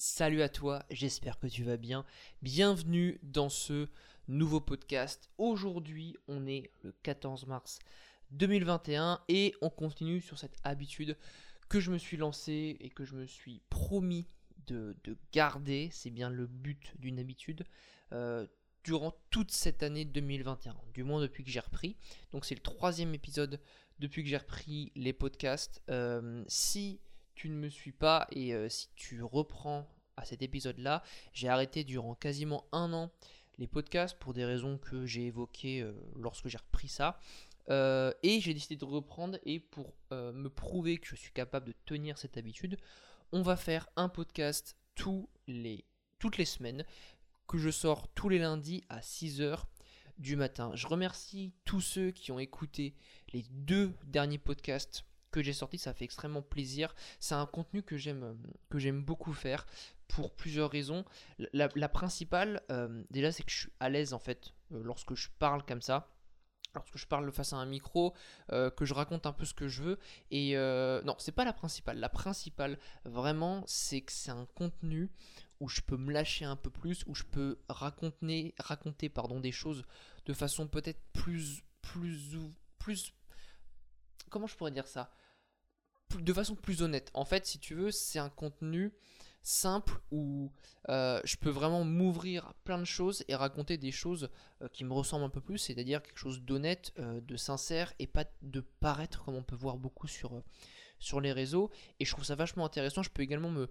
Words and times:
Salut 0.00 0.42
à 0.42 0.48
toi, 0.48 0.84
j'espère 0.92 1.40
que 1.40 1.48
tu 1.48 1.64
vas 1.64 1.76
bien. 1.76 2.04
Bienvenue 2.40 3.18
dans 3.24 3.48
ce 3.48 3.88
nouveau 4.28 4.60
podcast. 4.60 5.28
Aujourd'hui, 5.38 6.16
on 6.28 6.46
est 6.46 6.70
le 6.84 6.92
14 7.02 7.46
mars 7.46 7.80
2021 8.30 9.20
et 9.26 9.56
on 9.60 9.70
continue 9.70 10.20
sur 10.20 10.38
cette 10.38 10.54
habitude 10.62 11.16
que 11.68 11.80
je 11.80 11.90
me 11.90 11.98
suis 11.98 12.16
lancée 12.16 12.76
et 12.78 12.90
que 12.90 13.04
je 13.04 13.16
me 13.16 13.26
suis 13.26 13.60
promis 13.70 14.28
de, 14.68 14.94
garder. 15.32 15.88
C'est 15.90 16.10
bien 16.10 16.30
le 16.30 16.46
but 16.46 16.94
d'une 17.00 17.18
habitude. 17.18 17.64
Euh, 18.12 18.46
durant 18.84 19.12
toute 19.30 19.50
cette 19.50 19.82
année 19.82 20.04
2021, 20.04 20.76
du 20.94 21.02
moins 21.02 21.20
depuis 21.20 21.42
que 21.42 21.50
j'ai 21.50 21.58
repris. 21.58 21.96
Donc 22.30 22.44
c'est 22.44 22.54
le 22.54 22.60
troisième 22.60 23.14
épisode 23.16 23.58
depuis 23.98 24.22
que 24.22 24.28
j'ai 24.28 24.36
repris 24.36 24.92
les 24.94 25.12
podcasts. 25.12 25.82
Euh, 25.90 26.44
si 26.46 27.00
tu 27.38 27.48
ne 27.48 27.54
me 27.54 27.68
suis 27.68 27.92
pas 27.92 28.26
et 28.32 28.52
euh, 28.52 28.68
si 28.68 28.88
tu 28.96 29.22
reprends 29.22 29.88
à 30.16 30.24
cet 30.24 30.42
épisode-là, 30.42 31.04
j'ai 31.32 31.48
arrêté 31.48 31.84
durant 31.84 32.16
quasiment 32.16 32.64
un 32.72 32.92
an 32.92 33.12
les 33.58 33.68
podcasts 33.68 34.18
pour 34.18 34.34
des 34.34 34.44
raisons 34.44 34.76
que 34.76 35.06
j'ai 35.06 35.26
évoquées 35.26 35.80
euh, 35.80 35.92
lorsque 36.16 36.48
j'ai 36.48 36.58
repris 36.58 36.88
ça. 36.88 37.20
Euh, 37.70 38.12
et 38.24 38.40
j'ai 38.40 38.54
décidé 38.54 38.74
de 38.76 38.84
reprendre 38.84 39.38
et 39.44 39.60
pour 39.60 39.94
me 40.10 40.48
prouver 40.48 40.98
que 40.98 41.06
je 41.06 41.16
suis 41.16 41.32
capable 41.32 41.66
de 41.66 41.74
tenir 41.84 42.18
cette 42.18 42.36
habitude, 42.36 42.76
on 43.30 43.42
va 43.42 43.56
faire 43.56 43.88
un 43.96 44.08
podcast 44.08 44.76
tous 44.94 45.28
les, 45.46 45.84
toutes 46.18 46.38
les 46.38 46.44
semaines 46.44 46.84
que 47.46 47.58
je 47.58 47.70
sors 47.70 48.08
tous 48.14 48.28
les 48.28 48.38
lundis 48.38 48.84
à 48.88 49.00
6h 49.00 49.64
du 50.16 50.34
matin. 50.34 50.72
Je 50.74 50.86
remercie 50.86 51.52
tous 51.64 51.82
ceux 51.82 52.10
qui 52.10 52.32
ont 52.32 52.38
écouté 52.38 52.94
les 53.32 53.44
deux 53.50 53.92
derniers 54.06 54.38
podcasts 54.38 55.04
que 55.30 55.42
j'ai 55.42 55.52
sortis, 55.52 55.78
ça 55.78 55.94
fait 55.94 56.04
extrêmement 56.04 56.42
plaisir. 56.42 56.94
C'est 57.20 57.34
un 57.34 57.46
contenu 57.46 57.82
que 57.82 57.96
j'aime 57.96 58.24
euh, 58.24 58.34
que 58.70 58.78
j'aime 58.78 59.02
beaucoup 59.02 59.32
faire 59.32 59.66
pour 60.08 60.34
plusieurs 60.34 60.70
raisons. 60.70 61.04
La, 61.52 61.88
principale, 61.88 62.62
euh, 62.70 63.04
déjà, 63.10 63.30
c'est 63.30 63.42
que 63.42 63.50
je 63.50 63.58
suis 63.58 63.72
à 63.80 63.88
l'aise 63.88 64.14
en 64.14 64.18
fait 64.18 64.54
euh, 64.72 64.82
lorsque 64.82 65.14
je 65.14 65.28
parle 65.38 65.64
comme 65.64 65.82
ça. 65.82 66.10
Lorsque 66.74 66.98
je 66.98 67.06
parle 67.06 67.30
face 67.32 67.54
à 67.54 67.56
un 67.56 67.64
micro, 67.64 68.14
que 68.50 68.84
je 68.84 68.92
raconte 68.92 69.24
un 69.24 69.32
peu 69.32 69.46
ce 69.46 69.54
que 69.54 69.68
je 69.68 69.82
veux. 69.82 69.98
Et 70.30 70.54
non, 70.54 71.16
c'est 71.18 71.32
pas 71.32 71.46
la 71.46 71.54
principale. 71.54 71.98
La 71.98 72.10
principale, 72.10 72.78
vraiment, 73.06 73.64
c'est 73.66 74.02
que 74.02 74.12
c'est 74.12 74.30
un 74.30 74.46
contenu 74.54 75.10
où 75.60 75.68
je 75.68 75.80
peux 75.80 75.96
me 75.96 76.12
lâcher 76.12 76.44
un 76.44 76.56
peu 76.56 76.70
plus, 76.70 77.04
où 77.06 77.14
je 77.14 77.24
peux 77.24 77.58
raconter, 77.68 78.54
raconter 78.58 79.08
pardon, 79.08 79.40
des 79.40 79.50
choses 79.50 79.82
de 80.26 80.32
façon 80.34 80.68
peut-être 80.68 81.00
plus, 81.12 81.64
plus, 81.80 82.36
plus, 82.78 83.14
comment 84.28 84.46
je 84.46 84.56
pourrais 84.56 84.70
dire 84.70 84.86
ça? 84.86 85.10
De 86.16 86.32
façon 86.32 86.54
plus 86.54 86.82
honnête. 86.82 87.10
En 87.14 87.24
fait, 87.24 87.46
si 87.46 87.58
tu 87.58 87.74
veux, 87.74 87.90
c'est 87.90 88.18
un 88.18 88.30
contenu 88.30 88.92
simple 89.42 90.00
où 90.10 90.52
euh, 90.88 91.20
je 91.24 91.36
peux 91.36 91.50
vraiment 91.50 91.84
m'ouvrir 91.84 92.46
à 92.46 92.54
plein 92.64 92.78
de 92.78 92.84
choses 92.84 93.24
et 93.28 93.34
raconter 93.34 93.78
des 93.78 93.92
choses 93.92 94.28
euh, 94.62 94.68
qui 94.68 94.84
me 94.84 94.92
ressemblent 94.92 95.24
un 95.24 95.30
peu 95.30 95.40
plus, 95.40 95.58
c'est-à-dire 95.58 96.02
quelque 96.02 96.18
chose 96.18 96.42
d'honnête, 96.42 96.92
euh, 96.98 97.20
de 97.20 97.36
sincère 97.36 97.92
et 97.98 98.06
pas 98.06 98.24
de 98.42 98.60
paraître 98.60 99.24
comme 99.24 99.36
on 99.36 99.42
peut 99.42 99.56
voir 99.56 99.78
beaucoup 99.78 100.06
sur, 100.06 100.42
sur 100.98 101.20
les 101.20 101.32
réseaux. 101.32 101.70
Et 101.98 102.04
je 102.04 102.12
trouve 102.12 102.24
ça 102.24 102.34
vachement 102.34 102.64
intéressant. 102.64 103.02
Je 103.02 103.10
peux 103.10 103.22
également 103.22 103.50
me 103.50 103.70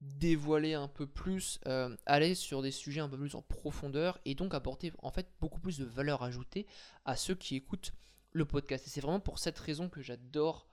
dévoiler 0.00 0.74
un 0.74 0.86
peu 0.86 1.08
plus, 1.08 1.58
aller 2.06 2.36
sur 2.36 2.62
des 2.62 2.70
sujets 2.70 3.00
un 3.00 3.08
peu 3.08 3.18
plus 3.18 3.34
en 3.34 3.42
profondeur 3.42 4.20
et 4.24 4.36
donc 4.36 4.54
apporter 4.54 4.92
en 5.00 5.10
fait 5.10 5.26
beaucoup 5.40 5.58
plus 5.58 5.76
de 5.76 5.84
valeur 5.84 6.22
ajoutée 6.22 6.68
à 7.04 7.16
ceux 7.16 7.34
qui 7.34 7.56
écoutent 7.56 7.92
le 8.30 8.44
podcast. 8.44 8.86
Et 8.86 8.90
c'est 8.90 9.00
vraiment 9.00 9.18
pour 9.18 9.40
cette 9.40 9.58
raison 9.58 9.88
que 9.88 10.00
j'adore 10.00 10.67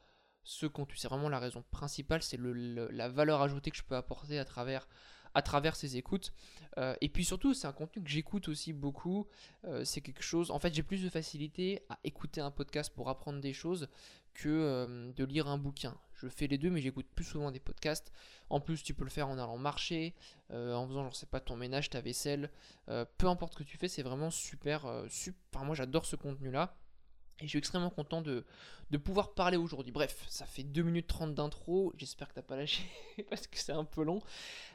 ce 0.45 0.65
contenu. 0.67 0.95
C'est 0.95 1.09
vraiment 1.09 1.27
la 1.27 1.39
raison 1.39 1.63
principale, 1.71 2.23
c'est 2.23 2.39
la 2.39 3.09
valeur 3.09 3.41
ajoutée 3.41 3.71
que 3.71 3.77
je 3.77 3.83
peux 3.83 3.95
apporter 3.95 4.39
à 4.39 4.45
travers, 4.45 4.87
à 5.33 5.41
travers 5.41 5.75
ces 5.75 5.97
écoutes. 5.97 6.31
Euh, 6.77 6.95
et 7.01 7.09
puis 7.09 7.25
surtout, 7.25 7.53
c'est 7.53 7.67
un 7.67 7.73
contenu 7.73 8.01
que 8.01 8.09
j'écoute 8.09 8.47
aussi 8.47 8.71
beaucoup. 8.71 9.27
Euh, 9.65 9.83
c'est 9.83 10.01
quelque 10.01 10.23
chose. 10.23 10.51
En 10.51 10.59
fait, 10.59 10.73
j'ai 10.73 10.83
plus 10.83 11.03
de 11.03 11.09
facilité 11.09 11.81
à 11.89 11.99
écouter 12.03 12.41
un 12.41 12.51
podcast 12.51 12.93
pour 12.95 13.09
apprendre 13.09 13.41
des 13.41 13.53
choses 13.53 13.89
que 14.33 14.49
euh, 14.49 15.11
de 15.13 15.23
lire 15.23 15.47
un 15.47 15.57
bouquin. 15.57 15.97
Je 16.13 16.27
fais 16.27 16.47
les 16.47 16.57
deux, 16.57 16.69
mais 16.69 16.81
j'écoute 16.81 17.07
plus 17.15 17.25
souvent 17.25 17.51
des 17.51 17.59
podcasts. 17.59 18.11
En 18.49 18.59
plus, 18.59 18.83
tu 18.83 18.93
peux 18.93 19.03
le 19.03 19.09
faire 19.09 19.27
en 19.27 19.37
allant 19.37 19.57
marcher, 19.57 20.13
en 20.51 20.87
faisant, 20.87 21.09
je 21.09 21.15
sais 21.15 21.25
pas, 21.25 21.39
ton 21.39 21.57
ménage, 21.57 21.89
ta 21.89 21.99
vaisselle. 21.99 22.51
peu 22.85 23.27
importe 23.27 23.53
ce 23.53 23.57
que 23.57 23.63
tu 23.63 23.77
fais, 23.77 23.89
c'est 23.89 24.03
vraiment 24.03 24.31
super. 24.31 25.03
super. 25.09 25.63
moi, 25.65 25.75
j'adore 25.75 26.05
ce 26.05 26.15
contenu-là. 26.15 26.77
Et 27.41 27.45
je 27.45 27.49
suis 27.49 27.59
extrêmement 27.59 27.89
content 27.89 28.21
de, 28.21 28.45
pouvoir 29.03 29.33
parler 29.33 29.57
aujourd'hui. 29.57 29.91
Bref, 29.91 30.25
ça 30.29 30.45
fait 30.45 30.63
2 30.63 30.83
minutes 30.83 31.07
30 31.07 31.35
d'intro. 31.35 31.91
J'espère 31.97 32.29
que 32.29 32.35
t'as 32.35 32.41
pas 32.41 32.55
lâché 32.55 32.83
parce 33.29 33.45
que 33.47 33.57
c'est 33.57 33.73
un 33.73 33.83
peu 33.83 34.03
long. 34.03 34.21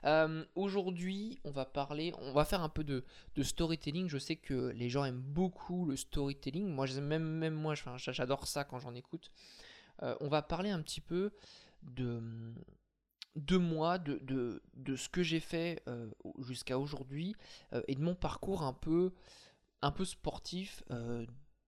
Euh, 0.04 0.44
aujourd'hui, 0.54 1.40
on 1.44 1.50
va 1.50 1.64
parler, 1.64 2.12
on 2.18 2.32
va 2.32 2.44
faire 2.44 2.62
un 2.62 2.68
peu 2.68 2.84
de, 2.84 3.02
storytelling. 3.42 4.08
Je 4.08 4.18
sais 4.18 4.36
que 4.36 4.72
les 4.76 4.90
gens 4.90 5.06
aiment 5.06 5.22
beaucoup 5.22 5.86
le 5.86 5.96
storytelling. 5.96 6.68
Moi, 6.68 6.86
même, 7.00 7.54
moi, 7.54 7.74
j'adore 7.96 8.46
ça 8.46 8.64
quand 8.64 8.78
j'en 8.78 8.94
écoute. 8.94 9.30
Euh, 10.02 10.14
on 10.20 10.28
va 10.28 10.42
parler 10.42 10.68
un 10.68 10.82
petit 10.82 11.00
peu 11.00 11.32
de, 11.82 12.20
de 13.36 13.56
moi, 13.56 13.96
de, 13.96 14.20
de, 14.74 14.96
ce 14.96 15.08
que 15.08 15.22
j'ai 15.22 15.40
fait 15.40 15.82
euh, 15.88 16.10
jusqu'à 16.40 16.78
aujourd'hui 16.78 17.34
et 17.88 17.94
de 17.94 18.02
mon 18.02 18.14
parcours 18.14 18.64
un 18.64 18.74
peu, 18.74 19.14
un 19.80 19.92
peu 19.92 20.04
sportif 20.04 20.82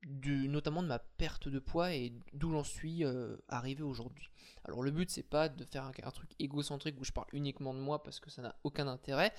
notamment 0.05 0.83
de 0.83 0.89
ma 0.89 0.99
perte 0.99 1.49
de 1.49 1.59
poids 1.59 1.95
et 1.95 2.13
d'où 2.33 2.53
j'en 2.53 2.65
suis 2.65 3.05
euh, 3.05 3.37
arrivé 3.49 3.83
aujourd'hui. 3.83 4.31
Alors 4.65 4.83
le 4.83 4.91
but 4.91 5.11
c'est 5.11 5.23
pas 5.23 5.49
de 5.49 5.65
faire 5.65 5.85
un, 5.85 6.11
truc 6.11 6.31
égocentrique 6.39 7.01
où 7.01 7.05
je 7.05 7.13
parle 7.13 7.29
uniquement 7.33 7.75
de 7.75 7.79
moi 7.79 8.03
parce 8.03 8.21
que 8.21 8.31
ça 8.31 8.43
n'a 8.43 8.55
aucun 8.65 8.87
intérêt, 8.87 9.33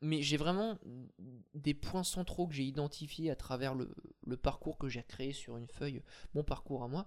mais 0.00 0.22
j'ai 0.22 0.36
vraiment 0.36 0.78
des 1.54 1.74
points 1.74 2.04
centraux 2.04 2.46
que 2.46 2.54
j'ai 2.54 2.64
identifiés 2.64 3.30
à 3.30 3.36
travers 3.36 3.74
le 3.74 4.36
parcours 4.36 4.78
que 4.78 4.88
j'ai 4.88 5.02
créé 5.02 5.32
sur 5.32 5.56
une 5.56 5.68
feuille, 5.68 6.02
mon 6.34 6.44
parcours 6.44 6.82
à 6.82 6.88
moi 6.88 7.06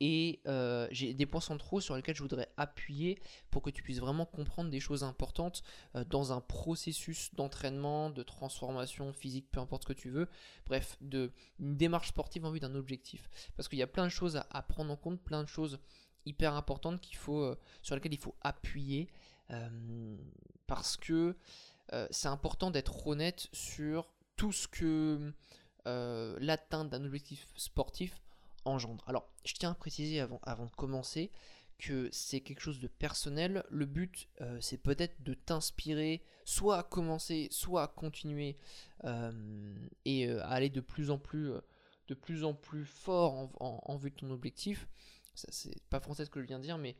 et 0.00 0.40
euh, 0.46 0.88
j'ai 0.90 1.12
des 1.12 1.26
points 1.26 1.42
centraux 1.42 1.80
sur 1.80 1.94
lesquels 1.94 2.16
je 2.16 2.22
voudrais 2.22 2.48
appuyer 2.56 3.20
pour 3.50 3.60
que 3.60 3.68
tu 3.68 3.82
puisses 3.82 4.00
vraiment 4.00 4.24
comprendre 4.24 4.70
des 4.70 4.80
choses 4.80 5.04
importantes 5.04 5.62
euh, 5.94 6.04
dans 6.04 6.32
un 6.32 6.40
processus 6.40 7.34
d'entraînement, 7.34 8.08
de 8.08 8.22
transformation 8.22 9.12
physique, 9.12 9.46
peu 9.52 9.60
importe 9.60 9.82
ce 9.82 9.88
que 9.88 9.92
tu 9.92 10.08
veux, 10.08 10.26
bref, 10.66 10.96
de 11.02 11.30
une 11.58 11.76
démarche 11.76 12.08
sportive 12.08 12.46
en 12.46 12.50
vue 12.50 12.60
d'un 12.60 12.74
objectif. 12.74 13.28
Parce 13.56 13.68
qu'il 13.68 13.78
y 13.78 13.82
a 13.82 13.86
plein 13.86 14.04
de 14.04 14.10
choses 14.10 14.40
à, 14.50 14.62
prendre 14.62 14.90
en 14.90 14.96
compte, 14.96 15.20
plein 15.20 15.42
de 15.42 15.48
choses 15.48 15.78
hyper 16.24 16.54
importantes 16.54 17.00
qu'il 17.00 17.16
faut, 17.16 17.42
euh, 17.42 17.58
sur 17.82 17.94
lesquelles 17.94 18.14
il 18.14 18.20
faut 18.20 18.34
appuyer, 18.40 19.08
parce 20.68 20.96
que 20.96 21.36
c'est 22.12 22.28
important 22.28 22.70
d'être 22.70 23.04
honnête 23.08 23.48
sur 23.52 24.08
tout 24.36 24.52
ce 24.52 24.68
que 24.68 25.32
l'atteinte 26.38 26.88
d'un 26.88 27.04
objectif 27.04 27.48
sportif 27.56 28.20
engendre. 28.64 29.04
Alors, 29.06 29.30
je 29.44 29.52
tiens 29.54 29.70
à 29.70 29.74
préciser 29.74 30.20
avant, 30.20 30.64
de 30.64 30.76
commencer 30.76 31.30
que 31.78 32.08
c'est 32.12 32.40
quelque 32.40 32.60
chose 32.60 32.78
de 32.78 32.88
personnel. 32.88 33.64
Le 33.70 33.86
but, 33.86 34.28
euh, 34.40 34.58
c'est 34.60 34.78
peut-être 34.78 35.22
de 35.22 35.34
t'inspirer, 35.34 36.22
soit 36.44 36.78
à 36.78 36.82
commencer, 36.82 37.48
soit 37.50 37.82
à 37.82 37.88
continuer 37.88 38.58
euh, 39.04 39.74
et 40.04 40.28
euh, 40.28 40.42
à 40.42 40.50
aller 40.50 40.68
de 40.68 40.80
plus 40.80 41.10
en 41.10 41.18
plus, 41.18 41.52
de 42.08 42.14
plus, 42.14 42.44
en 42.44 42.54
plus 42.54 42.84
fort 42.84 43.50
en, 43.60 43.96
vue 43.96 44.10
de 44.10 44.16
ton 44.16 44.30
objectif. 44.30 44.86
C'est 45.34 45.80
pas 45.88 46.00
français 46.00 46.26
ce 46.26 46.30
que 46.30 46.42
je 46.42 46.46
viens 46.46 46.58
de 46.58 46.64
dire, 46.64 46.76
mais 46.76 46.96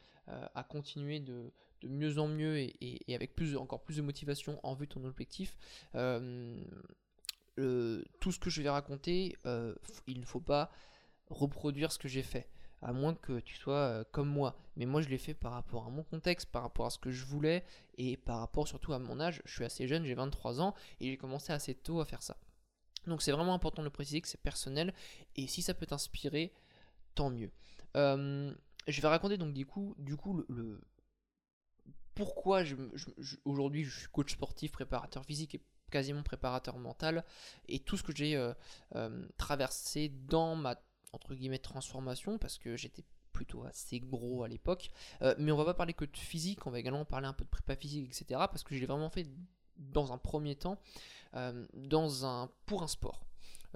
à 0.55 0.63
continuer 0.63 1.21
de, 1.21 1.53
mieux 1.83 2.19
en 2.19 2.29
mieux 2.29 2.59
et, 2.59 3.05
avec 3.09 3.33
encore 3.59 3.83
plus 3.83 3.97
de 3.97 4.03
motivation 4.03 4.61
en 4.63 4.75
vue 4.75 4.87
de 4.87 4.93
ton 4.93 5.05
objectif. 5.05 5.59
tout 5.93 5.99
ce 8.33 8.39
que 8.39 8.49
je 8.49 8.63
vais 8.63 8.71
raconter, 8.71 9.37
il 10.07 10.21
ne 10.21 10.25
faut 10.25 10.41
pas 10.41 10.71
reproduire 11.31 11.93
ce 11.93 11.99
que 11.99 12.09
j'ai 12.09 12.23
fait. 12.23 12.49
À 12.83 12.93
moins 12.93 13.15
que 13.15 13.41
tu 13.41 13.57
sois 13.57 13.75
euh, 13.75 14.05
comme 14.11 14.29
moi. 14.29 14.57
Mais 14.77 14.87
moi, 14.87 15.03
je 15.03 15.09
l'ai 15.09 15.19
fait 15.19 15.35
par 15.35 15.53
rapport 15.53 15.87
à 15.87 15.91
mon 15.91 16.03
contexte, 16.03 16.51
par 16.51 16.63
rapport 16.63 16.87
à 16.87 16.91
ce 16.91 16.99
que 16.99 17.11
je 17.11 17.25
voulais 17.25 17.65
et 17.99 18.17
par 18.17 18.39
rapport 18.39 18.67
surtout 18.67 18.93
à 18.93 18.99
mon 18.99 19.21
âge. 19.21 19.43
Je 19.45 19.53
suis 19.53 19.65
assez 19.65 19.87
jeune, 19.87 20.05
j'ai 20.05 20.15
23 20.15 20.61
ans 20.61 20.75
et 21.01 21.11
j'ai 21.11 21.17
commencé 21.17 21.53
assez 21.53 21.75
tôt 21.75 22.01
à 22.01 22.05
faire 22.05 22.23
ça. 22.23 22.37
Donc, 23.07 23.23
c'est 23.23 23.33
vraiment 23.33 23.55
important 23.55 23.83
de 23.83 23.87
le 23.87 23.93
préciser 23.93 24.21
que 24.21 24.29
c'est 24.29 24.41
personnel 24.41 24.95
et 25.37 25.47
si 25.47 25.63
ça 25.63 25.75
peut 25.75 25.87
t'inspirer, 25.87 26.53
tant 27.15 27.31
mieux. 27.31 27.51
Je 27.95 29.01
vais 29.01 29.09
raconter 29.09 29.37
donc 29.37 29.53
du 29.53 29.67
coup, 29.67 29.95
du 29.99 30.17
coup 30.17 30.43
le, 30.49 30.81
pourquoi 32.15 32.63
aujourd'hui 33.45 33.85
je 33.85 33.99
suis 34.01 34.09
coach 34.09 34.33
sportif, 34.33 34.73
préparateur 34.73 35.25
physique 35.25 35.55
et 35.55 35.63
quasiment 35.91 36.23
préparateur 36.23 36.79
mental 36.79 37.25
et 37.69 37.81
tout 37.81 37.97
ce 37.97 38.03
que 38.03 38.15
j'ai 38.15 38.37
euh, 38.37 39.29
traversé 39.37 40.09
dans 40.29 40.55
ma 40.55 40.77
entre 41.13 41.35
guillemets 41.35 41.59
transformation 41.59 42.39
parce 42.39 42.59
que 42.59 42.77
j'étais 42.77 43.05
plutôt 43.33 43.65
assez 43.65 44.01
gros 44.01 44.43
à 44.43 44.49
l'époque. 44.49 44.91
Euh, 45.23 45.35
mais 45.39 45.53
on 45.53 45.57
va 45.57 45.65
pas 45.65 45.75
parler 45.75 45.95
que 45.95 46.05
de 46.05 46.17
physique, 46.17 46.67
on 46.67 46.71
va 46.71 46.79
également 46.79 47.05
parler 47.05 47.27
un 47.27 47.33
peu 47.33 47.45
de 47.45 47.51
prépa 47.51 47.77
physique, 47.77 48.07
etc. 48.07 48.25
Parce 48.51 48.63
que 48.63 48.75
je 48.75 48.81
l'ai 48.81 48.87
vraiment 48.87 49.11
fait 49.11 49.27
dans 49.81 50.13
un 50.13 50.19
premier 50.19 50.57
temps 50.57 50.79
euh, 51.35 51.67
dans 51.75 52.27
un, 52.27 52.51
pour 52.67 52.83
un 52.83 52.89
sport. 52.89 53.25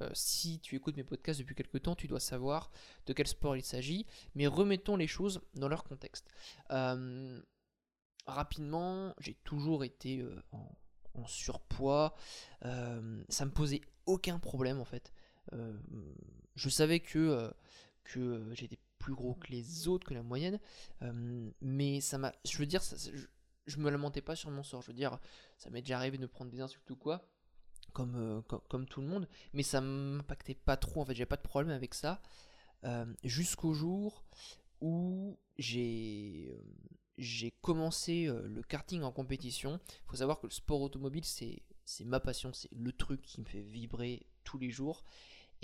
Euh, 0.00 0.10
si 0.12 0.58
tu 0.58 0.74
écoutes 0.74 0.96
mes 0.96 1.04
podcasts 1.04 1.38
depuis 1.38 1.54
quelques 1.54 1.82
temps, 1.82 1.94
tu 1.94 2.08
dois 2.08 2.20
savoir 2.20 2.70
de 3.06 3.12
quel 3.12 3.28
sport 3.28 3.56
il 3.56 3.64
s'agit, 3.64 4.06
mais 4.34 4.46
remettons 4.46 4.96
les 4.96 5.06
choses 5.06 5.40
dans 5.54 5.68
leur 5.68 5.84
contexte. 5.84 6.28
rapidement, 8.26 9.14
j'ai 9.18 9.34
toujours 9.44 9.84
été 9.84 10.20
euh, 10.20 10.42
en, 10.52 11.26
surpoids. 11.26 12.14
ça 12.60 13.44
me 13.44 13.50
posait 13.50 13.82
aucun 14.06 14.40
problème 14.40 14.80
en 14.80 14.84
fait. 14.84 15.12
Je 16.54 16.68
savais 16.68 17.00
que, 17.00 17.52
que 18.04 18.52
j'étais 18.54 18.78
plus 18.98 19.14
gros 19.14 19.34
que 19.34 19.48
les 19.48 19.88
autres, 19.88 20.06
que 20.06 20.14
la 20.14 20.22
moyenne. 20.22 20.58
mais 21.60 22.00
ça 22.00 22.18
m'a. 22.18 22.32
Je 22.44 22.58
veux 22.58 22.66
dire, 22.66 22.82
je, 22.82 23.26
je, 23.66 23.78
me 23.78 23.90
lamentais 23.90 24.22
pas 24.22 24.36
sur 24.36 24.50
mon 24.50 24.62
sort. 24.62 24.82
Je 24.82 24.88
veux 24.88 24.94
dire, 24.94 25.18
ça 25.58 25.70
m'est 25.70 25.82
déjà 25.82 25.96
arrivé 25.96 26.18
de 26.18 26.26
prendre 26.26 26.50
des 26.50 26.60
insultes 26.60 26.90
ou 26.90 26.96
quoi. 26.96 27.28
Comme, 27.92 28.42
comme, 28.68 28.86
tout 28.86 29.00
le 29.00 29.06
monde, 29.06 29.28
mais 29.52 29.62
ça 29.62 29.80
m'impactait 29.80 30.56
pas 30.56 30.76
trop, 30.76 31.02
en 31.02 31.04
fait, 31.04 31.14
j'avais 31.14 31.26
pas 31.26 31.36
de 31.36 31.42
problème 31.42 31.72
avec 31.72 31.94
ça, 31.94 32.20
jusqu'au 33.22 33.72
jour 33.72 34.24
où 34.80 35.38
j'ai 35.58 36.58
j'ai 37.18 37.52
commencé 37.62 38.26
euh, 38.26 38.46
le 38.48 38.62
karting 38.62 39.02
en 39.02 39.12
compétition. 39.12 39.80
Il 39.88 40.10
faut 40.10 40.16
savoir 40.16 40.40
que 40.40 40.46
le 40.46 40.52
sport 40.52 40.80
automobile, 40.80 41.24
c'est 41.24 41.62
ma 42.04 42.20
passion, 42.20 42.52
c'est 42.52 42.72
le 42.72 42.92
truc 42.92 43.22
qui 43.22 43.40
me 43.40 43.46
fait 43.46 43.60
vibrer 43.60 44.26
tous 44.42 44.58
les 44.58 44.70
jours. 44.70 45.04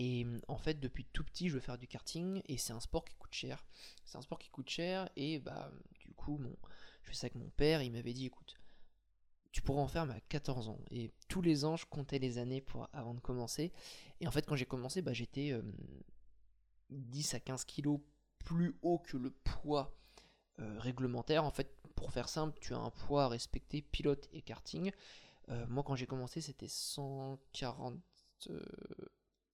Et 0.02 0.26
en 0.48 0.56
fait, 0.56 0.80
depuis 0.80 1.04
tout 1.12 1.22
petit, 1.22 1.50
je 1.50 1.54
veux 1.56 1.60
faire 1.60 1.76
du 1.76 1.86
karting 1.86 2.40
et 2.46 2.56
c'est 2.56 2.72
un 2.72 2.80
sport 2.80 3.04
qui 3.04 3.14
coûte 3.16 3.34
cher. 3.34 3.66
C'est 4.06 4.16
un 4.16 4.22
sport 4.22 4.38
qui 4.38 4.48
coûte 4.48 4.70
cher 4.70 5.10
et 5.14 5.38
bah 5.38 5.70
du 6.00 6.14
coup, 6.14 6.38
mon, 6.38 6.56
je 7.02 7.10
fais 7.10 7.14
ça 7.14 7.26
avec 7.26 7.34
mon 7.34 7.50
père. 7.50 7.82
Il 7.82 7.92
m'avait 7.92 8.14
dit, 8.14 8.24
écoute, 8.24 8.56
tu 9.52 9.60
pourras 9.60 9.82
en 9.82 9.88
faire 9.88 10.06
mais 10.06 10.14
à 10.14 10.20
14 10.20 10.70
ans. 10.70 10.80
Et 10.90 11.12
tous 11.28 11.42
les 11.42 11.66
ans, 11.66 11.76
je 11.76 11.84
comptais 11.84 12.18
les 12.18 12.38
années 12.38 12.62
pour 12.62 12.88
avant 12.94 13.12
de 13.12 13.20
commencer. 13.20 13.74
Et 14.20 14.26
en 14.26 14.30
fait, 14.30 14.46
quand 14.46 14.56
j'ai 14.56 14.64
commencé, 14.64 15.02
bah, 15.02 15.12
j'étais 15.12 15.54
10 16.88 17.34
à 17.34 17.40
15 17.40 17.66
kilos 17.66 18.00
plus 18.38 18.78
haut 18.80 19.00
que 19.00 19.18
le 19.18 19.30
poids 19.30 19.94
euh, 20.60 20.78
réglementaire. 20.78 21.44
En 21.44 21.50
fait, 21.50 21.76
pour 21.94 22.10
faire 22.10 22.30
simple, 22.30 22.58
tu 22.62 22.72
as 22.72 22.78
un 22.78 22.90
poids 22.90 23.24
à 23.24 23.28
respecter, 23.28 23.82
pilote 23.82 24.30
et 24.32 24.40
karting. 24.40 24.92
Euh, 25.50 25.66
moi, 25.68 25.82
quand 25.82 25.94
j'ai 25.94 26.06
commencé, 26.06 26.40
c'était 26.40 26.68
140, 26.68 28.00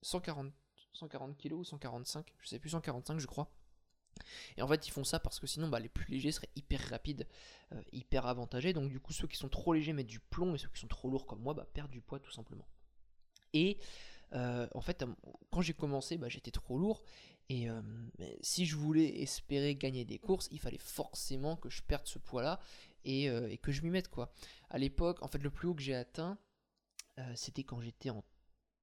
140, 0.06 0.52
140 0.92 1.36
kg 1.36 1.52
ou 1.52 1.64
145, 1.64 2.34
je 2.38 2.48
sais 2.48 2.58
plus, 2.58 2.70
145, 2.70 3.18
je 3.18 3.26
crois. 3.26 3.50
Et 4.56 4.62
en 4.62 4.68
fait, 4.68 4.86
ils 4.86 4.90
font 4.90 5.04
ça 5.04 5.20
parce 5.20 5.38
que 5.38 5.46
sinon, 5.46 5.68
bah, 5.68 5.78
les 5.78 5.90
plus 5.90 6.10
légers 6.10 6.32
seraient 6.32 6.48
hyper 6.56 6.80
rapides, 6.88 7.26
euh, 7.72 7.82
hyper 7.92 8.26
avantagés. 8.26 8.72
Donc, 8.72 8.88
du 8.88 8.98
coup, 8.98 9.12
ceux 9.12 9.26
qui 9.26 9.36
sont 9.36 9.48
trop 9.50 9.74
légers 9.74 9.92
mettent 9.92 10.06
du 10.06 10.20
plomb 10.20 10.54
et 10.54 10.58
ceux 10.58 10.68
qui 10.68 10.80
sont 10.80 10.88
trop 10.88 11.10
lourds 11.10 11.26
comme 11.26 11.40
moi 11.40 11.52
bah, 11.52 11.66
perdent 11.72 11.90
du 11.90 12.00
poids 12.00 12.18
tout 12.18 12.32
simplement. 12.32 12.66
Et 13.52 13.78
en 14.32 14.80
fait, 14.80 15.04
quand 15.50 15.62
j'ai 15.62 15.72
commencé, 15.72 16.18
bah, 16.18 16.28
j'étais 16.28 16.50
trop 16.50 16.78
lourd 16.78 17.02
et 17.48 17.70
euh, 17.70 17.80
si 18.40 18.66
je 18.66 18.76
voulais 18.76 19.22
espérer 19.22 19.76
gagner 19.76 20.04
des 20.04 20.18
courses, 20.18 20.48
il 20.50 20.58
fallait 20.58 20.78
forcément 20.78 21.56
que 21.56 21.70
je 21.70 21.82
perde 21.82 22.06
ce 22.06 22.18
poids-là 22.18 22.58
et, 23.04 23.30
euh, 23.30 23.54
que 23.62 23.70
je 23.70 23.82
m'y 23.82 23.90
mette 23.90 24.08
quoi. 24.08 24.32
À 24.68 24.78
l'époque, 24.78 25.22
en 25.22 25.28
fait, 25.28 25.38
le 25.38 25.50
plus 25.50 25.68
haut 25.68 25.74
que 25.74 25.82
j'ai 25.82 25.94
atteint, 25.94 26.38
euh, 27.18 27.32
c'était 27.36 27.62
quand 27.62 27.80
j'étais 27.80 28.10
en 28.10 28.24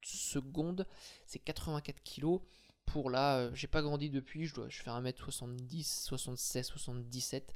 seconde, 0.06 0.88
c'est 1.26 1.40
84 1.40 2.02
kg. 2.04 2.40
Pour 2.86 3.10
là, 3.10 3.54
j'ai 3.54 3.68
pas 3.68 3.82
grandi 3.82 4.10
depuis, 4.10 4.46
je 4.46 4.54
dois 4.54 4.68
je 4.70 4.82
fais 4.82 4.90
1m70, 4.90 5.84
76, 5.84 6.66
77. 6.68 7.56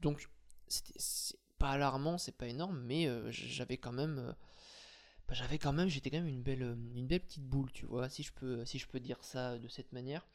Donc 0.00 0.28
c'est 0.68 1.38
pas 1.58 1.70
alarmant, 1.70 2.18
c'est 2.18 2.36
pas 2.36 2.46
énorme, 2.46 2.80
mais 2.80 3.08
j'avais 3.30 3.78
quand 3.78 3.92
même 3.92 4.34
bah, 5.28 5.34
j'avais 5.34 5.58
quand 5.58 5.74
même, 5.74 5.88
j'étais 5.88 6.10
quand 6.10 6.18
même 6.18 6.26
une 6.26 6.42
belle, 6.42 6.62
euh, 6.62 6.74
une 6.94 7.06
belle 7.06 7.20
petite 7.20 7.44
boule, 7.44 7.70
tu 7.72 7.84
vois, 7.84 8.08
si 8.08 8.22
je 8.22 8.32
peux, 8.32 8.64
si 8.64 8.78
je 8.78 8.88
peux 8.88 8.98
dire 8.98 9.22
ça 9.22 9.58
de 9.58 9.68
cette 9.68 9.92
manière. 9.92 10.26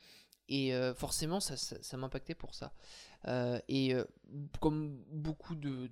Et 0.49 0.75
euh, 0.75 0.93
forcément, 0.93 1.39
ça, 1.39 1.57
ça, 1.57 1.97
m'impactait 1.97 2.35
pour 2.35 2.53
ça. 2.53 2.73
Euh, 3.27 3.59
et 3.69 3.95
comme 4.59 5.03
beaucoup 5.09 5.55
de, 5.55 5.89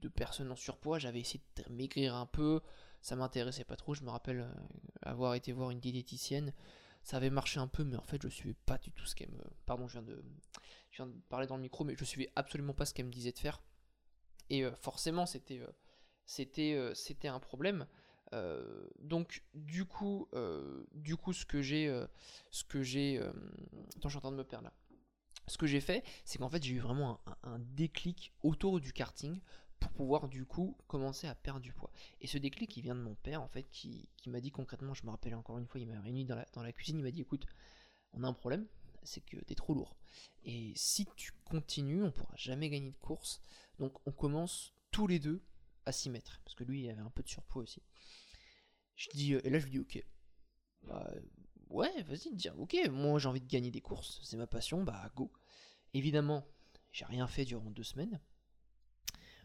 de, 0.00 0.08
personnes 0.08 0.50
en 0.50 0.56
surpoids, 0.56 0.98
j'avais 0.98 1.20
essayé 1.20 1.40
de 1.56 1.72
maigrir 1.72 2.14
un 2.14 2.26
peu. 2.26 2.60
Ça 3.02 3.16
m'intéressait 3.16 3.64
pas 3.64 3.76
trop. 3.76 3.94
Je 3.94 4.02
me 4.02 4.10
rappelle 4.10 4.48
avoir 5.02 5.34
été 5.34 5.52
voir 5.52 5.70
une 5.70 5.80
diététicienne. 5.80 6.54
Ça 7.02 7.16
avait 7.16 7.30
marché 7.30 7.58
un 7.58 7.66
peu, 7.66 7.84
mais 7.84 7.96
en 7.96 8.04
fait, 8.04 8.22
je 8.22 8.28
suivais 8.28 8.56
pas 8.64 8.78
du 8.78 8.92
tout 8.92 9.04
ce 9.04 9.14
qu'elle 9.14 9.32
me. 9.32 9.42
Pardon, 9.66 9.88
je 9.88 9.98
viens, 9.98 10.02
de, 10.02 10.24
je 10.92 10.96
viens 11.02 11.06
de 11.06 11.20
parler 11.28 11.48
dans 11.48 11.56
le 11.56 11.62
micro, 11.62 11.82
mais 11.84 11.96
je 11.98 12.04
suivais 12.04 12.30
absolument 12.36 12.74
pas 12.74 12.86
ce 12.86 12.94
qu'elle 12.94 13.06
me 13.06 13.12
disait 13.12 13.32
de 13.32 13.38
faire. 13.38 13.60
Et 14.50 14.64
forcément, 14.80 15.26
c'était 15.26 15.60
c'était 16.26 16.74
euh, 16.74 16.94
c'était 16.94 17.28
un 17.28 17.40
problème. 17.40 17.86
Euh, 18.34 18.88
donc 19.00 19.44
du 19.52 19.84
coup, 19.84 20.28
euh, 20.32 20.84
du 20.92 21.16
coup, 21.16 21.32
ce 21.32 21.44
que 21.44 21.60
j'ai, 21.60 21.94
ce 22.50 22.64
que 22.64 22.82
j'ai, 22.82 23.18
attends, 23.18 24.04
je 24.04 24.08
suis 24.08 24.16
en 24.16 24.20
train 24.20 24.32
de 24.32 24.36
me 24.36 24.44
perdre 24.44 24.66
là. 24.66 24.72
Ce 25.48 25.58
que 25.58 25.66
j'ai 25.66 25.80
fait, 25.80 26.04
c'est 26.24 26.38
qu'en 26.38 26.48
fait, 26.48 26.62
j'ai 26.62 26.74
eu 26.74 26.78
vraiment 26.78 27.20
un, 27.42 27.58
déclic 27.58 28.32
autour 28.42 28.80
du 28.80 28.92
karting 28.92 29.40
pour 29.82 29.92
pouvoir 29.92 30.28
du 30.28 30.44
coup 30.44 30.76
commencer 30.86 31.26
à 31.26 31.34
perdre 31.34 31.60
du 31.60 31.72
poids. 31.72 31.90
Et 32.20 32.26
ce 32.26 32.38
déclic, 32.38 32.76
il 32.76 32.82
vient 32.82 32.94
de 32.94 33.00
mon 33.00 33.14
père 33.16 33.42
en 33.42 33.48
fait, 33.48 33.64
qui, 33.70 34.08
m'a 34.26 34.40
dit 34.40 34.50
concrètement, 34.50 34.94
je 34.94 35.04
me 35.04 35.10
rappelle 35.10 35.34
encore 35.34 35.58
une 35.58 35.66
fois, 35.66 35.80
il 35.80 35.88
m'a 35.88 36.00
réuni 36.00 36.24
dans 36.24 36.36
la, 36.36 36.72
cuisine, 36.72 36.98
il 36.98 37.02
m'a 37.02 37.10
dit, 37.10 37.22
écoute, 37.22 37.46
on 38.12 38.22
a 38.22 38.28
un 38.28 38.32
problème, 38.32 38.66
c'est 39.02 39.20
que 39.24 39.36
t'es 39.38 39.54
trop 39.54 39.74
lourd. 39.74 39.96
Et 40.44 40.72
si 40.76 41.06
tu 41.16 41.32
continues, 41.44 42.04
on 42.04 42.12
pourra 42.12 42.36
jamais 42.36 42.70
gagner 42.70 42.90
de 42.90 42.98
course. 42.98 43.42
Donc 43.78 43.94
on 44.06 44.12
commence 44.12 44.72
tous 44.90 45.06
les 45.06 45.18
deux 45.18 45.42
à 45.84 45.92
6 45.92 46.10
mètres, 46.10 46.40
parce 46.44 46.54
que 46.54 46.64
lui 46.64 46.82
il 46.84 46.90
avait 46.90 47.00
un 47.00 47.10
peu 47.10 47.22
de 47.22 47.28
surpoids 47.28 47.62
aussi. 47.62 47.82
Je 48.94 49.08
dis, 49.14 49.34
euh, 49.34 49.40
et 49.44 49.50
là 49.50 49.58
je 49.58 49.64
lui 49.64 49.72
dis 49.72 49.80
ok. 49.80 50.04
Bah, 50.82 51.12
ouais, 51.70 52.02
vas-y, 52.02 52.32
dire 52.34 52.58
ok, 52.58 52.76
moi 52.90 53.18
j'ai 53.18 53.28
envie 53.28 53.40
de 53.40 53.48
gagner 53.48 53.70
des 53.70 53.80
courses, 53.80 54.20
c'est 54.22 54.36
ma 54.36 54.46
passion, 54.46 54.84
bah 54.84 55.10
go. 55.16 55.32
Évidemment, 55.94 56.46
j'ai 56.92 57.04
rien 57.04 57.26
fait 57.26 57.44
durant 57.44 57.70
deux 57.70 57.82
semaines. 57.82 58.20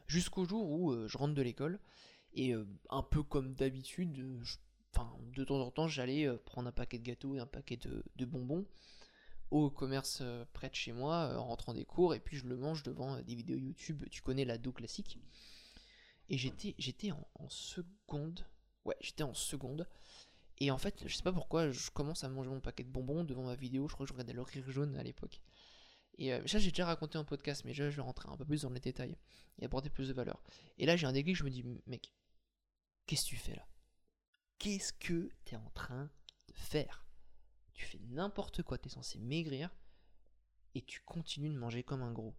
Jusqu'au 0.08 0.46
jour 0.46 0.70
où 0.70 0.92
euh, 0.92 1.08
je 1.08 1.18
rentre 1.18 1.34
de 1.34 1.42
l'école, 1.42 1.80
et 2.34 2.54
euh, 2.54 2.66
un 2.90 3.04
peu 3.04 3.24
comme 3.24 3.54
d'habitude, 3.54 4.14
de 4.14 5.44
temps 5.44 5.62
en 5.62 5.72
temps 5.72 5.88
j'allais 5.88 6.28
prendre 6.46 6.70
un 6.70 6.72
paquet 6.72 6.98
de 6.98 7.04
gâteaux 7.04 7.36
et 7.36 7.40
un 7.40 7.46
paquet 7.46 7.78
de, 7.78 8.26
bonbons 8.26 8.66
au 9.52 9.70
commerce 9.70 10.24
près 10.54 10.70
de 10.70 10.76
chez 10.76 10.92
moi 10.92 11.38
en 11.38 11.46
rentrant 11.46 11.74
des 11.74 11.86
cours, 11.86 12.16
et 12.16 12.20
puis 12.20 12.38
je 12.38 12.48
le 12.48 12.58
mange 12.58 12.84
devant 12.84 13.22
des 13.22 13.36
vidéos 13.36 13.58
YouTube, 13.58 14.04
tu 14.10 14.22
connais 14.22 14.44
l'ado 14.44 14.72
classique. 14.72 15.20
Et 16.30 16.38
j'étais, 16.38 16.76
j'étais 16.78 17.12
en, 17.12 17.50
seconde. 17.50 18.46
Ouais, 18.86 18.98
j'étais 19.00 19.24
en 19.24 19.34
seconde. 19.34 19.88
Et 20.60 20.72
en 20.72 20.78
fait, 20.78 21.04
je 21.06 21.16
sais 21.16 21.24
pas 21.24 21.32
pourquoi, 21.32 21.72
je 21.72 21.90
commence 21.92 22.24
à 22.24 22.30
manger 22.30 22.50
mon 22.50 22.60
paquet 22.60 22.84
de 22.84 22.90
bonbons 22.90 23.24
devant 23.24 23.44
ma 23.44 23.56
vidéo. 23.56 23.88
Je 23.88 23.94
crois 23.94 24.06
que 24.06 24.10
je 24.10 24.14
regardais 24.14 24.34
le 24.34 24.42
rire 24.42 24.70
jaune 24.70 24.96
à 24.98 25.04
l'époque. 25.04 25.42
Et 26.18 26.34
euh, 26.34 26.46
ça, 26.48 26.60
j'ai 26.60 26.72
déjà 26.72 26.86
raconté 26.86 27.18
en 27.18 27.26
podcast, 27.26 27.64
mais 27.66 27.74
là, 27.74 27.90
je 27.90 27.96
vais 27.96 28.02
rentrer 28.02 28.30
un 28.30 28.38
peu 28.38 28.46
plus 28.46 28.64
dans 28.64 28.70
les 28.70 28.80
détails 28.80 29.18
et 29.60 29.66
apporter 29.66 29.90
plus 29.90 30.08
de 30.08 30.14
valeur. 30.14 30.42
Et 30.78 30.86
là, 30.86 30.96
j'ai 30.96 31.06
un 31.06 31.14
déclic, 31.14 31.36
je 31.36 31.44
me 31.44 31.50
dis, 31.50 31.64
mec, 31.86 32.14
qu'est-ce 33.06 33.26
que 33.26 33.30
tu 33.30 33.38
fais 33.38 33.56
là? 33.56 33.68
Qu'est-ce 34.58 34.94
que 34.94 35.30
tu 35.46 35.54
es 35.54 35.58
en 35.58 35.70
train 35.72 36.10
de 36.48 36.54
faire? 36.54 37.06
Tu 37.74 37.86
fais 37.86 38.00
n'importe 38.10 38.64
quoi, 38.64 38.78
tu 38.78 38.88
es 38.88 38.92
censé 38.92 39.20
maigrir 39.20 39.70
et 40.74 40.82
tu 40.82 41.02
continues 41.02 41.50
de 41.50 41.58
manger 41.58 41.84
comme 41.84 42.02
un 42.02 42.12
gros. 42.12 42.36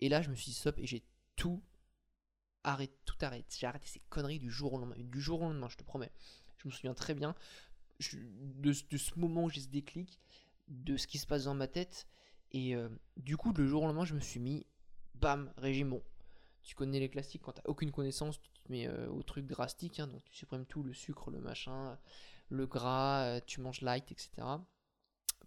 Et 0.00 0.08
là, 0.08 0.22
je 0.22 0.30
me 0.30 0.34
suis 0.34 0.50
dit 0.50 0.58
stop 0.58 0.78
et 0.78 0.86
j'ai 0.86 1.04
tout 1.36 1.62
arrête, 2.64 2.92
tout 3.04 3.16
arrête. 3.20 3.54
J'ai 3.56 3.66
arrêté 3.66 3.86
ces 3.86 4.00
conneries 4.08 4.40
du 4.40 4.50
jour 4.50 4.72
au 4.72 4.78
lendemain. 4.78 4.96
Du 4.98 5.20
jour 5.20 5.40
au 5.40 5.44
lendemain, 5.44 5.68
je 5.68 5.76
te 5.76 5.84
promets. 5.84 6.12
Je 6.56 6.68
me 6.68 6.72
souviens 6.72 6.94
très 6.94 7.14
bien 7.14 7.34
de, 8.00 8.72
ce 8.72 9.18
moment 9.18 9.44
où 9.44 9.50
j'ai 9.50 9.60
ce 9.60 9.68
déclic, 9.68 10.20
de 10.68 10.96
ce 10.96 11.06
qui 11.06 11.18
se 11.18 11.26
passe 11.26 11.44
dans 11.44 11.54
ma 11.54 11.68
tête. 11.68 12.06
Et 12.52 12.74
euh, 12.74 12.88
du 13.16 13.36
coup, 13.36 13.52
le 13.52 13.66
jour 13.66 13.82
au 13.82 13.86
lendemain, 13.86 14.04
je 14.04 14.14
me 14.14 14.20
suis 14.20 14.40
mis, 14.40 14.66
bam, 15.14 15.52
régime 15.56 15.90
bon. 15.90 16.02
Tu 16.62 16.74
connais 16.74 16.98
les 16.98 17.08
classiques, 17.08 17.42
quand 17.42 17.52
t'as 17.52 17.62
aucune 17.66 17.92
connaissance, 17.92 18.40
tu 18.40 18.50
te 18.50 18.72
mets 18.72 18.88
euh, 18.88 19.08
au 19.08 19.22
truc 19.22 19.46
drastique, 19.46 20.00
hein, 20.00 20.08
donc 20.08 20.24
tu 20.24 20.34
supprimes 20.34 20.66
tout, 20.66 20.82
le 20.82 20.92
sucre, 20.92 21.30
le 21.30 21.40
machin, 21.40 21.96
le 22.48 22.66
gras, 22.66 23.22
euh, 23.24 23.40
tu 23.46 23.60
manges 23.60 23.82
light, 23.82 24.10
etc. 24.10 24.30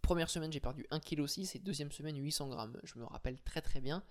Première 0.02 0.30
semaine, 0.30 0.52
j'ai 0.52 0.62
perdu 0.62 0.86
1,6 0.92 1.02
kg 1.02 1.56
et 1.56 1.60
deuxième 1.60 1.92
semaine, 1.92 2.18
800 2.18 2.48
grammes. 2.48 2.80
Je 2.84 2.98
me 2.98 3.04
rappelle 3.04 3.40
très 3.42 3.62
très 3.62 3.82
bien. 3.82 4.04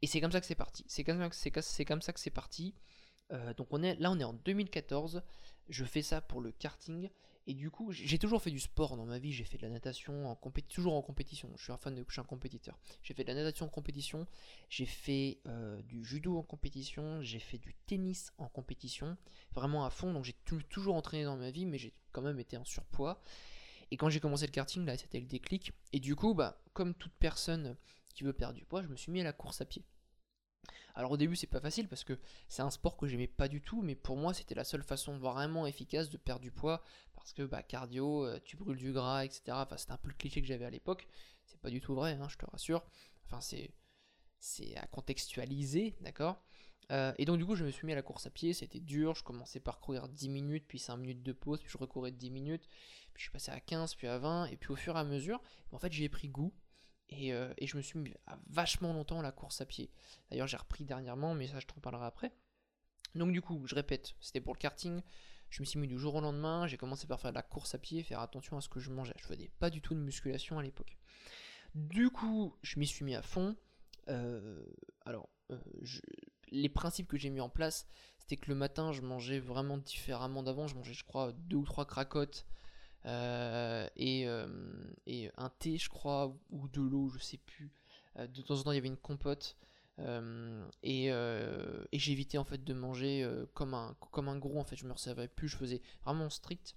Et 0.00 0.06
c'est 0.06 0.20
comme 0.20 0.30
ça 0.30 0.40
que 0.40 0.46
c'est 0.46 0.54
parti. 0.54 0.84
C'est 0.86 1.02
comme, 1.02 1.18
comme, 1.18 2.02
ça 2.02 2.12
que 2.12 2.20
c'est 2.20 2.30
parti. 2.30 2.74
Donc 3.56 3.66
on 3.72 3.78
là, 3.78 4.10
on 4.10 4.20
est 4.20 4.24
en 4.24 4.32
2014. 4.32 5.22
Je 5.68 5.84
fais 5.84 6.02
ça 6.02 6.20
pour 6.20 6.40
le 6.40 6.52
karting. 6.52 7.10
Et 7.48 7.54
du 7.54 7.70
coup, 7.70 7.92
j'ai 7.92 8.18
toujours 8.18 8.42
fait 8.42 8.50
du 8.50 8.60
sport 8.60 8.98
dans 8.98 9.06
ma 9.06 9.18
vie. 9.18 9.32
J'ai 9.32 9.44
fait 9.44 9.56
de 9.56 9.62
la 9.62 9.70
natation, 9.70 10.30
en 10.30 10.36
toujours 10.68 10.92
en 10.92 11.00
compétition. 11.00 11.50
Je 11.56 11.62
suis 11.62 11.72
un 11.72 11.78
fan 11.78 11.94
de, 11.94 12.04
je 12.06 12.12
suis 12.12 12.22
compétiteur. 12.22 12.78
J'ai 13.02 13.14
fait 13.14 13.24
de 13.24 13.28
la 13.28 13.36
natation 13.36 13.64
en 13.64 13.70
compétition. 13.70 14.26
J'ai 14.68 14.84
fait 14.84 15.38
euh, 15.46 15.80
du 15.80 16.04
judo 16.04 16.36
en 16.36 16.42
compétition. 16.42 17.22
J'ai 17.22 17.38
fait 17.38 17.56
du 17.56 17.74
tennis 17.86 18.34
en 18.36 18.48
compétition. 18.48 19.16
Vraiment 19.54 19.86
à 19.86 19.90
fond. 19.90 20.12
Donc 20.12 20.24
j'ai 20.24 20.36
toujours 20.68 20.94
entraîné 20.94 21.24
dans 21.24 21.38
ma 21.38 21.50
vie, 21.50 21.64
mais 21.64 21.78
j'ai 21.78 21.94
quand 22.12 22.20
même 22.20 22.38
été 22.38 22.58
en 22.58 22.66
surpoids. 22.66 23.22
Et 23.90 23.96
quand 23.96 24.10
j'ai 24.10 24.20
commencé 24.20 24.44
le 24.44 24.52
karting, 24.52 24.84
là, 24.84 24.98
c'était 24.98 25.18
le 25.18 25.26
déclic. 25.26 25.72
Et 25.94 26.00
du 26.00 26.14
coup, 26.16 26.34
bah, 26.34 26.60
comme 26.74 26.92
toute 26.92 27.14
personne 27.18 27.76
qui 28.14 28.24
veut 28.24 28.34
perdre 28.34 28.58
du 28.58 28.66
poids, 28.66 28.82
je 28.82 28.88
me 28.88 28.96
suis 28.96 29.10
mis 29.10 29.22
à 29.22 29.24
la 29.24 29.32
course 29.32 29.62
à 29.62 29.64
pied. 29.64 29.86
Alors 30.94 31.12
au 31.12 31.16
début 31.16 31.36
c'est 31.36 31.46
pas 31.46 31.60
facile 31.60 31.88
parce 31.88 32.04
que 32.04 32.18
c'est 32.48 32.62
un 32.62 32.70
sport 32.70 32.96
que 32.96 33.06
j'aimais 33.06 33.26
pas 33.28 33.48
du 33.48 33.60
tout, 33.60 33.82
mais 33.82 33.94
pour 33.94 34.16
moi 34.16 34.34
c'était 34.34 34.54
la 34.54 34.64
seule 34.64 34.82
façon 34.82 35.18
vraiment 35.18 35.66
efficace 35.66 36.10
de 36.10 36.16
perdre 36.16 36.42
du 36.42 36.50
poids 36.50 36.82
parce 37.14 37.32
que 37.32 37.42
bah 37.42 37.62
cardio, 37.62 38.24
euh, 38.26 38.40
tu 38.44 38.56
brûles 38.56 38.76
du 38.76 38.92
gras, 38.92 39.24
etc. 39.24 39.58
Enfin 39.62 39.76
c'était 39.76 39.92
un 39.92 39.96
peu 39.98 40.08
le 40.08 40.14
cliché 40.14 40.40
que 40.40 40.46
j'avais 40.46 40.64
à 40.64 40.70
l'époque. 40.70 41.06
C'est 41.46 41.60
pas 41.60 41.70
du 41.70 41.80
tout 41.80 41.94
vrai, 41.94 42.12
hein, 42.20 42.28
je 42.28 42.36
te 42.36 42.46
rassure. 42.46 42.84
Enfin 43.26 43.40
c'est 43.40 43.70
c'est 44.40 44.76
à 44.76 44.86
contextualiser, 44.86 45.96
d'accord? 46.00 46.42
Euh, 46.92 47.12
Et 47.18 47.24
donc 47.26 47.38
du 47.38 47.46
coup 47.46 47.54
je 47.56 47.64
me 47.64 47.70
suis 47.70 47.86
mis 47.86 47.92
à 47.92 47.96
la 47.96 48.02
course 48.02 48.26
à 48.26 48.30
pied, 48.30 48.52
c'était 48.54 48.80
dur, 48.80 49.14
je 49.14 49.22
commençais 49.24 49.60
par 49.60 49.80
courir 49.80 50.08
10 50.08 50.28
minutes, 50.28 50.64
puis 50.68 50.78
5 50.78 50.96
minutes 50.96 51.22
de 51.22 51.32
pause, 51.32 51.60
puis 51.60 51.70
je 51.70 51.78
recourais 51.78 52.12
10 52.12 52.30
minutes, 52.30 52.66
puis 53.14 53.18
je 53.18 53.22
suis 53.24 53.30
passé 53.32 53.50
à 53.52 53.60
15, 53.60 53.94
puis 53.96 54.06
à 54.08 54.18
20, 54.18 54.46
et 54.46 54.56
puis 54.56 54.72
au 54.72 54.76
fur 54.76 54.96
et 54.96 55.00
à 55.00 55.04
mesure, 55.04 55.40
en 55.72 55.78
fait 55.78 55.92
j'ai 55.92 56.08
pris 56.08 56.28
goût, 56.28 56.52
et, 57.10 57.32
euh, 57.32 57.52
et, 57.58 57.66
je 57.66 57.76
me 57.76 57.82
suis 57.82 57.98
mis 57.98 58.12
vachement 58.48 58.92
longtemps 58.92 59.20
à 59.20 59.22
la 59.22 59.32
course 59.32 59.60
à 59.60 59.66
pied. 59.66 59.90
D'ailleurs 60.30 60.46
j'ai 60.46 60.56
repris 60.56 60.84
dernièrement, 60.84 61.34
mais 61.34 61.46
ça 61.46 61.60
je 61.60 61.66
t'en 61.66 61.80
parlerai 61.80 62.06
après. 62.06 62.32
Donc 63.14 63.32
du 63.32 63.40
coup, 63.40 63.62
je 63.66 63.74
répète, 63.74 64.14
c'était 64.20 64.40
pour 64.40 64.54
le 64.54 64.58
karting, 64.58 65.00
je 65.50 65.62
me 65.62 65.64
suis 65.64 65.78
mis 65.78 65.88
du 65.88 65.98
jour 65.98 66.14
au 66.14 66.20
lendemain, 66.20 66.66
j'ai 66.66 66.76
commencé 66.76 67.06
par 67.06 67.20
faire 67.20 67.30
de 67.30 67.36
la 67.36 67.42
course 67.42 67.74
à 67.74 67.78
pied, 67.78 68.02
faire 68.02 68.20
attention 68.20 68.56
à 68.56 68.60
ce 68.60 68.68
que 68.68 68.80
je 68.80 68.90
mangeais. 68.90 69.14
Je 69.18 69.24
faisais 69.24 69.50
pas 69.58 69.70
du 69.70 69.80
tout 69.80 69.94
de 69.94 70.00
musculation 70.00 70.58
à 70.58 70.62
l'époque. 70.62 70.98
Du 71.74 72.10
coup, 72.10 72.54
je 72.62 72.78
m'y 72.78 72.86
suis 72.86 73.04
mis 73.04 73.14
à 73.14 73.22
fond. 73.22 73.56
Euh, 74.08 74.62
alors, 75.06 75.28
euh, 75.50 75.58
les 76.50 76.68
principes 76.68 77.08
que 77.08 77.16
j'ai 77.16 77.30
mis 77.30 77.40
en 77.40 77.48
place, 77.48 77.86
c'était 78.18 78.36
que 78.36 78.48
le 78.48 78.54
matin, 78.54 78.92
je 78.92 79.00
mangeais 79.00 79.38
vraiment 79.38 79.78
différemment 79.78 80.42
d'avant. 80.42 80.66
Je 80.66 80.74
mangeais, 80.74 80.94
je 80.94 81.04
crois, 81.04 81.32
deux 81.32 81.56
ou 81.56 81.64
trois 81.64 81.86
cracottes 81.86 82.46
et, 83.04 84.26
et, 85.06 85.30
un 85.36 85.50
thé, 85.58 85.78
je 85.78 85.88
crois, 85.88 86.36
ou 86.50 86.68
de 86.68 86.80
l'eau, 86.80 87.08
je 87.10 87.18
sais 87.18 87.38
plus. 87.38 87.72
de 88.16 88.42
temps 88.42 88.58
en 88.58 88.62
temps, 88.62 88.72
il 88.72 88.76
y 88.76 88.78
avait 88.78 88.88
une 88.88 88.96
compote. 88.96 89.56
et, 90.82 91.10
j'évitais 91.92 92.38
en 92.38 92.44
fait 92.44 92.64
de 92.64 92.74
manger 92.74 93.28
comme, 93.54 93.74
un, 93.74 93.96
comme 94.12 94.28
un 94.28 94.36
gros 94.36 94.58
en 94.58 94.64
fait 94.64 94.76
je 94.76 94.86
me 94.86 94.92
recevais 94.92 95.28
plus 95.28 95.48
je 95.48 95.56
faisais 95.56 95.82
vraiment 96.04 96.30
strict 96.30 96.76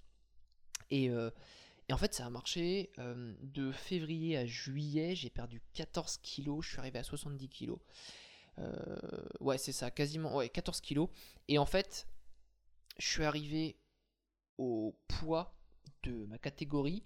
et, 0.90 1.12
et 1.92 1.94
en 1.94 1.98
fait, 1.98 2.13
ça 2.13 2.25
a 2.25 2.30
marché. 2.30 2.90
Euh, 3.00 3.34
de 3.42 3.74
février 3.74 4.38
à 4.38 4.46
juillet, 4.46 5.13
j'ai 5.13 5.30
perdu 5.30 5.62
14 5.74 6.20
kilos. 6.24 6.63
Je 6.63 6.70
suis 6.70 6.80
arrivé 6.80 7.00
à 7.00 7.04
70 7.04 7.50
kilos. 7.50 7.80
Euh, 8.60 8.98
ouais, 9.42 9.58
c'est 9.58 9.74
ça, 9.74 9.92
quasiment. 9.92 10.38
Ouais, 10.38 10.48
14 10.48 10.80
kilos. 10.80 11.10
Et 11.50 11.58
en 11.58 11.66
fait, 11.66 12.08
je 12.98 13.08
suis 13.08 13.25
arrivé 13.25 13.78
au 14.58 14.98
poids 15.10 15.54
de 16.03 16.25
ma 16.25 16.38
catégorie. 16.38 17.03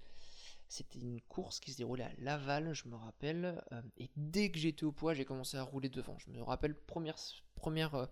C'était 0.67 0.99
une 0.99 1.21
course 1.21 1.59
qui 1.59 1.71
se 1.71 1.77
déroulait 1.77 2.05
à 2.05 2.11
Laval, 2.17 2.73
je 2.73 2.87
me 2.87 2.95
rappelle. 2.95 3.63
Euh, 3.71 3.81
et 3.97 4.09
dès 4.15 4.49
que 4.49 4.57
j'étais 4.57 4.83
au 4.83 4.91
poids, 4.91 5.13
j'ai 5.13 5.25
commencé 5.25 5.57
à 5.57 5.63
rouler 5.63 5.89
devant. 5.89 6.17
Je 6.17 6.31
me 6.31 6.41
rappelle, 6.41 6.75
première, 6.75 7.17
première 7.55 8.09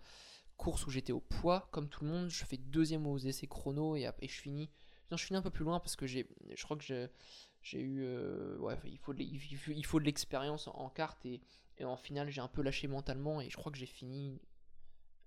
course 0.58 0.86
où 0.86 0.92
j'étais 0.92 1.14
au 1.14 1.20
poids, 1.20 1.68
comme 1.72 1.90
tout 1.90 2.04
le 2.04 2.12
monde, 2.12 2.30
je 2.30 2.46
fais 2.46 2.58
deuxième 2.58 3.08
aux 3.08 3.18
essais 3.18 3.48
chrono 3.48 3.96
et, 3.96 4.10
je 4.22 4.42
finis 4.42 4.70
non, 5.12 5.18
je 5.18 5.26
finis 5.26 5.38
un 5.38 5.42
peu 5.42 5.50
plus 5.50 5.66
loin 5.66 5.80
parce 5.80 5.96
que 5.96 6.08
j'ai, 6.08 6.28
je 6.56 6.64
crois 6.64 6.78
que 6.78 6.84
j'ai, 6.84 7.80
eu, 7.80 8.04
euh, 8.04 8.58
ouais, 8.60 8.78
il 8.86 8.98
faut, 8.98 9.14
de, 9.14 10.04
l'expérience 10.04 10.68
en, 10.68 10.90
carte 10.90 11.26
et, 11.26 11.42
en 11.84 11.98
finale 11.98 12.30
j'ai 12.30 12.42
un 12.42 12.48
peu 12.48 12.62
lâché 12.62 12.88
mentalement 12.88 13.42
et 13.42 13.50
je 13.50 13.58
crois 13.58 13.72
que 13.72 13.78
j'ai 13.78 13.86
fini 13.86 14.40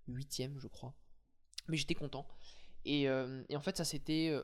huitième, 0.09 0.59
je 0.59 0.67
crois. 0.67 0.95
Mais 1.69 1.77
j'étais 1.77 1.95
content. 1.95 2.27
Et, 2.85 3.09
euh, 3.09 3.43
en 3.53 3.61
fait, 3.61 3.77
ça 3.77 3.85
c'était 3.85 4.31
euh, 4.31 4.43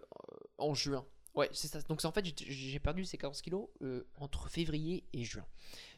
en 0.59 0.75
juin. 0.75 1.07
Ouais, 1.35 1.49
c'est 1.53 1.69
ça. 1.69 1.81
Donc 1.83 2.05
en 2.05 2.13
fait, 2.13 2.25
j'ai 2.37 2.79
perdu 2.79 3.05
ces 3.05 3.17
14 3.17 3.41
kilos 3.41 3.69
entre 4.17 4.49
février 4.49 5.05
et 5.13 5.25
juin. 5.25 5.47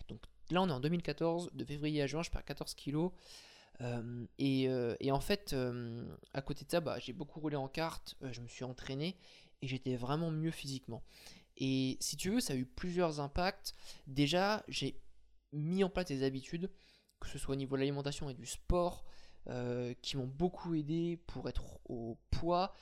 Donc 0.09 0.21
là, 0.51 0.63
on 0.63 0.69
est 0.69 0.73
en 0.73 0.81
2014. 0.81 1.51
De 1.53 1.65
février 1.65 2.03
à 2.03 2.07
juin, 2.07 2.23
je 2.23 2.31
perds 2.31 2.45
14 2.45 2.75
kilos. 2.75 3.11
Euh, 3.81 4.27
euh, 4.41 4.97
et, 5.01 5.13
en 5.13 5.21
fait, 5.21 5.53
euh, 5.53 6.05
à 6.33 6.43
côté 6.43 6.65
de 6.65 6.71
ça, 6.71 6.81
bah, 6.81 6.99
j'ai 6.99 7.13
beaucoup 7.13 7.41
roulé 7.41 7.57
en 7.57 7.69
carte, 7.69 8.17
je 8.23 8.41
me 8.41 8.47
suis 8.47 8.65
entraîné 8.65 9.17
et 9.63 9.67
j'étais 9.67 9.97
vraiment 9.97 10.31
mieux 10.31 10.51
physiquement. 10.51 11.03
Et 11.57 11.97
si 12.01 12.17
tu 12.17 12.31
veux, 12.31 12.41
ça 12.41 12.53
a 12.53 12.57
eu 12.57 12.67
plusieurs 12.67 13.21
impacts. 13.21 13.75
Déjà, 14.07 14.65
j'ai 14.69 15.01
mis 15.53 15.85
en 15.85 15.91
place 15.91 16.07
des 16.07 16.25
habitudes, 16.25 16.71
que 17.21 17.29
ce 17.29 17.39
soit 17.39 17.55
au 17.55 17.57
niveau 17.57 17.77
de 17.77 17.81
l'alimentation 17.81 18.29
et 18.29 18.35
du 18.35 18.47
sport, 18.47 19.05
qui 20.01 20.17
m'ont 20.17 20.27
beaucoup 20.27 20.75
aidé 20.75 21.19
pour 21.27 21.49
être 21.49 21.79
au 21.85 22.19
poids. 22.31 22.73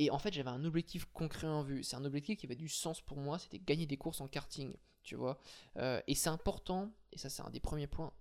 Et 0.00 0.10
en 0.10 0.18
fait, 0.18 0.32
j'avais 0.32 0.50
un 0.50 0.64
objectif 0.64 1.04
concret 1.12 1.46
en 1.46 1.62
vue. 1.62 1.82
C'est 1.84 1.96
un 1.96 2.04
objectif 2.04 2.38
qui 2.38 2.46
avait 2.46 2.56
du 2.56 2.68
sens 2.68 3.00
pour 3.00 3.18
moi, 3.18 3.38
c'était 3.38 3.58
gagner 3.58 3.86
des 3.86 3.96
courses 3.96 4.20
en 4.20 4.28
karting, 4.28 4.74
tu 5.02 5.14
vois. 5.14 5.38
et 6.06 6.14
c'est 6.14 6.30
important, 6.30 6.90
et 7.12 7.18
ça 7.18 7.28
c'est 7.28 7.42
un 7.42 7.50
des 7.50 7.60
premiers 7.60 7.86
points, 7.86 8.12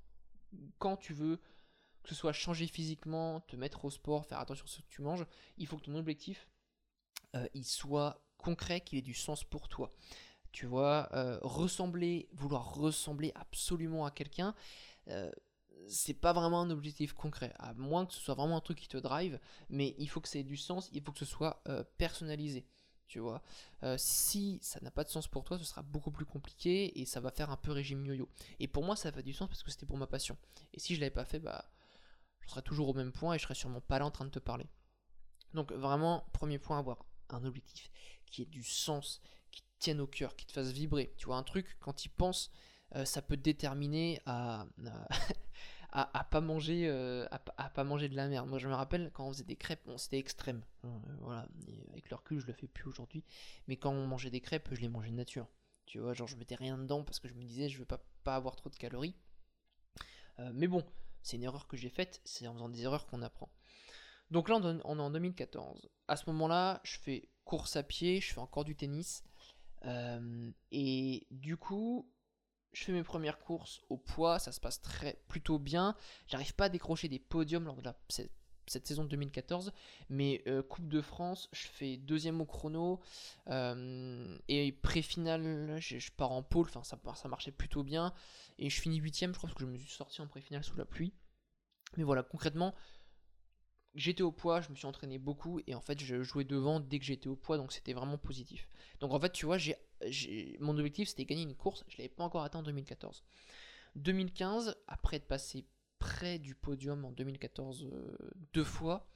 quand 0.78 0.98
tu 0.98 1.14
veux 1.14 1.40
que 2.04 2.10
ce 2.10 2.16
soit 2.16 2.34
changer 2.34 2.68
physiquement, 2.68 3.42
te 3.42 3.56
mettre 3.56 3.86
au 3.86 3.90
sport, 3.90 4.26
faire 4.26 4.40
attention 4.40 4.66
à 4.66 4.68
ce 4.68 4.78
que 4.82 4.88
tu 4.90 5.02
manges, 5.02 5.26
il 5.58 5.68
faut 5.68 5.78
que 5.78 5.86
ton 5.86 5.96
objectif 5.96 6.48
euh, 7.36 7.48
il 7.54 7.66
soit 7.66 8.24
concret, 8.38 8.82
qu'il 8.82 8.98
ait 8.98 9.04
du 9.04 9.14
sens 9.14 9.44
pour 9.44 9.68
toi. 9.68 9.92
Tu 10.52 10.66
vois, 10.66 11.10
euh, 11.14 11.38
ressembler, 11.42 12.28
vouloir 12.34 12.74
ressembler 12.74 13.32
absolument 13.36 14.06
à 14.06 14.12
quelqu'un, 14.12 14.56
euh, 15.10 15.30
c'est 15.88 16.14
pas 16.14 16.34
vraiment 16.34 16.62
un 16.62 16.70
objectif 16.70 17.14
concret, 17.14 17.54
à 17.58 17.74
moins 17.74 18.06
que 18.06 18.14
ce 18.14 18.20
soit 18.20 18.36
vraiment 18.36 18.58
un 18.58 18.62
truc 18.62 18.80
qui 18.80 18.88
te 18.88 18.98
drive, 18.98 19.40
mais 19.70 19.96
il 19.98 20.08
faut 20.08 20.22
que 20.22 20.28
ça 20.28 20.40
ait 20.40 20.44
du 20.44 20.58
sens, 20.58 20.90
il 20.94 21.02
faut 21.02 21.12
que 21.12 21.20
ce 21.20 21.26
soit 21.26 21.64
personnalisé. 21.98 22.68
Tu 23.08 23.18
vois, 23.18 23.42
si 23.98 24.60
ça 24.62 24.80
n'a 24.82 24.92
pas 24.92 25.04
de 25.04 25.10
sens 25.10 25.28
pour 25.28 25.44
toi, 25.44 25.58
ce 25.58 25.64
sera 25.64 25.82
beaucoup 25.82 26.12
plus 26.12 26.26
compliqué 26.26 27.00
et 27.00 27.06
ça 27.06 27.20
va 27.20 27.32
faire 27.32 27.50
un 27.50 27.58
peu 27.58 27.72
régime 27.72 28.06
yo-yo. 28.06 28.30
Et 28.60 28.68
pour 28.68 28.84
moi, 28.84 28.96
ça 28.96 29.12
fait 29.12 29.24
du 29.24 29.34
sens 29.34 29.48
parce 29.48 29.64
que 29.64 29.72
c'était 29.72 29.88
pour 29.88 29.98
ma 29.98 30.06
passion. 30.06 30.38
Et 30.74 30.80
si 30.80 30.94
je 30.94 31.00
l'avais 31.00 31.10
pas 31.10 31.26
fait, 31.26 31.40
bah 31.40 31.72
je 32.42 32.50
serais 32.50 32.62
toujours 32.62 32.90
au 32.90 32.94
même 32.94 33.12
point 33.12 33.34
et 33.34 33.40
je 33.40 33.44
serais 33.44 33.56
sûrement 33.56 33.82
pas 33.82 33.98
là 33.98 34.06
en 34.06 34.12
train 34.12 34.26
de 34.26 34.30
te 34.30 34.38
parler. 34.38 34.68
Donc 35.56 35.72
vraiment, 35.72 36.30
premier 36.34 36.60
point, 36.60 36.78
avoir 36.78 37.04
un 37.30 37.44
objectif 37.46 37.90
qui 38.28 38.44
ait 38.44 38.46
du 38.46 38.64
sens, 38.64 39.22
qui 39.50 39.64
tienne 39.80 40.02
au 40.02 40.08
cœur, 40.08 40.36
qui 40.36 40.46
te 40.46 40.52
fasse 40.52 40.72
vibrer. 40.72 41.12
Tu 41.18 41.26
vois, 41.26 41.38
un 41.38 41.44
truc, 41.44 41.78
quand 41.80 42.06
il 42.06 42.10
pense, 42.10 42.52
euh, 42.96 43.06
ça 43.06 43.22
peut 43.22 43.38
te 43.38 43.42
déterminer 43.42 44.22
à, 44.26 44.66
à, 45.92 46.24
pas 46.24 46.42
manger, 46.42 46.88
euh, 46.88 47.28
à, 47.32 47.70
pas 47.70 47.84
manger 47.84 48.10
de 48.10 48.16
la 48.16 48.28
merde. 48.28 48.48
Moi, 48.48 48.60
je 48.60 48.68
me 48.68 48.74
rappelle 48.74 49.12
quand 49.14 49.28
on 49.28 49.32
faisait 49.32 49.44
des 49.44 49.56
crêpes, 49.56 49.90
c'était 49.98 50.18
extrême. 50.18 50.64
Hein, 50.84 51.02
euh, 51.08 51.16
voilà, 51.22 51.48
avec 51.92 52.10
le 52.10 52.16
recul, 52.16 52.40
je 52.40 52.48
le 52.48 52.54
fais 52.54 52.68
plus 52.68 52.88
aujourd'hui. 52.88 53.24
Mais 53.68 53.78
quand 53.78 53.92
on 53.92 54.08
mangeait 54.08 54.32
des 54.32 54.42
crêpes, 54.42 54.70
je 54.72 54.82
les 54.82 54.90
mangeais 54.90 55.12
de 55.12 55.16
nature. 55.16 55.48
Tu 55.86 56.00
vois, 56.00 56.14
genre 56.14 56.28
je 56.28 56.36
mettais 56.36 56.56
rien 56.56 56.78
dedans 56.78 57.04
parce 57.04 57.20
que 57.20 57.28
je 57.28 57.34
me 57.34 57.44
disais, 57.44 57.70
je 57.70 57.80
veux 57.80 57.86
pas, 57.86 58.02
avoir 58.26 58.56
trop 58.56 58.70
de 58.70 58.76
calories. 58.76 59.16
mais 60.54 60.68
bon, 60.68 60.86
c'est 61.24 61.38
une 61.38 61.44
erreur 61.44 61.68
que 61.68 61.76
j'ai 61.78 61.90
faite, 61.90 62.22
c'est 62.24 62.46
en 62.48 62.54
faisant 62.54 62.70
des 62.70 62.84
erreurs 62.84 63.08
qu'on 63.08 63.24
apprend. 63.24 63.50
Donc 64.30 64.50
là, 64.50 64.58
on 64.58 65.00
est 65.00 65.02
en 65.02 65.10
2014. 65.10 65.90
À 66.08 66.16
ce 66.16 66.30
moment-là, 66.30 66.80
je 66.84 67.00
fais 67.00 67.28
course 67.44 67.76
à 67.76 67.82
pied, 67.82 68.22
je 68.22 68.32
fais 68.32 68.40
encore 68.40 68.66
du 68.66 68.76
tennis. 68.76 69.24
Et 70.72 71.28
du 71.32 71.58
coup, 71.58 72.08
je 72.74 72.84
fais 72.84 72.92
mes 72.92 73.04
premières 73.04 73.40
courses 73.40 73.82
au 73.90 73.98
poids, 73.98 74.40
ça 74.40 74.52
se 74.52 74.60
passe 74.60 74.82
très 74.82 75.22
plutôt 75.28 75.60
bien. 75.60 75.96
J'arrive 76.28 76.54
pas 76.54 76.66
à 76.66 76.70
décrocher 76.70 77.08
des 77.08 77.20
podiums 77.20 77.66
lors 77.66 77.76
de 77.76 77.84
la, 77.84 77.96
cette 78.70 78.88
saison 78.88 79.04
de 79.04 79.10
2014. 79.10 79.74
Mais 80.10 80.44
euh, 80.48 80.64
Coupe 80.64 80.88
de 80.88 81.02
France, 81.02 81.50
je 81.52 81.68
fais 81.68 81.98
deuxième 81.98 82.40
au 82.42 82.46
chrono. 82.46 83.02
Euh, 83.48 84.38
et 84.48 84.72
pré-finale, 84.72 85.78
je, 85.80 86.12
pars 86.12 86.32
en 86.32 86.44
pôle. 86.44 86.68
Enfin, 86.74 86.84
ça, 86.84 87.28
marchait 87.28 87.52
plutôt 87.52 87.84
bien. 87.84 88.14
Et 88.58 88.70
je 88.70 88.80
finis 88.80 88.98
huitième, 88.98 89.34
je 89.34 89.38
crois, 89.38 89.50
que 89.50 89.60
je 89.60 89.66
me 89.66 89.78
suis 89.78 89.90
sorti 89.90 90.22
en 90.22 90.28
pré-finale 90.28 90.64
sous 90.64 90.78
la 90.78 90.86
pluie. 90.86 91.14
Mais 91.98 92.04
voilà, 92.04 92.24
concrètement, 92.24 92.76
j'étais 93.96 94.22
au 94.22 94.32
poids, 94.32 94.62
je 94.62 94.70
me 94.70 94.76
suis 94.76 94.86
entraîné 94.86 95.18
beaucoup. 95.18 95.60
Et 95.68 95.76
en 95.76 95.82
fait, 95.82 96.00
je 96.00 96.22
jouais 96.24 96.44
devant 96.46 96.80
dès 96.80 97.00
que 97.00 97.06
j'étais 97.06 97.28
au 97.28 97.36
poids. 97.36 97.58
Donc 97.58 97.74
c'était 97.74 97.94
vraiment 97.94 98.18
positif. 98.18 98.68
Donc 99.00 99.14
en 99.14 99.20
fait, 99.20 99.32
tu 99.32 99.46
vois, 99.46 99.58
j'ai, 99.58 99.76
mon 100.60 100.78
objectif, 100.78 101.10
c'était 101.10 101.26
gagner 101.26 101.44
une 101.44 101.56
course. 101.56 101.84
Je 101.88 101.96
ne 101.96 101.98
l'avais 102.00 102.10
pas 102.10 102.24
encore 102.24 102.44
atteint 102.44 102.60
en 102.60 102.64
2014. 102.64 103.24
2015, 103.96 104.76
après 104.88 105.18
être 105.18 105.28
passé 105.28 105.66
près 106.00 106.40
du 106.40 106.56
podium 106.56 107.06
en 107.06 107.12
2014 107.12 107.90
euh, 107.92 108.18
deux 108.54 108.64
fois. 108.64 109.10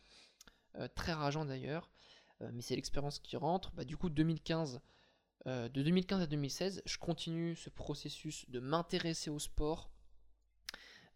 Euh, 0.75 0.87
très 0.93 1.13
rageant 1.13 1.45
d'ailleurs. 1.45 1.89
Euh, 2.41 2.49
mais 2.53 2.61
c'est 2.61 2.75
l'expérience 2.75 3.19
qui 3.19 3.37
rentre. 3.37 3.71
Bah, 3.73 3.85
du 3.85 3.97
coup, 3.97 4.09
2015, 4.09 4.81
de 5.45 5.67
2015 5.67 6.21
à 6.21 6.25
2016, 6.25 6.83
je 6.85 6.97
continue 6.97 7.57
ce 7.57 7.69
processus 7.69 8.49
de 8.49 8.61
m'intéresser 8.61 9.29
au 9.29 9.39
sport. 9.39 9.91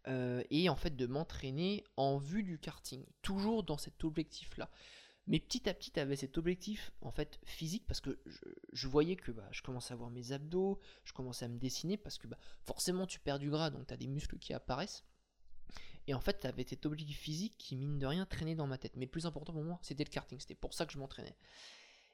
et 0.06 0.68
en 0.68 0.76
fait 0.76 0.96
de 0.96 1.06
m'entraîner 1.06 1.82
en 1.96 2.18
vue 2.18 2.42
du 2.42 2.58
karting, 2.58 3.06
toujours 3.22 3.62
dans 3.62 3.78
cet 3.78 4.04
objectif-là. 4.04 4.70
Mais 5.28 5.38
petit 5.38 5.68
à 5.68 5.74
petit, 5.74 5.98
avait 6.00 6.16
cet 6.16 6.38
objectif 6.38 6.90
en 7.02 7.10
fait 7.10 7.38
physique 7.44 7.84
parce 7.86 8.00
que 8.00 8.18
je, 8.72 8.88
voyais 8.88 9.14
que 9.14 9.30
bah, 9.30 9.46
je 9.50 9.60
commençais 9.62 9.92
à 9.92 9.96
voir 9.96 10.10
mes 10.10 10.32
abdos, 10.32 10.80
je 11.04 11.12
commençais 11.12 11.44
à 11.44 11.48
me 11.48 11.58
dessiner 11.58 11.98
parce 11.98 12.16
que 12.16 12.26
bah, 12.26 12.38
forcément 12.64 13.06
tu 13.06 13.20
perds 13.20 13.38
du 13.38 13.50
gras 13.50 13.68
donc 13.68 13.86
tu 13.86 13.94
as 13.94 13.98
des 13.98 14.06
muscles 14.06 14.38
qui 14.38 14.54
apparaissent. 14.54 15.04
Et 16.06 16.14
en 16.14 16.20
fait, 16.20 16.42
avait 16.46 16.64
cet 16.66 16.86
objectif 16.86 17.18
physique 17.18 17.54
qui, 17.58 17.76
mine 17.76 17.98
de 17.98 18.06
rien, 18.06 18.24
traînait 18.24 18.54
dans 18.54 18.66
ma 18.66 18.78
tête. 18.78 18.96
Mais 18.96 19.04
le 19.04 19.10
plus 19.10 19.26
important 19.26 19.52
pour 19.52 19.62
moi, 19.62 19.78
c'était 19.82 20.04
le 20.04 20.08
karting. 20.08 20.40
C'était 20.40 20.54
pour 20.54 20.72
ça 20.72 20.86
que 20.86 20.92
je 20.94 20.98
m'entraînais. 20.98 21.36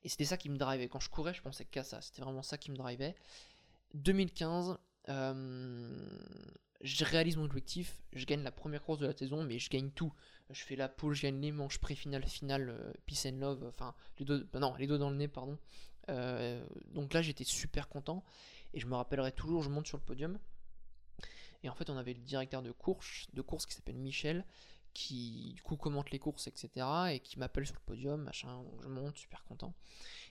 Et 0.02 0.08
c'était 0.08 0.24
ça 0.24 0.36
qui 0.36 0.50
me 0.50 0.56
drivait. 0.56 0.88
Quand 0.88 0.98
je 0.98 1.08
courais, 1.08 1.32
je 1.32 1.40
pensais 1.40 1.64
qu'à 1.64 1.84
ça. 1.84 2.00
C'était 2.00 2.20
vraiment 2.20 2.42
ça 2.42 2.58
qui 2.58 2.72
me 2.72 2.76
drivait. 2.76 3.14
2015, 3.94 4.76
euh, 5.10 6.18
je 6.84 7.04
réalise 7.04 7.36
mon 7.36 7.44
objectif. 7.44 7.96
Je 8.12 8.24
gagne 8.26 8.42
la 8.42 8.52
première 8.52 8.82
course 8.82 9.00
de 9.00 9.06
la 9.06 9.16
saison, 9.16 9.42
mais 9.42 9.58
je 9.58 9.70
gagne 9.70 9.90
tout. 9.90 10.12
Je 10.50 10.62
fais 10.62 10.76
la 10.76 10.88
pole, 10.88 11.14
je 11.14 11.22
gagne 11.22 11.40
les 11.40 11.50
manches 11.50 11.78
pré-finale, 11.78 12.22
finale, 12.24 12.68
euh, 12.68 12.92
peace 13.06 13.26
and 13.26 13.38
love. 13.38 13.64
Enfin, 13.66 13.94
les 14.18 14.26
deux, 14.26 14.46
non, 14.54 14.74
les 14.76 14.86
deux 14.86 14.98
dans 14.98 15.08
le 15.08 15.16
nez, 15.16 15.26
pardon. 15.26 15.58
Euh, 16.10 16.64
donc 16.92 17.14
là, 17.14 17.22
j'étais 17.22 17.44
super 17.44 17.88
content. 17.88 18.22
Et 18.74 18.80
je 18.80 18.86
me 18.86 18.94
rappellerai 18.94 19.32
toujours, 19.32 19.62
je 19.62 19.70
monte 19.70 19.86
sur 19.86 19.96
le 19.96 20.02
podium. 20.02 20.38
Et 21.62 21.70
en 21.70 21.74
fait, 21.74 21.88
on 21.88 21.96
avait 21.96 22.12
le 22.12 22.20
directeur 22.20 22.60
de 22.62 22.70
course, 22.70 23.28
de 23.32 23.40
course 23.40 23.64
qui 23.64 23.74
s'appelle 23.74 23.96
Michel, 23.96 24.44
qui 24.92 25.54
du 25.54 25.62
coup 25.62 25.76
commente 25.76 26.10
les 26.10 26.18
courses, 26.18 26.46
etc. 26.46 26.86
Et 27.12 27.20
qui 27.20 27.38
m'appelle 27.38 27.66
sur 27.66 27.76
le 27.76 27.80
podium, 27.86 28.22
machin, 28.22 28.62
je 28.82 28.88
monte, 28.88 29.16
super 29.16 29.42
content. 29.44 29.72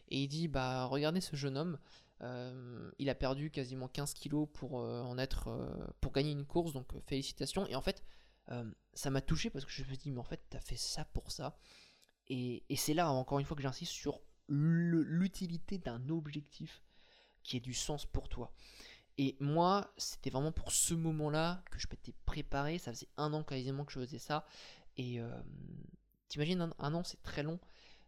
Et 0.10 0.22
il 0.22 0.28
dit, 0.28 0.48
bah 0.48 0.86
regardez 0.86 1.22
ce 1.22 1.36
jeune 1.36 1.58
homme, 1.58 1.80
euh, 2.24 2.92
il 3.00 3.10
a 3.10 3.16
perdu 3.16 3.52
quasiment 3.52 3.88
15 3.88 4.14
kilos 4.14 4.48
pour 4.54 4.80
euh, 4.80 5.02
en 5.02 5.18
être, 5.18 5.50
euh, 5.50 5.88
pour 6.00 6.14
gagner 6.14 6.32
une 6.32 6.46
course, 6.46 6.72
donc 6.74 6.88
félicitations. 7.06 7.68
Et 7.68 7.76
en 7.76 7.82
fait, 7.82 8.04
ça 8.94 9.10
m'a 9.10 9.22
touché 9.22 9.50
parce 9.50 9.64
que 9.66 9.72
je 9.72 9.84
me 9.84 9.96
dit, 9.96 10.12
mais 10.12 10.20
en 10.20 10.26
fait, 10.26 10.42
t'as 10.50 10.60
fait 10.60 10.76
ça 10.76 11.06
pour 11.06 11.32
ça. 11.32 11.58
Et, 12.28 12.64
et 12.70 12.76
c'est 12.76 12.94
là, 12.94 13.10
encore 13.10 13.40
une 13.40 13.46
fois, 13.46 13.56
que 13.56 13.64
j'insiste 13.64 13.92
sur 13.94 14.22
l'utilité 14.50 15.78
d'un 15.78 16.10
objectif 16.10 16.84
qui 17.42 17.58
ait 17.58 17.62
du 17.62 17.74
sens 17.74 18.06
pour 18.06 18.28
toi. 18.30 18.54
Et 19.18 19.38
moi, 19.40 19.94
c'était 19.98 20.30
vraiment 20.30 20.52
pour 20.52 20.72
ce 20.72 20.94
moment-là 20.94 21.64
que 21.72 21.80
je 21.80 21.88
m'étais 21.90 22.14
préparé. 22.26 22.80
Ça 22.80 22.92
faisait 22.92 23.10
un 23.18 23.32
an 23.34 23.44
quasiment 23.44 23.86
que 23.86 23.94
je 23.94 24.00
faisais 24.00 24.20
ça. 24.20 24.46
Et 24.98 25.20
t'imagines, 26.28 26.74
un, 26.78 26.94
an, 26.94 27.04
c'est 27.04 27.22
très 27.24 27.44
long. 27.44 27.60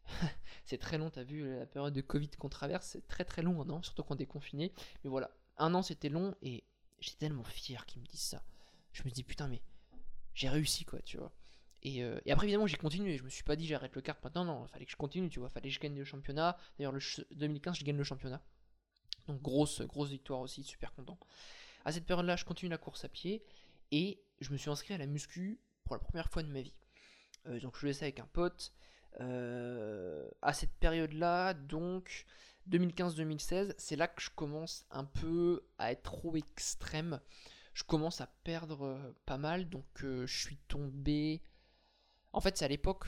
c'est 0.66 0.78
très 0.78 0.98
long, 0.98 1.10
t'as 1.10 1.24
vu 1.24 1.58
la 1.58 1.66
période 1.66 1.94
de 1.94 2.02
Covid 2.02 2.30
qu'on 2.30 2.50
traverse, 2.50 2.88
c'est 2.88 3.08
très 3.08 3.26
très 3.26 3.42
long 3.42 3.62
un 3.62 3.70
an, 3.70 3.82
surtout 3.84 4.04
quand 4.04 4.16
on 4.16 4.20
est 4.20 4.26
confiné. 4.26 4.72
Mais 5.04 5.10
voilà, 5.10 5.32
un 5.58 5.74
an 5.74 5.82
c'était 5.84 6.10
long 6.10 6.36
et 6.42 6.64
j'étais 7.00 7.18
tellement 7.18 7.44
fier 7.44 7.86
qu'ils 7.86 8.02
me 8.02 8.08
disent 8.08 8.22
ça. 8.22 8.44
Je 8.94 9.04
me 9.04 9.10
dis 9.10 9.24
putain, 9.24 9.48
mais 9.48 9.62
j'ai 10.34 10.50
réussi 10.50 10.86
quoi, 10.86 11.02
tu 11.02 11.18
vois. 11.18 11.32
Et, 11.86 12.04
euh, 12.04 12.20
après, 12.30 12.48
évidemment, 12.48 12.66
j'ai 12.66 12.78
continué. 12.78 13.16
Je 13.16 13.24
me 13.24 13.30
suis 13.30 13.44
pas 13.44 13.56
dit 13.56 13.68
j'arrête 13.68 13.94
le 13.96 14.02
kart 14.02 14.22
maintenant. 14.24 14.44
Non, 14.44 14.68
fallait 14.68 14.86
que 14.86 14.92
je 14.92 14.96
continue, 14.98 15.30
tu 15.30 15.40
vois. 15.40 15.50
Fallait 15.50 15.70
que 15.70 15.76
je 15.76 15.80
gagne 15.80 15.96
le 15.96 16.04
championnat. 16.04 16.58
D'ailleurs, 16.78 16.94
le 16.94 17.00
2015, 17.36 17.78
je 17.78 17.86
gagne 17.86 17.98
le 17.98 18.04
championnat. 18.04 18.42
Donc 19.28 19.42
grosse, 19.42 19.82
grosse 19.82 20.10
victoire 20.10 20.40
aussi, 20.40 20.64
super 20.64 20.94
content. 20.94 21.20
À 21.84 21.92
cette 21.92 22.06
période-là, 22.06 22.36
je 22.36 22.46
continue 22.46 22.72
la 22.72 22.80
course 22.80 23.06
à 23.06 23.10
pied 23.10 23.44
et 23.92 24.20
je 24.42 24.52
me 24.52 24.58
suis 24.58 24.70
inscrit 24.70 24.96
à 24.96 24.98
la 24.98 25.06
muscu 25.06 25.60
pour 25.84 25.96
la 25.96 26.00
première 26.00 26.30
fois 26.30 26.42
de 26.42 26.48
ma 26.48 26.62
vie. 26.62 26.74
Euh, 27.48 27.60
donc 27.60 27.76
je 27.76 27.82
faisais 27.82 27.94
ça 27.94 28.06
avec 28.06 28.20
un 28.20 28.28
pote. 28.28 28.74
Euh, 29.22 30.28
à 30.42 30.54
cette 30.54 30.74
période-là, 30.74 31.54
donc 31.54 32.26
2015-2016, 32.70 33.74
c'est 33.78 33.96
là 33.96 34.08
que 34.08 34.22
je 34.22 34.30
commence 34.30 34.86
un 34.92 35.06
peu 35.06 35.66
à 35.78 35.92
être 35.92 36.04
trop 36.04 36.36
extrême. 36.36 37.20
Je 37.74 37.84
commence 37.84 38.22
à 38.22 38.28
perdre 38.44 38.86
euh, 38.86 39.16
pas 39.26 39.38
mal, 39.38 39.70
donc 39.70 39.86
je 39.96 40.26
suis 40.26 40.58
tombé. 40.68 41.42
En 42.34 42.42
fait, 42.42 42.58
c'est 42.58 42.66
à 42.66 42.70
l'époque. 42.70 43.06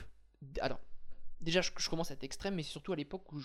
Alors, 0.60 0.80
déjà, 1.40 1.60
je, 1.60 1.88
commence 1.88 2.10
à 2.10 2.14
être 2.14 2.24
extrême, 2.24 2.54
mais 2.54 2.62
c'est 2.62 2.70
surtout 2.70 2.92
à 2.92 2.96
l'époque 2.96 3.30
où 3.32 3.40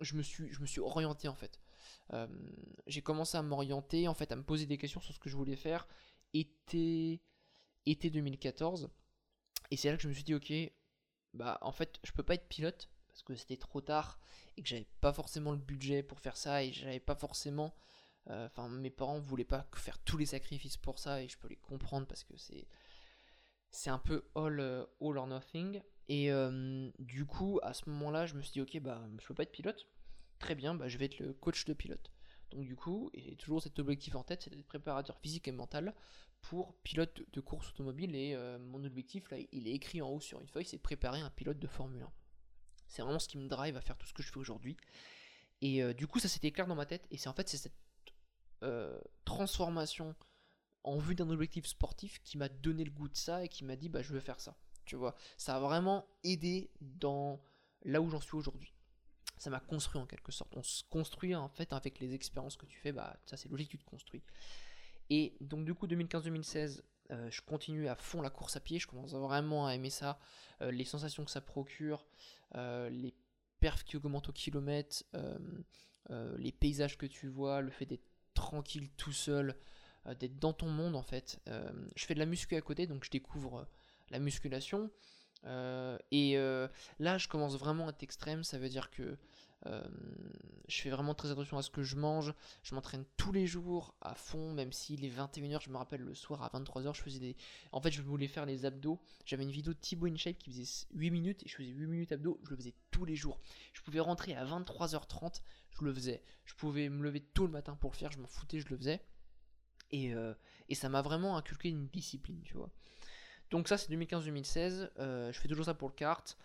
je, 0.00 0.14
me 0.14 0.22
suis, 0.22 0.52
je 0.52 0.60
me 0.60 0.66
suis 0.66 0.80
orienté 0.80 1.28
en 1.28 1.34
fait. 1.34 1.60
Euh, 2.12 2.26
j'ai 2.86 3.02
commencé 3.02 3.36
à 3.36 3.42
m'orienter, 3.42 4.08
en 4.08 4.14
fait, 4.14 4.30
à 4.32 4.36
me 4.36 4.42
poser 4.42 4.66
des 4.66 4.78
questions 4.78 5.00
sur 5.00 5.14
ce 5.14 5.18
que 5.18 5.28
je 5.28 5.36
voulais 5.36 5.56
faire. 5.56 5.86
Été, 6.32 7.20
été 7.86 8.10
2014. 8.10 8.90
Et 9.70 9.76
c'est 9.76 9.90
là 9.90 9.96
que 9.96 10.02
je 10.02 10.08
me 10.08 10.12
suis 10.12 10.24
dit, 10.24 10.34
ok, 10.34 10.52
bah 11.34 11.58
en 11.62 11.72
fait, 11.72 11.98
je 12.04 12.12
peux 12.12 12.22
pas 12.22 12.34
être 12.34 12.48
pilote 12.48 12.88
parce 13.08 13.22
que 13.22 13.34
c'était 13.34 13.56
trop 13.56 13.80
tard 13.80 14.18
et 14.56 14.62
que 14.62 14.68
j'avais 14.68 14.86
pas 15.00 15.12
forcément 15.12 15.52
le 15.52 15.58
budget 15.58 16.02
pour 16.02 16.20
faire 16.20 16.36
ça 16.36 16.64
et 16.64 16.72
j'avais 16.72 17.00
pas 17.00 17.14
forcément. 17.14 17.74
Euh, 18.30 18.46
enfin, 18.46 18.68
mes 18.68 18.90
parents 18.90 19.18
voulaient 19.20 19.44
pas 19.44 19.66
faire 19.74 19.98
tous 19.98 20.16
les 20.16 20.26
sacrifices 20.26 20.78
pour 20.78 20.98
ça 20.98 21.22
et 21.22 21.28
je 21.28 21.36
peux 21.38 21.48
les 21.48 21.56
comprendre 21.56 22.06
parce 22.06 22.24
que 22.24 22.36
c'est 22.36 22.66
c'est 23.70 23.90
un 23.90 23.98
peu 23.98 24.24
all, 24.36 24.60
euh, 24.60 24.84
all 25.00 25.18
or 25.18 25.26
nothing. 25.26 25.82
Et 26.08 26.30
du 26.98 27.24
coup, 27.24 27.60
à 27.62 27.72
ce 27.72 27.88
moment-là, 27.88 28.26
je 28.26 28.34
me 28.34 28.42
suis 28.42 28.52
dit, 28.52 28.60
ok, 28.60 28.78
bah 28.82 29.02
je 29.18 29.26
peux 29.26 29.32
pas 29.32 29.44
être 29.44 29.52
pilote 29.52 29.88
très 30.44 30.54
bien, 30.54 30.74
bah, 30.74 30.88
je 30.88 30.98
vais 30.98 31.06
être 31.06 31.18
le 31.18 31.32
coach 31.32 31.64
de 31.64 31.72
pilote. 31.72 32.10
Donc 32.50 32.64
du 32.64 32.76
coup, 32.76 33.10
et 33.14 33.34
toujours 33.36 33.62
cet 33.62 33.78
objectif 33.78 34.14
en 34.14 34.22
tête, 34.22 34.42
c'est 34.42 34.50
d'être 34.50 34.66
préparateur 34.66 35.18
physique 35.18 35.48
et 35.48 35.52
mental 35.52 35.94
pour 36.48 36.74
pilote 36.82 37.22
de 37.32 37.40
course 37.40 37.70
automobile. 37.70 38.14
Et 38.14 38.34
euh, 38.34 38.58
mon 38.58 38.84
objectif, 38.84 39.30
là, 39.30 39.38
il 39.52 39.68
est 39.68 39.72
écrit 39.72 40.02
en 40.02 40.10
haut 40.10 40.20
sur 40.20 40.40
une 40.40 40.48
feuille, 40.48 40.64
c'est 40.64 40.78
préparer 40.78 41.20
un 41.20 41.30
pilote 41.30 41.58
de 41.58 41.66
Formule 41.66 42.02
1. 42.02 42.12
C'est 42.86 43.02
vraiment 43.02 43.18
ce 43.18 43.28
qui 43.28 43.38
me 43.38 43.48
drive 43.48 43.76
à 43.76 43.80
faire 43.80 43.96
tout 43.96 44.06
ce 44.06 44.12
que 44.12 44.22
je 44.22 44.30
fais 44.30 44.38
aujourd'hui. 44.38 44.76
Et 45.62 45.82
euh, 45.82 45.94
du 45.94 46.06
coup, 46.06 46.18
ça 46.18 46.28
s'était 46.28 46.50
clair 46.50 46.66
dans 46.66 46.74
ma 46.74 46.86
tête. 46.86 47.06
Et 47.10 47.16
c'est 47.16 47.28
en 47.28 47.32
fait 47.32 47.48
cette 47.48 47.72
euh, 48.62 49.00
transformation 49.24 50.14
en 50.82 50.98
vue 50.98 51.14
d'un 51.14 51.30
objectif 51.30 51.66
sportif 51.66 52.22
qui 52.22 52.36
m'a 52.36 52.48
donné 52.48 52.84
le 52.84 52.90
goût 52.90 53.08
de 53.08 53.16
ça 53.16 53.42
et 53.42 53.48
qui 53.48 53.64
m'a 53.64 53.76
dit 53.76 53.88
bah 53.88 54.02
je 54.02 54.12
veux 54.12 54.20
faire 54.20 54.40
ça. 54.40 54.56
Tu 54.84 54.96
vois, 54.96 55.16
ça 55.38 55.56
a 55.56 55.60
vraiment 55.60 56.06
aidé 56.24 56.70
dans 56.80 57.42
là 57.84 58.02
où 58.02 58.10
j'en 58.10 58.20
suis 58.20 58.36
aujourd'hui 58.36 58.74
ça 59.36 59.50
m'a 59.50 59.60
construit 59.60 60.00
en 60.00 60.06
quelque 60.06 60.32
sorte. 60.32 60.56
On 60.56 60.62
se 60.62 60.84
construit 60.84 61.34
en 61.34 61.48
fait 61.48 61.72
avec 61.72 61.98
les 62.00 62.14
expériences 62.14 62.56
que 62.56 62.66
tu 62.66 62.78
fais, 62.78 62.92
bah 62.92 63.16
ça 63.26 63.36
c'est 63.36 63.48
logique, 63.48 63.70
tu 63.70 63.78
te 63.78 63.84
construis. 63.84 64.22
Et 65.10 65.36
donc 65.40 65.64
du 65.64 65.74
coup 65.74 65.86
2015-2016, 65.86 66.82
euh, 67.10 67.30
je 67.30 67.42
continue 67.42 67.88
à 67.88 67.96
fond 67.96 68.22
la 68.22 68.30
course 68.30 68.56
à 68.56 68.60
pied, 68.60 68.78
je 68.78 68.86
commence 68.86 69.12
vraiment 69.12 69.66
à 69.66 69.74
aimer 69.74 69.90
ça, 69.90 70.18
euh, 70.62 70.70
les 70.70 70.84
sensations 70.84 71.24
que 71.24 71.30
ça 71.30 71.40
procure, 71.40 72.06
euh, 72.54 72.88
les 72.88 73.14
perfs 73.60 73.84
qui 73.84 73.96
augmentent 73.96 74.28
au 74.28 74.32
kilomètre, 74.32 75.04
les 76.08 76.52
paysages 76.52 76.98
que 76.98 77.06
tu 77.06 77.28
vois, 77.28 77.60
le 77.60 77.70
fait 77.70 77.86
d'être 77.86 78.06
tranquille 78.34 78.90
tout 78.96 79.12
seul, 79.12 79.56
d'être 80.18 80.38
dans 80.38 80.52
ton 80.52 80.68
monde 80.68 80.96
en 80.96 81.02
fait. 81.02 81.40
je 81.46 82.04
fais 82.04 82.12
de 82.12 82.18
la 82.18 82.26
muscu 82.26 82.56
à 82.56 82.60
côté, 82.60 82.86
donc 82.86 83.04
je 83.04 83.10
découvre 83.10 83.66
la 84.10 84.18
musculation. 84.18 84.90
Et 86.10 86.36
là, 86.98 87.16
je 87.16 87.26
commence 87.26 87.56
vraiment 87.56 87.86
à 87.86 87.90
être 87.90 88.02
extrême. 88.02 88.44
Ça 88.44 88.58
veut 88.58 88.68
dire 88.68 88.90
que 88.90 89.16
euh, 89.66 89.82
je 90.68 90.80
fais 90.80 90.90
vraiment 90.90 91.14
très 91.14 91.30
attention 91.30 91.58
à 91.58 91.62
ce 91.62 91.70
que 91.70 91.82
je 91.82 91.96
mange. 91.96 92.34
Je 92.62 92.74
m'entraîne 92.74 93.04
tous 93.16 93.32
les 93.32 93.46
jours 93.46 93.94
à 94.00 94.14
fond, 94.14 94.52
même 94.52 94.72
si 94.72 94.96
les 94.96 95.10
21h, 95.10 95.62
je 95.62 95.70
me 95.70 95.76
rappelle 95.76 96.00
le 96.00 96.14
soir 96.14 96.42
à 96.42 96.48
23h, 96.48 96.94
je 96.94 97.02
faisais 97.02 97.18
des. 97.18 97.36
En 97.72 97.80
fait, 97.80 97.90
je 97.90 98.02
voulais 98.02 98.28
faire 98.28 98.46
les 98.46 98.64
abdos. 98.64 99.00
J'avais 99.24 99.44
une 99.44 99.50
vidéo 99.50 99.72
de 99.72 99.78
Thibaut 99.78 100.06
InShape 100.06 100.38
qui 100.38 100.50
faisait 100.50 100.86
8 100.94 101.10
minutes 101.10 101.42
et 101.44 101.48
je 101.48 101.56
faisais 101.56 101.70
8 101.70 101.86
minutes 101.86 102.12
abdos. 102.12 102.40
Je 102.44 102.50
le 102.50 102.56
faisais 102.56 102.74
tous 102.90 103.04
les 103.04 103.16
jours. 103.16 103.40
Je 103.72 103.82
pouvais 103.82 104.00
rentrer 104.00 104.34
à 104.34 104.44
23h30, 104.44 105.42
je 105.78 105.84
le 105.84 105.92
faisais. 105.92 106.22
Je 106.44 106.54
pouvais 106.54 106.88
me 106.88 107.02
lever 107.02 107.20
tôt 107.20 107.46
le 107.46 107.52
matin 107.52 107.76
pour 107.76 107.90
le 107.92 107.96
faire, 107.96 108.12
je 108.12 108.18
m'en 108.18 108.26
foutais, 108.28 108.60
je 108.60 108.68
le 108.68 108.76
faisais. 108.76 109.02
Et, 109.90 110.12
et 110.68 110.74
ça 110.74 110.88
m'a 110.88 111.02
vraiment 111.02 111.36
inculqué 111.36 111.68
une 111.68 111.86
discipline, 111.86 112.40
tu 112.42 112.54
vois. 112.54 112.70
Donc 113.50 113.68
ça 113.68 113.78
c'est 113.78 113.92
2015-2016, 113.92 114.90
euh, 114.98 115.32
je 115.32 115.38
fais 115.38 115.48
toujours 115.48 115.66
ça 115.66 115.74
pour 115.74 115.88
le 115.88 115.94
kart. 115.94 116.36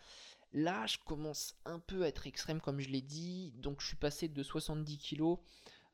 Là 0.54 0.86
je 0.88 0.98
commence 1.06 1.56
un 1.66 1.80
peu 1.80 2.04
à 2.04 2.08
être 2.08 2.28
extrême 2.28 2.60
comme 2.62 2.80
je 2.80 2.90
l'ai 2.90 3.02
dit, 3.02 3.52
donc 3.58 3.82
je 3.82 3.88
suis 3.88 3.96
passé 3.96 4.28
de 4.28 4.44
70 4.44 4.98
kg 4.98 5.36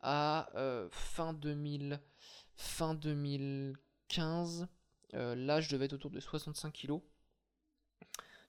à 0.01 0.49
euh, 0.55 0.87
fin, 0.91 1.33
2000, 1.33 1.99
fin 2.55 2.93
2015. 2.93 4.67
Euh, 5.13 5.35
là 5.35 5.61
je 5.61 5.69
devais 5.69 5.85
être 5.85 5.93
autour 5.93 6.11
de 6.11 6.19
65 6.19 6.71
kg. 6.73 6.99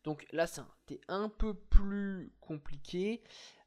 Donc 0.04 0.26
là 0.32 0.46
c'était 0.46 1.00
un 1.08 1.28
peu 1.28 1.54
plus 1.54 2.32
compliqué. 2.40 3.22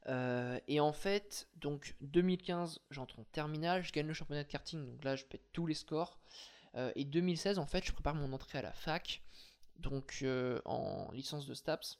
et 0.08 0.80
en 0.80 0.92
fait, 0.92 1.48
donc 1.56 1.94
2015, 2.00 2.80
j'entre 2.90 3.18
en 3.18 3.24
terminale, 3.24 3.82
je 3.82 3.92
gagne 3.92 4.06
le 4.06 4.14
championnat 4.14 4.44
de 4.44 4.48
karting, 4.48 4.86
donc 4.86 5.04
là 5.04 5.16
je 5.16 5.24
pète 5.24 5.52
tous 5.52 5.66
les 5.66 5.74
scores. 5.74 6.18
Euh, 6.76 6.92
et 6.94 7.04
2016, 7.04 7.58
en 7.58 7.66
fait, 7.66 7.84
je 7.84 7.92
prépare 7.92 8.14
mon 8.14 8.32
entrée 8.32 8.58
à 8.58 8.62
la 8.62 8.72
fac, 8.72 9.22
donc 9.76 10.18
euh, 10.22 10.60
en 10.64 11.10
licence 11.12 11.46
de 11.46 11.54
STAPS, 11.54 11.98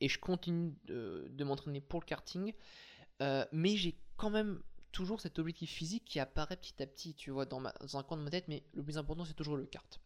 et 0.00 0.08
je 0.08 0.18
continue 0.18 0.74
de, 0.84 1.44
m'entraîner 1.44 1.80
pour 1.80 2.00
le 2.00 2.06
karting, 2.06 2.52
euh, 3.22 3.44
mais 3.52 3.76
j'ai 3.76 3.98
quand 4.16 4.30
même 4.30 4.62
toujours 4.92 5.20
cet 5.20 5.38
objectif 5.38 5.70
physique 5.70 6.04
qui 6.04 6.18
apparaît 6.18 6.56
petit 6.56 6.82
à 6.82 6.86
petit, 6.86 7.14
tu 7.14 7.30
vois, 7.30 7.46
dans, 7.46 7.62
un 7.64 8.02
coin 8.02 8.16
de 8.16 8.22
ma 8.22 8.30
tête, 8.30 8.48
mais 8.48 8.64
le 8.72 8.82
plus 8.82 8.98
important, 8.98 9.24
c'est 9.24 9.34
toujours 9.34 9.56
le 9.56 9.66
kart. 9.66 10.00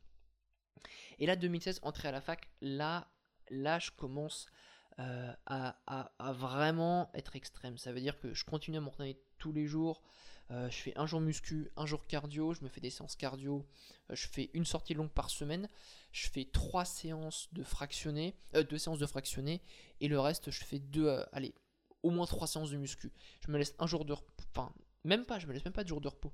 Et 1.18 1.26
là, 1.26 1.36
2016, 1.36 1.80
entrée 1.82 2.08
à 2.08 2.12
la 2.12 2.20
fac, 2.20 2.50
là, 2.60 3.08
là, 3.50 3.78
je 3.78 3.90
commence 3.90 4.46
à, 4.96 5.76
à, 5.86 6.32
vraiment 6.32 7.10
être 7.14 7.34
extrême. 7.34 7.78
Ça 7.78 7.92
veut 7.92 8.00
dire 8.00 8.18
que 8.20 8.32
je 8.32 8.44
continue 8.44 8.76
à 8.76 8.80
m'entraîner 8.80 9.18
tous 9.38 9.52
les 9.52 9.66
jours. 9.66 10.02
Euh, 10.50 10.68
je 10.70 10.76
fais 10.76 10.92
un 10.96 11.06
jour 11.06 11.20
muscu, 11.20 11.70
un 11.76 11.86
jour 11.86 12.06
cardio, 12.06 12.52
je 12.52 12.62
me 12.62 12.68
fais 12.68 12.80
des 12.80 12.90
séances 12.90 13.16
cardio, 13.16 13.66
euh, 14.10 14.14
je 14.14 14.28
fais 14.28 14.50
une 14.52 14.66
sortie 14.66 14.92
longue 14.92 15.10
par 15.10 15.30
semaine, 15.30 15.68
je 16.14 16.28
fais 16.28 16.44
trois 16.44 16.84
séances 16.84 17.48
de 17.52 17.64
fractionné, 17.64 18.36
euh, 18.54 18.62
deux 18.62 18.78
séances 18.78 19.00
de 19.00 19.06
fractionné, 19.06 19.60
et 20.00 20.06
le 20.06 20.20
reste 20.20 20.50
je 20.50 20.64
fais 20.64 20.78
deux, 20.78 21.08
allez, 21.32 21.54
au 22.04 22.10
moins 22.10 22.26
trois 22.26 22.46
séances 22.46 22.70
de 22.70 22.76
muscu. 22.76 23.12
Je 23.44 23.50
me 23.50 23.58
laisse 23.58 23.74
un 23.80 23.86
jour 23.86 24.04
de 24.04 24.12
repos, 24.12 24.32
enfin 24.54 24.72
même 25.02 25.26
pas, 25.26 25.40
je 25.40 25.46
me 25.48 25.52
laisse 25.52 25.64
même 25.64 25.74
pas 25.74 25.82
de 25.82 25.88
jour 25.88 26.00
de 26.00 26.08
repos. 26.08 26.32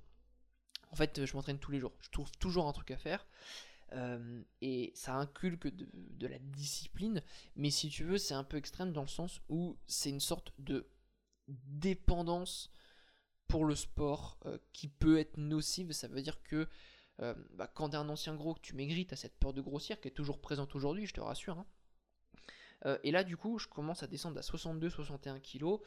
En 0.93 0.97
fait, 0.97 1.25
je 1.25 1.35
m'entraîne 1.35 1.59
tous 1.59 1.71
les 1.71 1.81
jours, 1.81 1.93
je 2.03 2.11
trouve 2.11 2.31
toujours 2.33 2.69
un 2.69 2.73
truc 2.73 2.91
à 2.91 2.99
faire. 2.99 3.27
et 4.61 4.93
ça 4.95 5.15
inculque 5.15 5.67
de, 5.69 5.89
de, 5.93 6.27
la 6.27 6.39
discipline, 6.39 7.23
mais 7.57 7.71
si 7.71 7.89
tu 7.89 8.05
veux, 8.05 8.19
c'est 8.19 8.35
un 8.35 8.45
peu 8.45 8.59
extrême 8.59 8.93
dans 8.93 9.03
le 9.03 9.09
sens 9.09 9.41
où 9.49 9.79
c'est 9.87 10.11
une 10.11 10.21
sorte 10.21 10.53
de 10.59 10.87
dépendance 11.49 12.71
pour 13.49 13.65
le 13.65 13.75
sport 13.75 14.39
euh, 14.47 14.59
qui 14.73 14.89
peut 14.89 15.19
être 15.19 15.37
nocive. 15.37 15.93
Ça 15.93 16.09
veut 16.09 16.23
dire 16.23 16.43
que 16.43 16.69
euh, 17.23 17.35
bah, 17.55 17.71
quand 17.73 17.95
un 17.95 18.09
ancien 18.09 18.35
gros, 18.35 18.55
que 18.55 18.61
tu 18.61 18.75
maigris, 18.75 19.07
t'as 19.07 19.17
cette 19.17 19.37
peur 19.39 19.53
de 19.53 19.61
grossir 19.61 20.01
qui 20.01 20.09
est 20.09 20.13
toujours 20.13 20.41
présente 20.41 20.75
aujourd'hui, 20.75 21.07
je 21.07 21.15
te 21.15 21.21
rassure. 21.21 21.59
Hein. 21.59 21.67
Euh, 22.87 22.99
et 23.03 23.11
là, 23.11 23.25
du 23.25 23.37
coup, 23.37 23.59
je 23.59 23.69
commence 23.69 24.03
à 24.03 24.07
descendre 24.07 24.39
à 24.39 24.43
62-61 24.43 25.41
kg. 25.41 25.83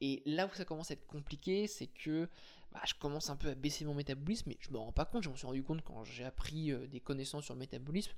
Et 0.00 0.22
là 0.26 0.46
où 0.46 0.54
ça 0.54 0.64
commence 0.64 0.90
à 0.90 0.94
être 0.94 1.06
compliqué, 1.06 1.66
c'est 1.66 1.86
que 1.86 2.28
bah, 2.72 2.82
je 2.84 2.94
commence 2.94 3.30
un 3.30 3.36
peu 3.36 3.48
à 3.48 3.54
baisser 3.54 3.84
mon 3.84 3.94
métabolisme, 3.94 4.50
mais 4.50 4.58
je 4.60 4.70
me 4.70 4.76
rends 4.76 4.92
pas 4.92 5.06
compte, 5.06 5.22
je 5.22 5.30
m'en 5.30 5.36
suis 5.36 5.46
rendu 5.46 5.62
compte 5.62 5.82
quand 5.82 6.04
j'ai 6.04 6.24
appris 6.24 6.72
euh, 6.72 6.86
des 6.86 7.00
connaissances 7.00 7.44
sur 7.44 7.54
le 7.54 7.60
métabolisme, 7.60 8.12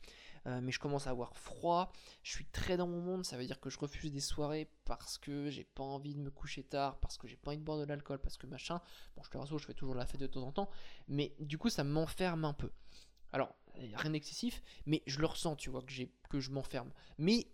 euh, 0.46 0.60
mais 0.60 0.72
je 0.72 0.80
commence 0.80 1.06
à 1.06 1.10
avoir 1.10 1.36
froid, 1.36 1.92
je 2.24 2.32
suis 2.32 2.46
très 2.46 2.76
dans 2.76 2.88
mon 2.88 3.00
monde, 3.00 3.24
ça 3.24 3.36
veut 3.36 3.46
dire 3.46 3.60
que 3.60 3.70
je 3.70 3.78
refuse 3.78 4.10
des 4.10 4.20
soirées 4.20 4.68
parce 4.84 5.18
que 5.18 5.48
j'ai 5.50 5.64
pas 5.64 5.84
envie 5.84 6.14
de 6.14 6.20
me 6.20 6.30
coucher 6.30 6.64
tard, 6.64 6.98
parce 6.98 7.16
que 7.18 7.28
j'ai 7.28 7.36
pas 7.36 7.50
envie 7.50 7.58
de 7.58 7.62
boire 7.62 7.78
de 7.78 7.84
l'alcool, 7.84 8.18
parce 8.18 8.36
que 8.36 8.46
machin, 8.46 8.80
bon 9.16 9.22
je 9.22 9.30
te 9.30 9.38
rassure, 9.38 9.58
je 9.58 9.66
fais 9.66 9.74
toujours 9.74 9.94
la 9.94 10.06
fête 10.06 10.20
de 10.20 10.26
temps 10.26 10.42
en 10.42 10.52
temps, 10.52 10.70
mais 11.06 11.36
du 11.38 11.58
coup 11.58 11.68
ça 11.68 11.84
m'enferme 11.84 12.44
un 12.44 12.54
peu. 12.54 12.72
Alors, 13.32 13.54
rien 13.74 14.10
d'excessif, 14.10 14.62
mais 14.86 15.02
je 15.06 15.20
le 15.20 15.26
ressens, 15.26 15.56
tu 15.56 15.70
vois, 15.70 15.82
que, 15.82 15.92
que 16.30 16.40
je 16.40 16.50
m'enferme. 16.50 16.90
Mais 17.18 17.46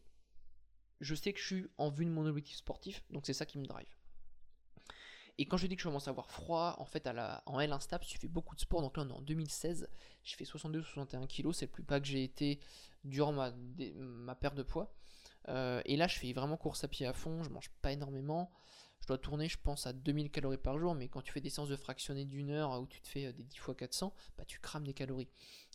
je 1.01 1.15
sais 1.15 1.33
que 1.33 1.41
je 1.41 1.47
suis 1.47 1.67
en 1.79 1.91
vue 1.91 2.05
de 2.05 2.11
mon 2.11 2.27
objectif 2.27 2.57
sportif, 2.57 3.05
donc 3.11 3.27
c'est 3.27 3.33
ça 3.33 3.45
qui 3.45 3.59
me 3.59 3.67
drive. 3.67 3.89
Et 5.39 5.47
quand 5.47 5.57
je 5.57 5.67
dis 5.67 5.75
que 5.75 5.83
je 5.83 5.89
commence 5.89 6.07
à 6.07 6.11
avoir 6.11 6.31
froid, 6.31 6.77
en 6.79 6.85
fait, 6.85 7.07
à 7.07 7.13
la, 7.13 7.43
en 7.47 7.59
L 7.59 7.73
instable, 7.73 8.05
tu 8.05 8.19
fais 8.19 8.29
beaucoup 8.29 8.55
de 8.55 8.61
sport. 8.61 8.83
Donc 8.83 8.97
là, 8.97 9.03
on 9.05 9.09
est 9.09 9.13
en 9.13 9.21
2016. 9.23 9.89
J'ai 10.23 10.37
fait 10.37 10.45
62-61 10.45 11.27
kg. 11.27 11.53
C'est 11.53 11.67
le 11.67 11.73
plus 11.73 11.83
bas 11.83 12.01
que 12.01 12.07
j'ai 12.07 12.23
été 12.23 12.61
durant 13.03 13.33
ma, 13.33 13.53
ma 13.97 14.35
perte 14.37 14.55
de 14.55 14.63
poids. 14.63 14.95
Euh, 15.49 15.83
et 15.85 15.97
là, 15.97 16.07
je 16.07 16.19
fais 16.19 16.33
vraiment 16.33 16.57
course 16.57 16.85
à 16.85 16.89
pied 16.89 17.07
à 17.07 17.13
fond. 17.13 17.43
Je 17.43 17.51
mange 17.51 17.69
pas 17.83 17.93
énormément. 17.93 18.53
Je 19.01 19.09
dois 19.09 19.19
tourner, 19.19 19.49
je 19.49 19.59
pense, 19.59 19.87
à 19.87 19.93
2000 19.93 20.31
calories 20.31 20.57
par 20.57 20.79
jour. 20.79 20.95
Mais 20.95 21.09
quand 21.09 21.21
tu 21.21 21.33
fais 21.33 21.41
des 21.41 21.51
séances 21.51 21.69
de 21.69 21.77
fractionné 21.77 22.25
d'une 22.25 22.51
heure 22.51 22.81
où 22.81 22.87
tu 22.87 23.01
te 23.01 23.09
fais 23.09 23.27
euh, 23.27 23.33
des 23.33 23.43
10 23.43 23.57
fois 23.59 23.75
400, 23.75 24.15
bah, 24.39 24.45
tu 24.47 24.61
crames 24.61 24.87
des 24.87 24.95
calories. 24.95 25.29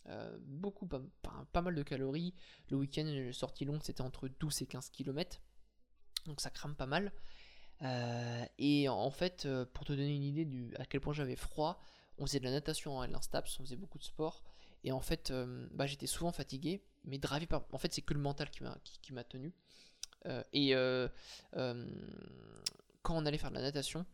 Euh, 0.06 0.38
beaucoup, 0.40 0.86
pas, 0.86 1.02
pas, 1.52 1.60
mal 1.60 1.74
de 1.74 1.82
calories. 1.82 2.34
Le 2.70 2.78
week-end, 2.78 3.30
sortie 3.32 3.66
longue, 3.66 3.82
c'était 3.82 4.00
entre 4.00 4.28
12 4.28 4.62
et 4.62 4.66
15 4.66 4.88
km. 4.88 5.38
Donc 6.26 6.40
ça 6.40 6.50
crame 6.50 6.74
pas 6.74 6.86
mal. 6.86 7.12
Euh, 7.82 8.44
et 8.58 8.88
en 8.88 9.10
fait, 9.10 9.46
euh, 9.46 9.64
pour 9.72 9.84
te 9.84 9.92
donner 9.92 10.14
une 10.14 10.24
idée 10.24 10.44
du 10.44 10.74
à 10.76 10.84
quel 10.84 11.00
point 11.00 11.12
j'avais 11.12 11.36
froid, 11.36 11.80
on 12.18 12.26
faisait 12.26 12.40
de 12.40 12.44
la 12.44 12.50
natation 12.50 12.98
en 12.98 13.04
L1STAPS, 13.04 13.56
on 13.60 13.64
faisait 13.64 13.76
beaucoup 13.76 13.98
de 13.98 14.04
sport. 14.04 14.42
Et 14.84 14.92
en 14.92 15.00
fait, 15.00 15.30
euh, 15.30 15.66
bah, 15.72 15.86
j'étais 15.86 16.06
souvent 16.06 16.32
fatigué, 16.32 16.82
mais 17.04 17.18
drivé 17.18 17.46
par. 17.46 17.64
En 17.72 17.78
fait, 17.78 17.92
c'est 17.92 18.02
que 18.02 18.14
le 18.14 18.20
mental 18.20 18.50
qui 18.50 18.62
m'a 18.62 18.76
qui, 18.82 19.14
tenu. 19.28 19.54
et 20.52 20.74
quand 23.02 23.16
on 23.16 23.24
allait 23.24 23.38
faire 23.38 23.50
de 23.50 23.56
la 23.56 23.62
natation, 23.62 24.04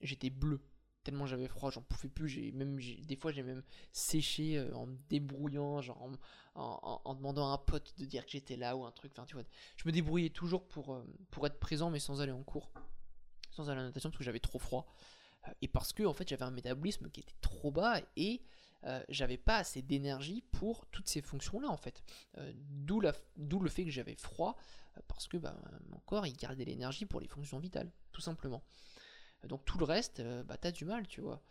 j'étais 0.00 0.30
bleu. 0.30 0.60
Tellement 1.02 1.26
j'avais 1.26 1.46
froid, 1.46 1.70
j'en 1.70 1.82
pouvais 1.82 2.08
plus. 2.08 2.52
Même, 2.52 2.78
des 2.78 3.16
fois, 3.16 3.30
j'ai 3.30 3.44
même 3.44 3.62
séché 3.92 4.60
en 4.72 4.86
me 4.86 4.96
débrouillant, 5.08 5.80
genre 5.80 6.10
en, 6.54 7.00
en, 7.04 7.14
demandant 7.14 7.50
à 7.50 7.54
un 7.54 7.58
pote 7.58 7.94
de 7.98 8.04
dire 8.04 8.24
que 8.24 8.32
j'étais 8.32 8.56
là 8.56 8.76
ou 8.76 8.84
un 8.84 8.90
truc. 8.92 9.12
Enfin, 9.12 9.24
tu 9.24 9.34
vois, 9.34 9.44
je 9.76 9.86
me 9.86 9.92
débrouillais 9.92 10.30
toujours 10.30 10.66
pour, 10.66 11.00
pour 11.30 11.46
être 11.46 11.58
présent, 11.60 11.90
mais 11.90 12.00
sans 12.00 12.20
aller 12.20 12.32
en 12.32 12.42
cours 12.42 12.72
sans 13.56 13.70
aller 13.70 13.80
la 13.80 13.86
natation 13.86 14.10
parce 14.10 14.18
que 14.18 14.24
j'avais 14.24 14.40
trop 14.40 14.58
froid. 14.58 14.86
Euh, 15.48 15.52
et 15.62 15.68
parce 15.68 15.92
que 15.92 16.02
en 16.04 16.12
fait 16.12 16.28
j'avais 16.28 16.44
un 16.44 16.50
métabolisme 16.50 17.10
qui 17.10 17.20
était 17.20 17.34
trop 17.40 17.70
bas 17.70 18.00
et 18.16 18.42
euh, 18.84 19.02
j'avais 19.08 19.38
pas 19.38 19.56
assez 19.56 19.82
d'énergie 19.82 20.42
pour 20.52 20.86
toutes 20.86 21.08
ces 21.08 21.22
fonctions 21.22 21.60
là 21.60 21.68
en 21.68 21.76
fait. 21.76 22.02
Euh, 22.38 22.52
d'où, 22.56 23.00
le 23.00 23.68
fait 23.68 23.84
que 23.84 23.90
j'avais 23.90 24.16
froid 24.16 24.56
parce 25.08 25.28
que 25.28 25.36
bah, 25.36 25.56
mon 25.90 25.98
corps 26.00 26.26
il 26.26 26.36
gardait 26.36 26.64
l'énergie 26.64 27.06
pour 27.06 27.20
les 27.20 27.28
fonctions 27.28 27.58
vitales, 27.58 27.90
tout 28.12 28.20
simplement. 28.20 28.62
Donc 29.44 29.64
tout 29.64 29.78
le 29.78 29.84
reste, 29.84 30.22
bah 30.46 30.56
t'as 30.56 30.70
du 30.70 30.86
mal, 30.86 31.06
tu 31.06 31.20
vois. 31.20 31.42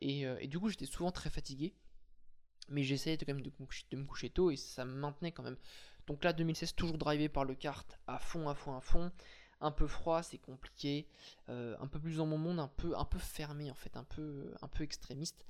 Et, 0.00 0.46
du 0.46 0.58
coup 0.58 0.68
j'étais 0.68 0.84
souvent 0.84 1.10
très 1.10 1.30
fatigué, 1.30 1.74
mais 2.68 2.82
j'essayais 2.82 3.16
quand 3.16 3.28
même 3.28 3.40
de, 3.40 3.50
de, 3.90 3.96
me 3.96 4.04
coucher 4.04 4.28
tôt 4.28 4.50
et 4.50 4.56
ça 4.56 4.84
me 4.84 4.92
maintenait 4.92 5.32
quand 5.32 5.42
même. 5.42 5.56
Donc 6.06 6.22
là 6.22 6.34
2016 6.34 6.74
toujours 6.74 6.98
drivé 6.98 7.30
par 7.30 7.44
le 7.44 7.54
kart 7.54 7.98
à 8.06 8.18
fond, 8.18 8.48
à 8.48 8.54
fond, 8.54 8.76
à 8.76 8.80
fond 8.82 9.10
un 9.60 9.70
peu 9.70 9.86
froid, 9.86 10.22
c'est 10.22 10.38
compliqué, 10.38 11.06
euh, 11.48 11.76
un 11.80 11.86
peu 11.86 11.98
plus 11.98 12.16
dans 12.16 12.26
mon 12.26 12.38
monde, 12.38 12.58
un 12.58 12.68
peu, 12.68 12.96
un 12.96 13.04
peu 13.04 13.18
fermé 13.18 13.70
en 13.70 13.74
fait, 13.74 13.96
un 13.96 14.04
peu, 14.04 14.54
extrémiste. 14.80 15.44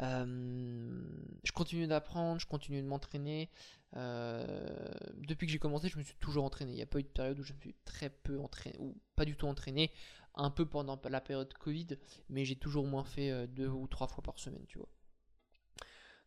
Euh, 0.00 1.00
je 1.44 1.52
continue 1.52 1.86
d'apprendre, 1.86 2.40
je 2.40 2.46
continue 2.46 2.82
de 2.82 2.86
m'entraîner. 2.86 3.50
Euh, 3.94 4.88
depuis 5.18 5.46
que 5.46 5.52
j'ai 5.52 5.58
commencé, 5.58 5.88
je 5.88 5.98
me 5.98 6.02
suis 6.02 6.16
toujours 6.16 6.44
entraîné. 6.44 6.72
Il 6.72 6.76
n'y 6.76 6.82
a 6.82 6.86
pas 6.86 6.98
eu 6.98 7.04
de 7.04 7.08
période 7.08 7.38
où 7.38 7.44
je 7.44 7.52
me 7.52 7.60
suis 7.60 7.74
très 7.84 8.10
peu 8.10 8.40
entraîné, 8.40 8.76
ou 8.80 8.96
pas 9.14 9.24
du 9.24 9.36
tout 9.36 9.46
entraîné, 9.46 9.92
un 10.34 10.50
peu 10.50 10.66
pendant 10.66 11.00
la 11.08 11.20
période 11.20 11.52
Covid, 11.54 11.88
mais 12.30 12.44
j'ai 12.44 12.56
toujours 12.56 12.86
moins 12.86 13.04
fait 13.04 13.46
deux 13.48 13.68
ou 13.68 13.86
trois 13.86 14.08
fois 14.08 14.22
par 14.24 14.38
semaine, 14.38 14.64
tu 14.66 14.78
vois. 14.78 14.88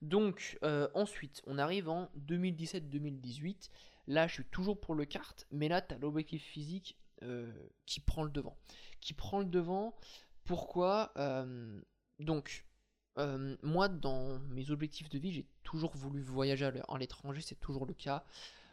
Donc 0.02 0.58
ensuite, 0.93 1.41
on 1.48 1.58
arrive 1.58 1.89
en 1.89 2.10
2017-2018. 2.19 3.71
Là, 4.08 4.28
je 4.28 4.36
suis 4.36 4.45
toujours 4.45 4.80
pour 4.80 4.93
le 4.93 5.06
kart, 5.06 5.48
mais 5.52 5.67
là, 5.67 5.82
tu 5.82 5.95
as 5.95 5.98
l'objectif 5.98 6.43
physique 6.43 6.95
euh, 7.23 7.51
qui 7.86 7.99
prend 7.99 8.23
le 8.23 8.30
devant. 8.30 8.58
Qui 8.99 9.13
prend 9.13 9.39
le 9.39 9.45
devant, 9.45 9.95
pourquoi 10.43 11.13
euh, 11.17 11.80
Donc, 12.19 12.65
euh, 13.17 13.56
moi, 13.63 13.88
dans 13.88 14.39
mes 14.39 14.69
objectifs 14.69 15.10
de 15.10 15.17
vie, 15.17 15.32
j'ai 15.32 15.47
toujours 15.63 15.95
voulu 15.95 16.21
voyager 16.21 16.65
à 16.65 16.97
l'étranger, 16.97 17.41
c'est 17.41 17.60
toujours 17.60 17.86
le 17.86 17.93
cas. 17.93 18.25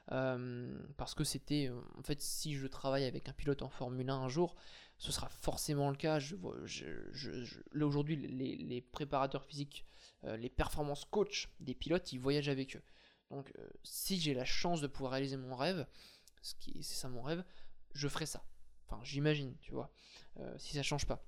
parce 0.09 1.14
que 1.14 1.24
c'était, 1.24 1.70
en 1.96 2.02
fait, 2.02 2.20
si 2.20 2.55
je 2.55 2.66
travaille 2.66 3.05
avec 3.05 3.28
un 3.28 3.33
pilote 3.33 3.62
en 3.62 3.68
Formule 3.68 4.11
1 4.11 4.14
un 4.14 4.28
jour, 4.28 4.57
ce 4.98 5.12
sera 5.12 5.28
forcément 5.28 5.90
le 5.90 5.96
cas. 5.96 6.18
Là 6.18 7.87
aujourd'hui, 7.87 8.16
les, 8.16 8.81
préparateurs 8.81 9.44
physiques, 9.44 9.87
les 10.24 10.50
performance 10.50 11.05
coach 11.05 11.48
des 11.61 11.74
pilotes, 11.74 12.12
ils 12.12 12.18
voyagent 12.18 12.48
avec 12.48 12.76
eux. 12.76 12.83
Donc, 13.31 13.52
si 13.85 14.20
j'ai 14.20 14.35
la 14.35 14.44
chance 14.44 14.81
de 14.81 14.88
pouvoir 14.88 15.12
réaliser 15.12 15.37
mon 15.37 15.55
rêve, 15.55 15.87
ce 16.42 16.55
qui 16.57 16.83
c'est 16.83 16.96
ça 16.96 17.09
mon 17.09 17.22
rêve, 17.22 17.44
je 17.94 18.09
ferai 18.09 18.26
ça. 18.26 18.44
Enfin, 18.87 19.00
j'imagine, 19.05 19.55
tu 19.61 19.72
vois, 19.72 19.90
euh, 20.38 20.55
si 20.59 20.74
ça 20.74 20.83
change 20.83 21.07
pas. 21.07 21.24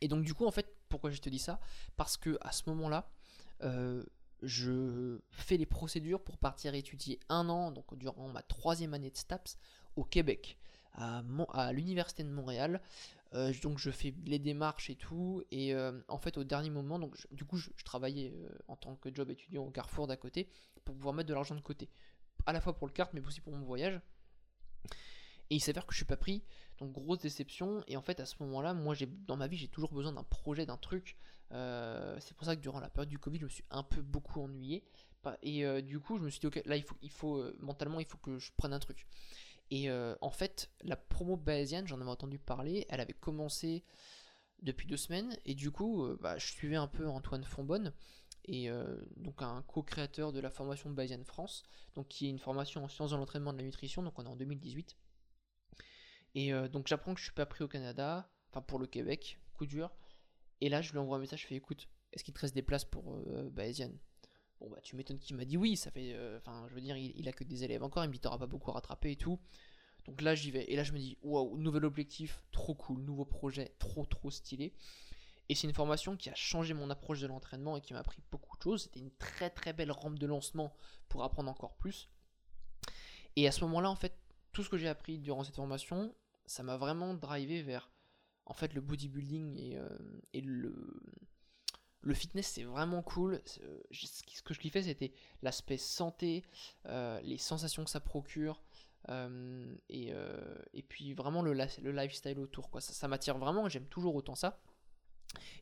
Et 0.00 0.08
donc, 0.08 0.24
du 0.24 0.34
coup, 0.34 0.46
en 0.46 0.50
fait, 0.50 0.74
pourquoi 0.88 1.10
je 1.10 1.20
te 1.20 1.28
dis 1.28 1.38
ça? 1.38 1.60
Parce 1.96 2.16
que 2.16 2.38
à 2.40 2.52
ce 2.52 2.68
moment-là, 2.70 3.10
euh, 3.62 4.04
je 4.42 5.18
fais 5.30 5.56
les 5.56 5.66
procédures 5.66 6.22
pour 6.22 6.38
partir 6.38 6.74
étudier 6.74 7.18
un 7.28 7.48
an, 7.48 7.72
donc 7.72 7.96
durant 7.96 8.28
ma 8.28 8.42
troisième 8.42 8.94
année 8.94 9.10
de 9.10 9.16
STAPS, 9.16 9.58
au 9.96 10.04
Québec, 10.04 10.58
à, 10.94 11.22
l'université 11.72 12.22
de 12.22 12.30
Montréal. 12.30 12.80
Euh, 13.34 13.52
donc 13.62 13.78
je 13.78 13.90
fais 13.90 14.14
les 14.24 14.38
démarches 14.38 14.88
et 14.88 14.96
tout, 14.96 15.42
et 15.50 15.74
en 16.06 16.18
fait 16.18 16.38
au 16.38 16.44
dernier 16.44 16.70
moment, 16.70 17.00
du 17.32 17.44
coup 17.44 17.56
je, 17.56 17.70
travaillais 17.84 18.32
en 18.68 18.76
tant 18.76 18.94
que 18.94 19.12
job 19.12 19.30
étudiant 19.30 19.64
au 19.64 19.70
Carrefour 19.70 20.06
d'à 20.06 20.16
côté 20.16 20.48
pour 20.84 20.94
pouvoir 20.94 21.14
mettre 21.14 21.28
de 21.28 21.34
l'argent 21.34 21.56
de 21.56 21.60
côté, 21.60 21.90
à 22.46 22.52
la 22.52 22.60
fois 22.60 22.74
pour 22.76 22.86
le 22.86 22.92
carte 22.92 23.12
mais 23.12 23.26
aussi 23.26 23.40
pour 23.40 23.52
mon 23.52 23.64
voyage. 23.64 24.00
Et 25.50 25.56
il 25.56 25.60
s'avère 25.60 25.86
que 25.86 25.92
je 25.92 25.98
suis 25.98 26.04
pas 26.04 26.16
pris, 26.16 26.42
donc 26.78 26.92
grosse 26.92 27.20
déception. 27.20 27.82
Et 27.86 27.96
en 27.96 28.02
fait, 28.02 28.20
à 28.20 28.26
ce 28.26 28.36
moment-là, 28.40 28.74
moi, 28.74 28.94
dans 29.26 29.36
ma 29.36 29.46
vie, 29.46 29.56
j'ai 29.56 29.68
toujours 29.68 29.92
besoin 29.92 30.12
d'un 30.12 30.24
projet, 30.24 30.66
d'un 30.66 30.76
truc. 30.76 31.16
Euh, 31.52 32.16
c'est 32.20 32.36
pour 32.36 32.46
ça 32.46 32.54
que 32.54 32.60
durant 32.60 32.80
la 32.80 32.90
période 32.90 33.08
du 33.08 33.18
Covid, 33.18 33.38
je 33.38 33.44
me 33.44 33.50
suis 33.50 33.64
un 33.70 33.82
peu 33.82 34.02
beaucoup 34.02 34.40
ennuyé. 34.40 34.84
Et 35.42 35.66
euh, 35.66 35.82
du 35.82 36.00
coup, 36.00 36.16
je 36.16 36.22
me 36.22 36.30
suis 36.30 36.40
dit, 36.40 36.46
ok, 36.46 36.62
là, 36.64 36.76
il 36.76 36.82
faut, 36.82 36.96
il 37.02 37.10
faut 37.10 37.36
euh, 37.36 37.56
mentalement, 37.60 38.00
il 38.00 38.06
faut 38.06 38.18
que 38.18 38.38
je 38.38 38.50
prenne 38.56 38.72
un 38.72 38.78
truc. 38.78 39.06
Et 39.70 39.90
en 39.90 40.30
fait, 40.30 40.70
la 40.80 40.96
promo 40.96 41.36
bayésienne, 41.36 41.86
j'en 41.86 42.00
avais 42.00 42.08
entendu 42.08 42.38
parler, 42.38 42.86
elle 42.88 43.00
avait 43.00 43.12
commencé 43.12 43.84
depuis 44.62 44.86
deux 44.86 44.96
semaines. 44.96 45.36
Et 45.44 45.54
du 45.54 45.70
coup, 45.70 46.08
bah, 46.22 46.38
je 46.38 46.46
suivais 46.46 46.76
un 46.76 46.86
peu 46.86 47.06
Antoine 47.06 47.44
Fonbonne 47.44 47.92
et 48.46 48.70
donc 49.18 49.42
un 49.42 49.60
co-créateur 49.66 50.32
de 50.32 50.40
la 50.40 50.48
formation 50.48 50.88
Bayesian 50.88 51.22
France, 51.22 51.64
donc 51.96 52.08
qui 52.08 52.28
est 52.28 52.30
une 52.30 52.38
formation 52.38 52.82
en 52.82 52.88
sciences 52.88 53.10
de 53.10 53.16
l'entraînement 53.16 53.52
de 53.52 53.58
la 53.58 53.64
nutrition, 53.64 54.02
donc 54.02 54.18
on 54.18 54.24
est 54.24 54.28
en 54.28 54.36
2018. 54.36 54.96
Et 56.38 56.52
euh, 56.52 56.68
donc 56.68 56.86
j'apprends 56.86 57.14
que 57.14 57.18
je 57.18 57.24
suis 57.24 57.34
pas 57.34 57.46
pris 57.46 57.64
au 57.64 57.68
Canada, 57.68 58.30
enfin 58.48 58.62
pour 58.62 58.78
le 58.78 58.86
Québec, 58.86 59.40
coup 59.54 59.66
dur. 59.66 59.90
Et 60.60 60.68
là 60.68 60.80
je 60.82 60.92
lui 60.92 60.98
envoie 60.98 61.16
un 61.16 61.20
message, 61.20 61.42
je 61.42 61.46
fais 61.48 61.56
écoute, 61.56 61.88
est-ce 62.12 62.22
qu'il 62.22 62.32
te 62.32 62.38
reste 62.38 62.54
des 62.54 62.62
places 62.62 62.84
pour 62.84 63.12
euh, 63.12 63.50
Bayesian 63.50 63.90
Bon 64.60 64.70
bah 64.70 64.78
tu 64.80 64.94
m'étonnes 64.94 65.18
qu'il 65.18 65.34
m'a 65.34 65.44
dit 65.44 65.56
oui, 65.56 65.76
ça 65.76 65.90
fait, 65.90 66.12
euh, 66.14 66.38
enfin 66.38 66.64
je 66.68 66.74
veux 66.76 66.80
dire, 66.80 66.96
il, 66.96 67.28
a 67.28 67.32
que 67.32 67.42
des 67.42 67.64
élèves 67.64 67.82
encore, 67.82 68.04
il 68.04 68.10
me 68.10 68.16
pas 68.16 68.46
beaucoup 68.46 68.70
à 68.70 68.74
rattraper 68.74 69.10
et 69.10 69.16
tout. 69.16 69.40
Donc 70.04 70.22
là 70.22 70.36
j'y 70.36 70.52
vais, 70.52 70.70
et 70.70 70.76
là 70.76 70.84
je 70.84 70.92
me 70.92 70.98
dis 71.00 71.18
waouh, 71.22 71.58
nouvel 71.58 71.84
objectif, 71.84 72.44
trop 72.52 72.76
cool, 72.76 73.02
nouveau 73.02 73.24
projet, 73.24 73.74
trop 73.80 74.06
trop 74.06 74.30
stylé. 74.30 74.74
Et 75.48 75.56
c'est 75.56 75.66
une 75.66 75.74
formation 75.74 76.16
qui 76.16 76.30
a 76.30 76.34
changé 76.36 76.72
mon 76.72 76.88
approche 76.88 77.18
de 77.20 77.26
l'entraînement 77.26 77.76
et 77.76 77.80
qui 77.80 77.94
m'a 77.94 77.98
appris 77.98 78.22
beaucoup 78.30 78.56
de 78.58 78.62
choses. 78.62 78.84
C'était 78.84 79.00
une 79.00 79.10
très 79.16 79.50
très 79.50 79.72
belle 79.72 79.90
rampe 79.90 80.20
de 80.20 80.26
lancement 80.26 80.72
pour 81.08 81.24
apprendre 81.24 81.50
encore 81.50 81.74
plus. 81.74 82.08
Et 83.34 83.48
à 83.48 83.50
ce 83.50 83.64
moment-là, 83.64 83.90
en 83.90 83.96
fait, 83.96 84.16
tout 84.52 84.62
ce 84.62 84.68
que 84.68 84.76
j'ai 84.76 84.88
appris 84.88 85.18
durant 85.18 85.42
cette 85.42 85.56
formation, 85.56 86.14
ça 86.48 86.62
m'a 86.62 86.76
vraiment 86.76 87.14
drivé 87.14 87.62
vers 87.62 87.90
en 88.46 88.54
fait 88.54 88.72
le 88.74 88.80
bodybuilding 88.80 89.58
et, 89.58 89.76
euh, 89.76 89.88
et 90.32 90.40
le, 90.40 90.74
le 92.00 92.14
fitness 92.14 92.46
c'est 92.46 92.64
vraiment 92.64 93.02
cool. 93.02 93.40
Euh, 93.62 93.80
ce 93.92 94.42
que 94.42 94.54
je 94.54 94.60
kiffais 94.60 94.82
c'était 94.82 95.12
l'aspect 95.42 95.76
santé, 95.76 96.44
euh, 96.86 97.20
les 97.20 97.38
sensations 97.38 97.84
que 97.84 97.90
ça 97.90 98.00
procure. 98.00 98.62
et, 99.88 100.12
et, 100.74 100.82
puis 100.82 101.14
vraiment 101.14 101.42
le, 101.42 101.52
le 101.54 101.92
lifestyle 101.92 102.38
autour 102.38 102.70
quoi. 102.70 102.80
ça, 102.80 102.92
ça 102.92 103.08
m'attire 103.08 103.38
vraiment 103.38 103.68
j'aime 103.68 103.86
toujours 103.86 104.14
autant 104.14 104.34
ça 104.34 104.60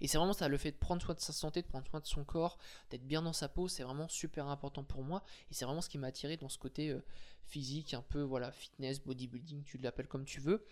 et 0.01 0.09
c'est 0.09 0.19
vraiment 0.19 0.33
ça, 0.33 0.49
le 0.49 0.59
fait 0.59 0.73
de 0.73 0.77
prendre 0.77 1.03
soin 1.03 1.15
de 1.15 1.21
sa 1.21 1.33
santé, 1.33 1.63
de 1.63 1.67
prendre 1.67 1.87
soin 1.87 2.01
de 2.01 2.07
son 2.07 2.25
corps, 2.25 2.59
d'être 2.91 3.07
bien 3.07 3.23
dans 3.23 3.33
sa 3.33 3.49
peau, 3.49 3.69
c'est 3.69 3.83
vraiment 3.83 4.09
super 4.09 4.47
important 4.49 4.85
pour 4.85 5.03
moi. 5.03 5.23
Et 5.51 5.55
c'est 5.55 5.65
vraiment 5.65 5.81
ce 5.81 5.89
qui 5.89 5.99
m'a 5.99 6.09
attiré 6.09 6.37
dans 6.37 6.49
ce 6.49 6.59
côté 6.59 6.91
euh, 6.91 7.05
physique, 7.45 7.95
un 7.95 8.03
peu 8.03 8.23
voilà, 8.23 8.53
fitness, 8.53 9.01
bodybuilding, 9.01 9.65
tu 9.65 9.79
l'appelles 9.79 10.09
comme 10.09 10.25
tu 10.25 10.41
veux. 10.41 10.65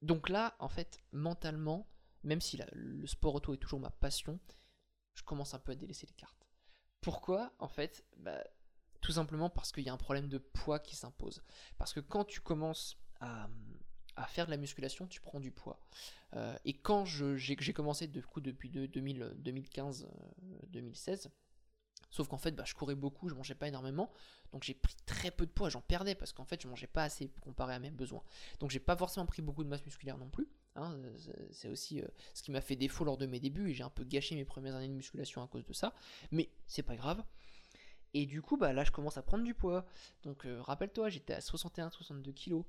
donc 0.00 0.28
là, 0.28 0.56
en 0.58 0.68
fait, 0.68 1.00
mentalement, 1.12 1.88
même 2.24 2.40
si 2.40 2.58
le 2.72 3.06
sport 3.06 3.34
auto 3.34 3.54
est 3.54 3.58
toujours 3.58 3.80
ma 3.80 3.90
passion, 3.90 4.38
je 5.14 5.22
commence 5.22 5.54
un 5.54 5.58
peu 5.58 5.72
à 5.72 5.74
délaisser 5.74 6.06
les 6.06 6.14
cartes. 6.14 6.48
Pourquoi 7.00 7.52
En 7.58 7.68
fait, 7.68 8.04
bah, 8.16 8.42
tout 9.00 9.12
simplement 9.12 9.50
parce 9.50 9.72
qu'il 9.72 9.82
y 9.82 9.88
a 9.88 9.92
un 9.92 9.98
problème 9.98 10.28
de 10.28 10.38
poids 10.38 10.78
qui 10.78 10.96
s'impose. 10.96 11.42
Parce 11.76 11.92
que 11.92 12.00
quand 12.00 12.24
tu 12.24 12.40
commences 12.40 12.96
à, 13.20 13.48
faire 14.26 14.46
de 14.46 14.50
la 14.50 14.56
musculation, 14.56 15.06
tu 15.06 15.20
prends 15.20 15.40
du 15.40 15.50
poids. 15.50 15.80
Euh, 16.34 16.56
et 16.64 16.74
quand 16.74 17.04
j'ai 17.04 17.72
commencé 17.72 18.06
de 18.06 18.20
coup 18.20 18.40
depuis 18.40 18.70
2015-2016, 18.70 21.28
Sauf 22.12 22.28
qu'en 22.28 22.36
fait, 22.36 22.54
bah, 22.54 22.64
je 22.66 22.74
courais 22.74 22.94
beaucoup, 22.94 23.30
je 23.30 23.34
mangeais 23.34 23.54
pas 23.54 23.68
énormément, 23.68 24.12
donc 24.52 24.64
j'ai 24.64 24.74
pris 24.74 24.94
très 25.06 25.30
peu 25.30 25.46
de 25.46 25.50
poids, 25.50 25.70
j'en 25.70 25.80
perdais 25.80 26.14
parce 26.14 26.32
qu'en 26.32 26.44
fait, 26.44 26.62
je 26.62 26.68
mangeais 26.68 26.86
pas 26.86 27.04
assez 27.04 27.30
comparé 27.40 27.74
à 27.74 27.78
mes 27.78 27.90
besoins. 27.90 28.22
Donc 28.60 28.70
j'ai 28.70 28.80
pas 28.80 28.96
forcément 28.96 29.24
pris 29.24 29.40
beaucoup 29.40 29.64
de 29.64 29.68
masse 29.70 29.84
musculaire 29.86 30.18
non 30.18 30.28
plus. 30.28 30.46
Hein, 30.76 31.00
c'est 31.50 31.68
aussi 31.68 32.02
euh, 32.02 32.06
ce 32.34 32.42
qui 32.42 32.50
m'a 32.50 32.60
fait 32.60 32.76
défaut 32.76 33.04
lors 33.04 33.16
de 33.16 33.24
mes 33.24 33.40
débuts 33.40 33.70
et 33.70 33.74
j'ai 33.74 33.82
un 33.82 33.90
peu 33.90 34.04
gâché 34.04 34.34
mes 34.34 34.44
premières 34.44 34.74
années 34.74 34.88
de 34.88 34.92
musculation 34.92 35.42
à 35.42 35.46
cause 35.46 35.64
de 35.64 35.72
ça. 35.72 35.94
Mais 36.30 36.50
c'est 36.66 36.82
pas 36.82 36.96
grave. 36.96 37.24
Et 38.14 38.26
du 38.26 38.42
coup, 38.42 38.58
bah 38.58 38.74
là, 38.74 38.84
je 38.84 38.90
commence 38.90 39.16
à 39.16 39.22
prendre 39.22 39.44
du 39.44 39.54
poids. 39.54 39.86
Donc, 40.22 40.44
euh, 40.44 40.60
rappelle-toi, 40.60 41.08
j'étais 41.08 41.32
à 41.32 41.40
61-62 41.40 42.34
kg. 42.34 42.62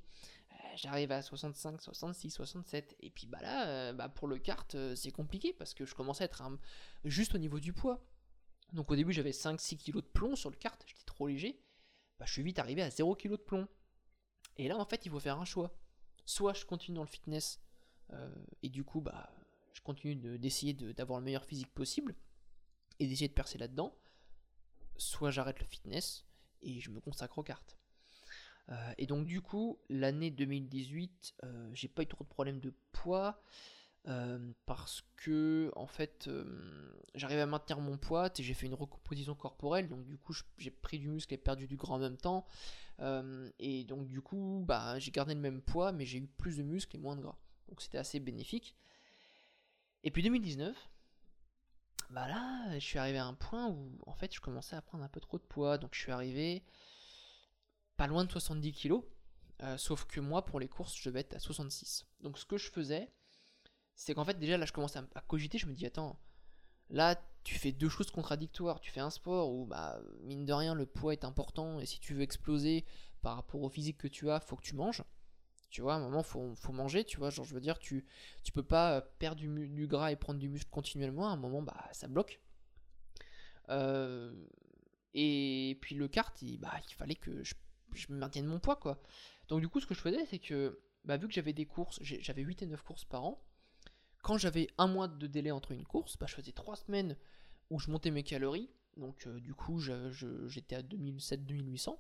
Euh, 0.74 0.78
j'arrive 0.78 1.12
à 1.12 1.22
65, 1.22 1.82
66, 1.82 2.32
67. 2.32 2.96
Et 3.00 3.10
puis, 3.10 3.28
bah 3.28 3.40
là, 3.42 3.94
bah, 3.94 4.10
pour 4.10 4.28
le 4.28 4.38
kart, 4.38 4.76
c'est 4.96 5.12
compliqué 5.12 5.54
parce 5.54 5.74
que 5.74 5.86
je 5.86 5.96
commence 5.96 6.22
à 6.22 6.26
être 6.26 6.44
juste 7.06 7.36
au 7.36 7.38
niveau 7.38 7.60
du 7.60 7.74
poids. 7.74 8.04
Donc 8.74 8.90
au 8.90 8.96
début 8.96 9.14
j'avais 9.14 9.32
5-6 9.32 9.78
kg 9.78 9.98
de 9.98 10.02
plomb 10.02 10.36
sur 10.36 10.50
le 10.50 10.56
kart, 10.56 10.84
j'étais 10.88 11.04
trop 11.06 11.28
léger. 11.28 11.60
Bah, 12.20 12.26
je 12.26 12.34
suis 12.34 12.44
vite 12.44 12.60
arrivé 12.60 12.82
à 12.82 12.90
0 12.90 13.16
kg 13.16 13.32
de 13.32 13.36
plomb. 13.38 13.68
Et 14.58 14.68
là 14.68 14.78
en 14.78 14.86
fait 14.86 15.06
il 15.06 15.12
faut 15.12 15.20
faire 15.20 15.40
un 15.40 15.46
choix. 15.46 15.78
Soit 16.26 16.54
je 16.54 16.66
continue 16.66 16.96
dans 16.96 17.04
le 17.04 17.10
fitness 17.10 17.62
euh, 18.12 18.34
et 18.64 18.70
du 18.70 18.84
coup 18.84 19.02
bah 19.02 19.32
je 19.74 19.82
continue 19.82 20.16
d'essayer 20.38 20.74
d'avoir 20.74 21.20
le 21.20 21.26
meilleur 21.26 21.46
physique 21.46 21.74
possible 21.74 22.16
et 23.00 23.08
d'essayer 23.08 23.28
de 23.28 23.34
percer 23.34 23.58
là-dedans. 23.58 23.96
Soit 24.98 25.32
j'arrête 25.32 25.60
le 25.60 25.66
fitness 25.66 26.26
et 26.62 26.80
je 26.80 26.90
me 26.90 27.00
consacre 27.00 27.38
aux 27.38 27.44
cartes. 27.44 27.78
Euh, 28.69 28.93
et 28.97 29.06
donc 29.06 29.26
du 29.26 29.41
coup, 29.41 29.80
l'année 29.89 30.32
2018, 30.32 31.36
euh, 31.43 31.69
j'ai 31.73 31.88
pas 31.88 32.04
eu 32.04 32.08
trop 32.08 32.23
de 32.23 32.30
problèmes 32.30 32.60
de 32.60 32.73
poids. 32.91 33.41
Euh, 34.10 34.52
parce 34.65 35.02
que 35.15 35.71
en 35.78 35.88
fait 35.88 36.30
j'arrive 37.15 37.39
à 37.39 37.45
maintenir 37.45 37.80
mon 37.80 37.97
poids 37.97 38.30
et 38.38 38.43
j'ai 38.43 38.54
fait 38.54 38.65
une 38.65 38.73
recomposition 38.73 39.34
corporelle 39.34 39.88
donc 39.88 40.06
du 40.06 40.17
coup 40.17 40.34
j'ai 40.58 40.71
pris 40.71 40.99
du 40.99 41.08
muscle 41.08 41.34
et 41.34 41.38
perdu 41.38 41.67
du 41.67 41.78
gras 41.78 41.95
en 41.95 41.99
même 41.99 42.17
temps. 42.17 42.45
Et 43.60 43.86
donc 43.86 44.10
du 44.10 44.19
coup 44.19 44.65
bah 44.67 44.99
j'ai 44.99 45.12
gardé 45.12 45.34
le 45.34 45.39
même 45.39 45.62
poids 45.62 45.93
mais 45.93 46.06
j'ai 46.06 46.17
eu 46.17 46.28
plus 46.28 46.58
de 46.58 46.63
muscle 46.63 46.93
et 46.97 46.99
moins 46.99 47.15
de 47.15 47.21
gras. 47.21 47.38
Donc 47.69 47.82
c'était 47.82 47.97
assez 47.97 48.19
bénéfique. 48.19 48.76
Et 50.04 50.12
puis 50.12 50.21
2019 50.21 50.76
bah 52.10 52.28
là 52.28 52.78
je 52.78 52.86
suis 52.86 52.99
arrivé 52.99 53.19
à 53.19 53.26
un 53.26 53.36
point 53.36 53.69
où 53.69 53.97
en 54.06 54.13
fait 54.15 54.36
je 54.36 54.41
commençais 54.41 54.76
à 54.76 54.82
prendre 54.82 55.06
un 55.06 55.10
peu 55.10 55.21
trop 55.21 55.38
de 55.38 55.43
poids. 55.43 55.78
Donc 55.78 55.95
je 55.95 56.02
suis 56.02 56.12
arrivé 56.12 56.62
pas 57.98 58.08
loin 58.08 58.26
de 58.26 58.32
70 58.32 58.74
kg 58.74 58.94
sauf 59.78 60.06
que 60.06 60.20
moi 60.20 60.44
pour 60.44 60.60
les 60.60 60.68
courses 60.68 60.96
je 60.98 61.10
devais 61.10 61.22
être 61.22 61.36
à 61.36 61.40
66 61.40 62.06
donc 62.22 62.38
ce 62.38 62.46
que 62.46 62.58
je 62.58 62.70
faisais 62.70 63.10
c'est 63.96 64.14
qu'en 64.14 64.26
fait 64.26 64.40
déjà 64.40 64.58
là 64.58 64.66
je 64.66 64.74
commence 64.74 64.96
à, 64.96 65.04
cogiter, 65.28 65.58
je 65.58 65.68
me 65.68 65.74
dis 65.74 65.86
attends, 65.86 66.20
là 66.90 67.20
tu 67.44 67.56
fais 67.56 67.72
deux 67.72 67.90
choses 67.90 68.12
contradictoires, 68.12 68.80
tu 68.80 68.92
fais 68.92 69.02
un 69.02 69.10
sport 69.10 69.52
où 69.52 69.66
bah 69.66 70.00
mine 70.22 70.46
de 70.46 70.54
rien 70.54 70.74
le 70.74 70.86
poids 70.86 71.14
est 71.14 71.26
important 71.26 71.80
et 71.80 71.86
si 71.86 72.00
tu 72.00 72.14
veux 72.14 72.22
exploser 72.22 72.86
par 73.22 73.36
rapport 73.36 73.62
au 73.62 73.70
physique 73.70 73.98
que 73.98 74.08
tu 74.08 74.30
as, 74.30 74.40
faut 74.40 74.56
que 74.56 74.64
tu 74.64 74.76
manges. 74.76 75.04
Tu 75.70 75.82
vois, 75.82 75.96
à 75.96 75.98
un 75.98 76.02
moment 76.02 76.22
faut, 76.22 76.54
faut 76.56 76.72
manger, 76.72 77.04
tu 77.04 77.18
vois, 77.18 77.32
genre 77.32 77.46
je 77.46 77.54
veux 77.54 77.62
dire 77.62 77.80
tu 77.80 78.06
tu 78.44 78.52
peux 78.52 78.64
pas 78.64 79.02
perdre 79.02 79.42
du, 79.42 79.88
gras 79.88 80.12
et 80.12 80.16
prendre 80.16 80.40
du 80.40 80.50
muscle 80.50 80.70
continuellement, 80.70 81.28
à 81.28 81.32
un 81.32 81.38
moment 81.38 81.62
bah 81.62 81.90
ça 81.94 82.08
bloque. 82.08 82.40
Euh, 83.70 84.34
et 85.14 85.78
puis 85.82 85.96
le 85.96 86.08
kart, 86.08 86.36
bah, 86.60 86.74
il 86.90 86.94
fallait 86.96 87.16
que 87.16 87.44
je, 87.44 87.54
je 87.96 88.12
maintienne 88.12 88.46
mon 88.46 88.60
poids 88.60 88.76
quoi. 88.76 89.02
Donc 89.50 89.62
du 89.62 89.68
coup 89.68 89.80
ce 89.80 89.86
que 89.86 89.94
je 89.94 90.02
faisais 90.02 90.26
c'est 90.26 90.40
que 90.40 90.80
bah, 91.06 91.18
vu 91.18 91.28
que 91.28 91.34
j'avais 91.34 91.54
des 91.54 91.66
courses, 91.66 92.00
j'avais 92.02 92.42
8 92.42 92.62
et 92.62 92.66
9 92.66 92.82
courses 92.82 93.06
par 93.06 93.26
an, 93.26 93.44
quand 94.22 94.38
j'avais 94.38 94.68
un 94.78 94.88
mois 94.88 95.08
de 95.08 95.28
délai 95.28 95.52
entre 95.52 95.72
une 95.72 95.84
course, 95.84 96.18
bah, 96.18 96.26
je 96.30 96.36
faisais 96.36 96.54
trois 96.54 96.78
semaines 96.78 97.18
où 97.70 97.80
je 97.80 97.92
montais 97.92 98.12
mes 98.12 98.24
calories. 98.24 98.70
Donc 98.96 99.28
euh, 99.28 99.40
du 99.40 99.54
coup, 99.54 99.80
j'étais 99.80 100.76
à 100.76 100.82
2007-2800. 100.82 101.98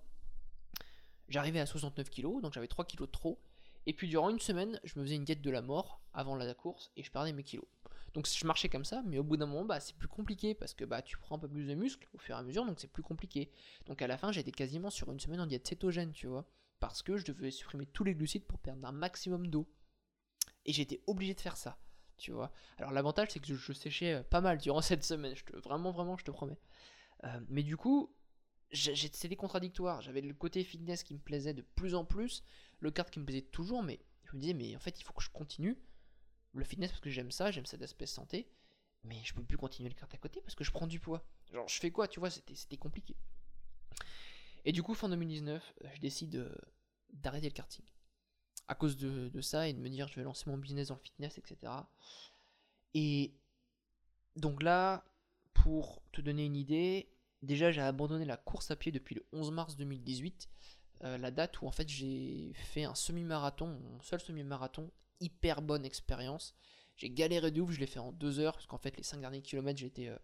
J'arrivais 1.29 1.59
à 1.59 1.65
69 1.65 2.09
kg, 2.09 2.41
donc 2.41 2.53
j'avais 2.53 2.67
3 2.67 2.85
kg 2.85 3.01
de 3.01 3.05
trop. 3.07 3.39
Et 3.85 3.93
puis 3.93 4.07
durant 4.07 4.29
une 4.29 4.39
semaine, 4.39 4.79
je 4.83 4.97
me 4.97 5.03
faisais 5.03 5.15
une 5.15 5.25
diète 5.25 5.41
de 5.41 5.51
la 5.51 5.61
mort 5.61 6.01
avant 6.13 6.35
la 6.35 6.53
course 6.53 6.91
et 6.95 7.03
je 7.03 7.11
perdais 7.11 7.33
mes 7.33 7.43
kilos. 7.43 7.65
Donc 8.13 8.27
je 8.27 8.45
marchais 8.45 8.69
comme 8.69 8.85
ça, 8.85 9.01
mais 9.05 9.17
au 9.17 9.23
bout 9.23 9.37
d'un 9.37 9.47
moment, 9.47 9.65
bah, 9.65 9.79
c'est 9.79 9.95
plus 9.95 10.07
compliqué 10.07 10.53
parce 10.53 10.73
que 10.73 10.85
bah, 10.85 11.01
tu 11.01 11.17
prends 11.17 11.35
un 11.35 11.39
peu 11.39 11.47
plus 11.49 11.65
de 11.65 11.73
muscles 11.73 12.07
au 12.13 12.19
fur 12.19 12.35
et 12.35 12.39
à 12.39 12.43
mesure, 12.43 12.65
donc 12.65 12.79
c'est 12.79 12.91
plus 12.91 13.03
compliqué. 13.03 13.51
Donc 13.87 14.01
à 14.01 14.07
la 14.07 14.17
fin, 14.17 14.31
j'étais 14.31 14.51
quasiment 14.51 14.89
sur 14.89 15.11
une 15.11 15.19
semaine 15.19 15.39
en 15.39 15.47
diète 15.47 15.67
cétogène, 15.67 16.11
tu 16.11 16.27
vois, 16.27 16.45
parce 16.79 17.01
que 17.01 17.17
je 17.17 17.25
devais 17.25 17.49
supprimer 17.49 17.87
tous 17.87 18.03
les 18.03 18.13
glucides 18.13 18.45
pour 18.45 18.59
perdre 18.59 18.85
un 18.87 18.91
maximum 18.91 19.47
d'eau. 19.47 19.67
Et 20.65 20.73
j'étais 20.73 21.01
obligé 21.07 21.33
de 21.33 21.41
faire 21.41 21.57
ça 21.57 21.77
tu 22.17 22.31
vois. 22.31 22.51
Alors 22.77 22.91
l'avantage 22.91 23.29
c'est 23.31 23.39
que 23.39 23.53
je, 23.53 23.73
séchais 23.73 24.13
euh, 24.13 24.23
pas 24.23 24.41
mal 24.41 24.57
durant 24.57 24.81
cette 24.91 25.03
semaine, 25.03 25.35
je 25.35 25.43
te, 25.43 25.55
vraiment 25.57 25.91
vraiment 25.91 26.17
je 26.17 26.23
te 26.23 26.31
promets. 26.31 26.59
Euh, 27.25 27.39
mais 27.49 27.63
du 27.63 27.77
coup, 27.77 28.13
c'était 28.71 29.35
contradictoire. 29.35 30.01
J'avais 30.01 30.21
le 30.21 30.33
côté 30.33 30.63
fitness 30.63 31.03
qui 31.03 31.13
me 31.13 31.19
plaisait 31.19 31.53
de 31.53 31.61
plus 31.61 31.95
en 31.95 32.05
plus, 32.05 32.43
le 32.79 32.91
kart 32.91 33.09
qui 33.09 33.19
me 33.19 33.25
plaisait 33.25 33.41
toujours, 33.41 33.83
mais 33.83 33.99
je 34.25 34.35
me 34.35 34.41
disais 34.41 34.53
mais 34.53 34.75
en 34.75 34.79
fait 34.79 34.99
il 34.99 35.03
faut 35.03 35.13
que 35.13 35.23
je 35.23 35.29
continue 35.29 35.77
le 36.53 36.63
fitness 36.63 36.91
parce 36.91 37.01
que 37.01 37.09
j'aime 37.09 37.31
ça, 37.31 37.51
j'aime 37.51 37.65
cet 37.65 37.81
aspect 37.81 38.05
santé, 38.05 38.47
mais 39.03 39.19
je 39.23 39.33
peux 39.33 39.43
plus 39.43 39.57
continuer 39.57 39.89
le 39.89 39.95
kart 39.95 40.13
à 40.13 40.17
côté 40.17 40.41
parce 40.41 40.55
que 40.55 40.63
je 40.63 40.71
prends 40.71 40.87
du 40.87 40.99
poids. 40.99 41.25
Genre 41.51 41.67
je 41.67 41.79
fais 41.79 41.91
quoi, 41.91 42.07
tu 42.07 42.19
vois, 42.19 42.29
c'était 42.29 42.77
compliqué. 42.77 43.15
Et 44.65 44.71
du 44.71 44.81
coup 44.81 44.93
fin 44.93 45.09
2019, 45.09 45.73
je 45.95 45.99
décide 45.99 46.49
d'arrêter 47.11 47.49
le 47.49 47.53
karting 47.53 47.85
à 48.67 48.75
cause 48.75 48.97
de, 48.97 49.41
ça 49.41 49.67
et 49.67 49.73
de 49.73 49.79
me 49.79 49.89
dire 49.89 50.07
je 50.07 50.15
vais 50.15 50.23
lancer 50.23 50.49
mon 50.49 50.57
business 50.57 50.87
dans 50.87 50.95
le 50.95 51.01
fitness, 51.01 51.37
etc. 51.37 51.71
Et 52.93 53.33
donc 54.35 54.63
là, 54.63 55.03
pour 55.53 56.01
te 56.11 56.21
donner 56.21 56.45
une 56.45 56.55
idée, 56.55 57.09
déjà 57.41 57.71
j'ai 57.71 57.81
abandonné 57.81 58.25
la 58.25 58.37
course 58.37 58.71
à 58.71 58.75
pied 58.75 58.91
depuis 58.91 59.15
le 59.15 59.25
11 59.33 59.51
mars 59.51 59.75
2018, 59.75 60.49
euh, 61.03 61.17
la 61.17 61.31
date 61.31 61.61
où 61.61 61.67
en 61.67 61.71
fait 61.71 61.87
j'ai 61.89 62.53
fait 62.53 62.83
un 62.83 62.95
semi-marathon, 62.95 63.67
mon 63.67 64.01
seul 64.01 64.21
semi-marathon, 64.21 64.89
hyper 65.23 65.61
bonne 65.61 65.85
expérience. 65.85 66.55
J'ai 66.95 67.09
galéré 67.09 67.51
de 67.51 67.61
ouf, 67.61 67.71
je 67.71 67.79
l'ai 67.79 67.87
fait 67.87 67.99
en 67.99 68.11
deux 68.11 68.39
heures, 68.39 68.53
parce 68.53 68.67
qu'en 68.67 68.77
fait 68.77 68.95
les 68.97 69.03
5 69.03 69.19
derniers 69.19 69.41
kilomètres 69.41 69.79
j'étais 69.79 70.09
euh, 70.09 70.17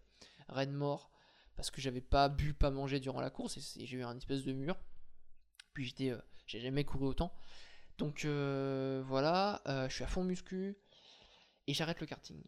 raide 0.48 0.72
mort, 0.72 1.10
parce 1.56 1.70
que 1.70 1.80
j'avais 1.80 2.00
pas 2.00 2.28
bu, 2.28 2.54
pas 2.54 2.70
mangé 2.70 3.00
durant 3.00 3.20
la 3.20 3.30
course, 3.30 3.56
et 3.56 3.86
j'ai 3.86 3.96
eu 3.96 4.02
un 4.02 4.16
espèce 4.16 4.44
de 4.44 4.52
mur. 4.52 4.76
Puis 5.72 5.84
j'étais, 5.86 6.10
euh, 6.10 6.20
j'ai 6.46 6.60
jamais 6.60 6.84
couru 6.84 7.06
autant. 7.06 7.32
Donc 7.98 8.24
euh, 8.24 9.02
voilà, 9.06 9.62
euh, 9.66 9.88
je 9.88 9.94
suis 9.94 10.04
à 10.04 10.06
fond 10.06 10.24
muscu 10.24 10.76
et 11.66 11.74
j'arrête 11.74 12.00
le 12.00 12.06
karting. 12.06 12.42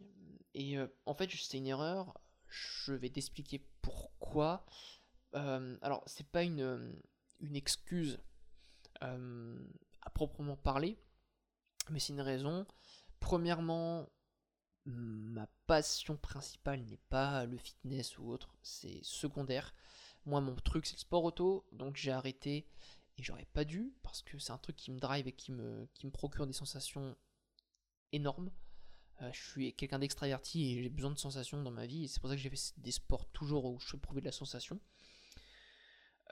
Et 0.54 0.76
en 1.06 1.14
fait, 1.14 1.30
c'est 1.30 1.56
une 1.56 1.66
erreur. 1.66 2.20
Je 2.48 2.92
vais 2.92 3.08
t'expliquer 3.08 3.66
pourquoi. 3.80 4.66
alors, 5.32 6.02
c'est 6.06 6.26
pas 6.26 6.42
une 6.42 7.00
excuse 7.54 8.18
à 9.00 10.10
proprement 10.12 10.56
parler, 10.56 10.98
mais 11.90 11.98
c'est 11.98 12.12
une 12.12 12.20
raison. 12.20 12.66
Premièrement, 13.20 14.08
ma 14.84 15.46
passion 15.66 16.16
principale 16.16 16.82
n'est 16.82 17.00
pas 17.08 17.46
le 17.46 17.56
fitness 17.56 18.18
ou 18.18 18.30
autre, 18.30 18.56
c'est 18.62 19.00
secondaire. 19.02 19.74
Moi, 20.26 20.40
mon 20.40 20.54
truc, 20.56 20.86
c'est 20.86 20.96
le 20.96 21.00
sport 21.00 21.24
auto, 21.24 21.66
donc 21.72 21.96
j'ai 21.96 22.12
arrêté 22.12 22.66
et 23.18 23.22
j'aurais 23.22 23.46
pas 23.52 23.64
dû, 23.64 23.92
parce 24.02 24.22
que 24.22 24.38
c'est 24.38 24.52
un 24.52 24.58
truc 24.58 24.76
qui 24.76 24.90
me 24.90 24.98
drive 24.98 25.26
et 25.26 25.32
qui 25.32 25.52
me, 25.52 25.86
qui 25.94 26.06
me 26.06 26.12
procure 26.12 26.46
des 26.46 26.52
sensations 26.52 27.16
énormes. 28.12 28.50
Euh, 29.20 29.30
je 29.32 29.50
suis 29.50 29.74
quelqu'un 29.74 29.98
d'extraverti 29.98 30.72
et 30.72 30.82
j'ai 30.82 30.88
besoin 30.88 31.10
de 31.10 31.18
sensations 31.18 31.62
dans 31.62 31.70
ma 31.70 31.86
vie, 31.86 32.04
et 32.04 32.08
c'est 32.08 32.20
pour 32.20 32.30
ça 32.30 32.36
que 32.36 32.42
j'ai 32.42 32.50
fait 32.50 32.72
des 32.78 32.92
sports 32.92 33.26
toujours 33.32 33.66
où 33.66 33.78
je 33.78 33.96
prouver 33.96 34.20
de 34.20 34.26
la 34.26 34.32
sensation. 34.32 34.80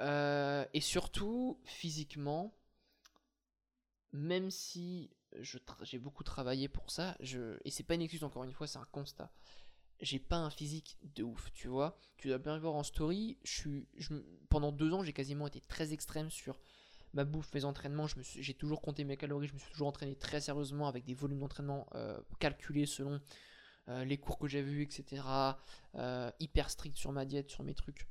Euh, 0.01 0.65
et 0.73 0.81
surtout, 0.81 1.61
physiquement, 1.65 2.57
même 4.13 4.51
si 4.51 5.11
j'ai 5.41 5.99
beaucoup 5.99 6.25
travaillé 6.25 6.69
pour 6.69 6.91
ça, 6.91 7.17
et 7.21 7.71
c'est 7.71 7.85
pas 7.85 7.95
une 7.95 8.03
excuse 8.03 8.25
encore 8.25 8.45
une 8.45 8.53
fois, 8.53 8.67
c'est 8.67 8.79
un 8.79 8.89
constat 8.91 9.31
j'ai 10.01 10.19
pas 10.19 10.37
un 10.37 10.51
physique 10.51 10.97
de 11.15 11.23
ouf, 11.23 11.53
tu 11.53 11.69
vois. 11.69 11.99
Tu 12.17 12.29
dois 12.29 12.39
bien 12.39 12.59
voir 12.59 12.75
en 12.75 12.83
story, 12.83 13.39
pendant 14.49 14.73
deux 14.73 14.93
ans, 14.93 15.03
j'ai 15.05 15.13
quasiment 15.13 15.47
été 15.47 15.61
très 15.61 15.93
extrême 15.93 16.31
sur 16.31 16.59
ma 17.13 17.25
bouffe, 17.25 17.53
mes 17.55 17.65
entraînements. 17.65 18.07
J'ai 18.23 18.55
toujours 18.55 18.81
compté 18.81 19.05
mes 19.05 19.17
calories, 19.17 19.49
je 19.49 19.55
me 19.55 19.59
suis 19.59 19.71
toujours 19.73 19.89
entraîné 19.89 20.17
très 20.17 20.41
sérieusement 20.41 20.89
avec 20.89 21.05
des 21.05 21.15
volumes 21.15 21.41
d'entraînement 21.41 21.87
euh, 21.95 22.19
calculés 22.39 22.87
selon 22.87 23.21
euh, 23.89 24.05
les 24.05 24.19
cours 24.19 24.39
que 24.39 24.49
j'ai 24.49 24.63
vus, 24.63 24.83
etc. 24.83 25.23
Euh, 25.97 26.31
hyper 26.41 26.71
strict 26.71 26.97
sur 26.97 27.13
ma 27.13 27.25
diète, 27.25 27.51
sur 27.51 27.63
mes 27.63 27.75
trucs. 27.75 28.07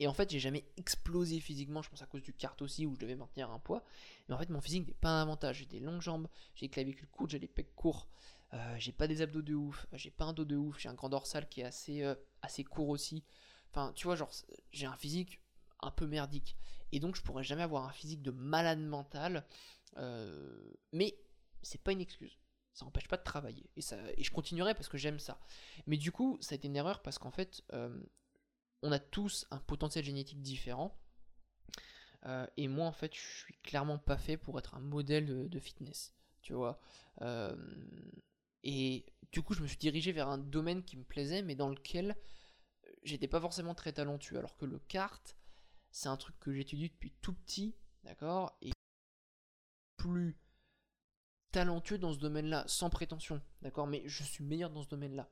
Et 0.00 0.06
en 0.06 0.14
fait, 0.14 0.30
j'ai 0.30 0.38
jamais 0.38 0.64
explosé 0.76 1.40
physiquement, 1.40 1.82
je 1.82 1.90
pense 1.90 2.02
à 2.02 2.06
cause 2.06 2.22
du 2.22 2.32
kart 2.32 2.60
aussi, 2.62 2.86
où 2.86 2.94
je 2.94 3.00
devais 3.00 3.16
maintenir 3.16 3.50
un 3.50 3.58
poids. 3.58 3.84
Mais 4.28 4.34
en 4.34 4.38
fait, 4.38 4.48
mon 4.48 4.60
physique 4.60 4.86
n'est 4.86 4.94
pas 4.94 5.08
un 5.08 5.22
avantage. 5.22 5.58
J'ai 5.58 5.66
des 5.66 5.80
longues 5.80 6.00
jambes, 6.00 6.28
j'ai 6.54 6.66
des 6.66 6.70
clavicules 6.70 7.08
courtes, 7.08 7.30
j'ai 7.30 7.38
des 7.38 7.48
pecs 7.48 7.74
courts, 7.74 8.08
euh, 8.54 8.76
j'ai 8.78 8.92
pas 8.92 9.08
des 9.08 9.22
abdos 9.22 9.42
de 9.42 9.54
ouf, 9.54 9.86
j'ai 9.92 10.10
pas 10.10 10.26
un 10.26 10.32
dos 10.32 10.44
de 10.44 10.56
ouf, 10.56 10.78
j'ai 10.78 10.88
un 10.88 10.94
grand 10.94 11.08
dorsal 11.08 11.48
qui 11.48 11.60
est 11.62 11.64
assez, 11.64 12.02
euh, 12.04 12.14
assez 12.42 12.64
court 12.64 12.88
aussi. 12.88 13.24
Enfin, 13.70 13.92
tu 13.94 14.06
vois, 14.06 14.16
genre, 14.16 14.30
j'ai 14.70 14.86
un 14.86 14.96
physique 14.96 15.40
un 15.80 15.90
peu 15.90 16.06
merdique. 16.06 16.56
Et 16.92 17.00
donc, 17.00 17.16
je 17.16 17.22
pourrais 17.22 17.44
jamais 17.44 17.62
avoir 17.62 17.84
un 17.84 17.92
physique 17.92 18.22
de 18.22 18.30
malade 18.30 18.80
mental. 18.80 19.44
Euh, 19.96 20.72
mais 20.92 21.18
c'est 21.62 21.82
pas 21.82 21.92
une 21.92 22.00
excuse. 22.00 22.38
Ça 22.72 22.84
n'empêche 22.84 23.08
pas 23.08 23.16
de 23.16 23.24
travailler. 23.24 23.68
Et, 23.76 23.82
ça, 23.82 23.96
et 24.16 24.22
je 24.22 24.30
continuerai 24.30 24.74
parce 24.74 24.88
que 24.88 24.96
j'aime 24.96 25.18
ça. 25.18 25.40
Mais 25.86 25.96
du 25.96 26.12
coup, 26.12 26.38
ça 26.40 26.54
a 26.54 26.56
été 26.56 26.68
une 26.68 26.76
erreur 26.76 27.02
parce 27.02 27.18
qu'en 27.18 27.32
fait, 27.32 27.62
on 28.82 28.92
a 28.92 28.98
tous 28.98 29.46
un 29.50 29.58
potentiel 29.58 30.04
génétique 30.04 30.42
différent. 30.42 30.98
Euh, 32.26 32.46
et 32.56 32.68
moi, 32.68 32.86
en 32.86 32.92
fait, 32.92 33.14
je 33.14 33.20
suis 33.20 33.54
clairement 33.62 33.98
pas 33.98 34.18
fait 34.18 34.36
pour 34.36 34.58
être 34.58 34.74
un 34.74 34.80
modèle 34.80 35.48
de, 35.48 35.58
fitness. 35.58 36.14
Tu 36.42 36.52
vois. 36.52 36.80
Euh, 37.20 37.56
et 38.62 39.06
du 39.32 39.42
coup, 39.42 39.54
je 39.54 39.62
me 39.62 39.66
suis 39.66 39.78
dirigé 39.78 40.12
vers 40.12 40.28
un 40.28 40.38
domaine 40.38 40.84
qui 40.84 40.96
me 40.96 41.04
plaisait, 41.04 41.42
mais 41.42 41.54
dans 41.54 41.68
lequel 41.68 42.16
j'étais 43.02 43.28
pas 43.28 43.40
forcément 43.40 43.74
très 43.74 43.92
talentueux. 43.92 44.38
Alors 44.38 44.56
que 44.56 44.64
le 44.64 44.78
kart, 44.78 45.36
c'est 45.90 46.08
un 46.08 46.16
truc 46.16 46.38
que 46.38 46.52
j'étudie 46.52 46.90
depuis 46.90 47.12
tout 47.20 47.34
petit, 47.34 47.76
d'accord 48.04 48.56
Et 48.62 48.72
plus 49.96 50.36
talentueux 51.50 51.98
dans 51.98 52.12
ce 52.12 52.18
domaine-là, 52.18 52.64
sans 52.66 52.90
prétention, 52.90 53.42
d'accord 53.62 53.86
Mais 53.86 54.02
je 54.06 54.22
suis 54.22 54.44
meilleur 54.44 54.70
dans 54.70 54.82
ce 54.82 54.88
domaine-là 54.88 55.30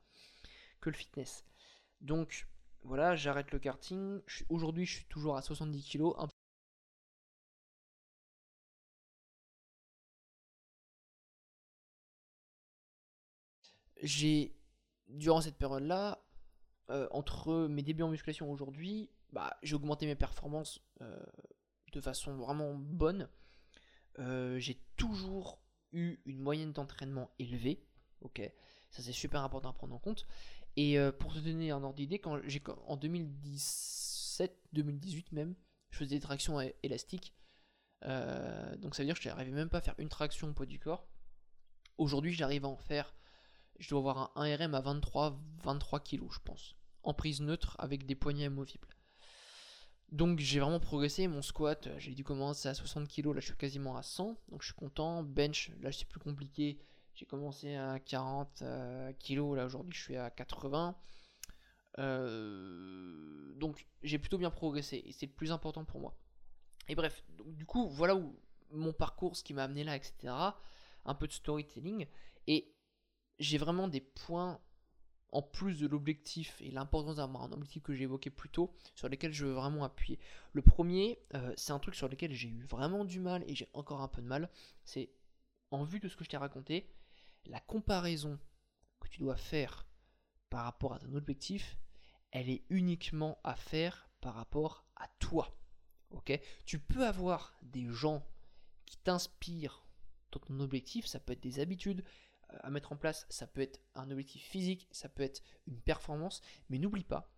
que 0.81 0.91
le 0.91 0.97
fitness. 0.97 1.45
Donc, 2.01 2.47
voilà, 2.87 3.17
j'arrête 3.17 3.51
le 3.53 3.59
karting. 3.59 4.21
Aujourd'hui, 4.49 4.87
je 4.87 4.95
suis 4.97 5.05
toujours 5.07 5.37
à 5.37 5.43
70 5.43 5.89
kg. 5.89 6.05
J'ai, 14.03 14.55
durant 15.09 15.41
cette 15.41 15.57
période-là, 15.57 16.23
euh, 16.91 17.09
entre 17.11 17.67
mes 17.67 17.83
débuts 17.83 18.03
en 18.03 18.09
musculation 18.09 18.51
aujourd'hui, 18.51 19.11
bah, 19.33 19.57
j'ai 19.63 19.75
augmenté 19.75 20.07
mes 20.07 20.15
performances 20.15 20.81
euh, 21.01 21.19
de 21.93 22.01
façon 22.01 22.37
vraiment 22.37 22.75
bonne. 22.75 23.29
Euh, 24.19 24.59
j'ai 24.59 24.81
toujours 24.97 25.59
eu 25.93 26.19
une 26.27 26.39
moyenne 26.39 26.73
d'entraînement 26.73 27.31
élevée. 27.39 27.83
Ok, 28.21 28.41
ça 28.91 29.03
c'est 29.03 29.13
super 29.13 29.43
important 29.43 29.71
à 29.71 29.73
prendre 29.73 29.95
en 29.95 29.99
compte. 29.99 30.27
Et 30.77 30.99
euh, 30.99 31.11
pour 31.11 31.33
te 31.33 31.39
donner 31.39 31.71
un 31.71 31.83
ordre 31.83 31.97
d'idée, 31.97 32.19
quand 32.19 32.39
j'ai 32.45 32.63
en 32.87 32.97
2017, 32.97 34.59
2018 34.73 35.33
même, 35.33 35.55
je 35.91 35.99
faisais 35.99 36.17
des 36.17 36.21
tractions 36.21 36.61
élastiques. 36.83 37.35
Euh, 38.05 38.77
donc 38.77 38.95
ça 38.95 39.03
veut 39.03 39.07
dire 39.07 39.17
que 39.17 39.23
je 39.23 39.29
n'arrivais 39.29 39.53
même 39.53 39.71
pas 39.71 39.79
à 39.79 39.83
faire 39.83 39.95
une 39.99 40.11
traction 40.11 40.49
au 40.49 40.53
poids 40.53 40.67
du 40.67 40.79
corps. 40.79 41.09
Aujourd'hui, 41.97 42.33
j'arrive 42.33 42.67
à 42.67 42.69
en 42.69 42.77
faire. 42.77 43.15
Je 43.79 43.89
dois 43.89 44.01
avoir 44.01 44.33
un 44.37 44.47
1RM 44.47 44.75
à 44.75 44.81
23, 44.81 45.41
23 45.63 46.01
kg, 46.01 46.31
je 46.31 46.41
pense. 46.41 46.77
En 47.03 47.15
prise 47.15 47.41
neutre 47.41 47.77
avec 47.79 48.05
des 48.05 48.15
poignets 48.15 48.47
amovibles. 48.47 48.89
Donc 50.13 50.39
j'ai 50.39 50.61
vraiment 50.61 50.81
progressé. 50.81 51.27
Mon 51.27 51.43
squat, 51.43 51.89
j'ai 51.99 52.15
dû 52.15 52.23
commencer 52.23 52.69
à 52.69 52.75
60 52.75 53.09
kg. 53.09 53.33
Là, 53.33 53.41
je 53.41 53.47
suis 53.47 53.57
quasiment 53.57 53.97
à 53.97 54.03
100. 54.03 54.37
Donc 54.51 54.63
je 54.63 54.67
suis 54.67 54.75
content. 54.75 55.23
Bench, 55.23 55.71
là, 55.81 55.91
c'est 55.91 56.07
plus 56.07 56.21
compliqué. 56.21 56.79
J'ai 57.17 57.25
commencé 57.25 57.75
à 57.75 57.99
40 57.99 58.63
euh, 58.63 59.13
kilos, 59.15 59.57
là 59.57 59.65
aujourd'hui 59.65 59.95
je 59.95 60.03
suis 60.03 60.17
à 60.17 60.31
80. 60.31 60.95
Euh, 61.99 63.55
donc 63.55 63.87
j'ai 64.03 64.19
plutôt 64.19 64.37
bien 64.37 64.51
progressé 64.51 65.03
et 65.07 65.13
c'est 65.13 65.27
le 65.27 65.33
plus 65.33 65.51
important 65.51 65.85
pour 65.85 65.99
moi. 65.99 66.15
Et 66.89 66.95
bref, 66.95 67.25
du 67.47 67.65
coup 67.65 67.89
voilà 67.89 68.15
où 68.15 68.39
mon 68.71 68.93
parcours, 68.93 69.35
ce 69.35 69.43
qui 69.43 69.55
m'a 69.55 69.65
amené 69.65 69.83
là, 69.83 69.97
etc. 69.97 70.33
Un 71.07 71.15
peu 71.15 71.27
de 71.27 71.33
storytelling. 71.33 72.07
Et 72.47 72.75
j'ai 73.39 73.57
vraiment 73.57 73.89
des 73.89 74.01
points 74.01 74.61
en 75.33 75.43
plus 75.43 75.81
de 75.81 75.87
l'objectif 75.87 76.61
et 76.61 76.71
l'importance 76.71 77.17
d'avoir 77.17 77.45
un 77.45 77.53
objectif 77.53 77.83
que 77.83 77.95
j'ai 77.95 78.05
évoqué 78.05 78.31
plus 78.31 78.49
tôt, 78.49 78.73
sur 78.95 79.09
lesquels 79.09 79.33
je 79.33 79.47
veux 79.47 79.53
vraiment 79.53 79.85
appuyer. 79.85 80.19
Le 80.53 80.63
premier, 80.63 81.19
euh, 81.35 81.53
c'est 81.57 81.73
un 81.73 81.79
truc 81.79 81.95
sur 81.95 82.09
lequel 82.09 82.33
j'ai 82.33 82.49
eu 82.49 82.63
vraiment 82.65 83.05
du 83.05 83.21
mal 83.21 83.43
et 83.47 83.55
j'ai 83.55 83.69
encore 83.73 84.03
un 84.03 84.09
peu 84.09 84.23
de 84.23 84.27
mal. 84.27 84.51
C'est 84.85 85.11
en 85.71 85.85
vue 85.85 86.01
de 86.01 86.09
ce 86.09 86.17
que 86.17 86.25
je 86.25 86.31
t'ai 86.31 86.37
raconté, 86.37 86.93
la 87.47 87.61
comparaison 87.61 88.39
que 89.01 89.09
tu 89.09 89.21
dois 89.21 89.37
faire 89.37 89.87
par 90.51 90.65
rapport 90.65 90.95
à 90.95 90.99
ton 90.99 91.15
objectif, 91.15 91.77
elle 92.31 92.49
est 92.49 92.65
uniquement 92.71 93.39
à 93.45 93.57
faire 93.57 94.09
par 94.21 94.35
rapport 94.35 94.85
à 94.97 95.09
toi. 95.19 95.57
Ok? 96.11 96.39
Tu 96.65 96.79
peux 96.79 97.07
avoir 97.07 97.57
des 97.63 97.87
gens 97.89 98.27
qui 98.85 98.99
t'inspirent 98.99 99.87
dans 100.33 100.41
ton 100.41 100.61
objectif, 100.61 101.07
ça 101.07 101.21
peut 101.21 101.33
être 101.33 101.43
des 101.43 101.61
habitudes 101.61 102.05
euh, 102.53 102.59
à 102.63 102.71
mettre 102.71 102.93
en 102.93 102.97
place, 102.97 103.27
ça 103.29 103.47
peut 103.47 103.61
être 103.61 103.81
un 103.95 104.11
objectif 104.11 104.43
physique, 104.43 104.89
ça 104.91 105.09
peut 105.09 105.23
être 105.23 105.43
une 105.67 105.81
performance, 105.81 106.41
mais 106.69 106.79
n'oublie 106.79 107.05
pas 107.05 107.36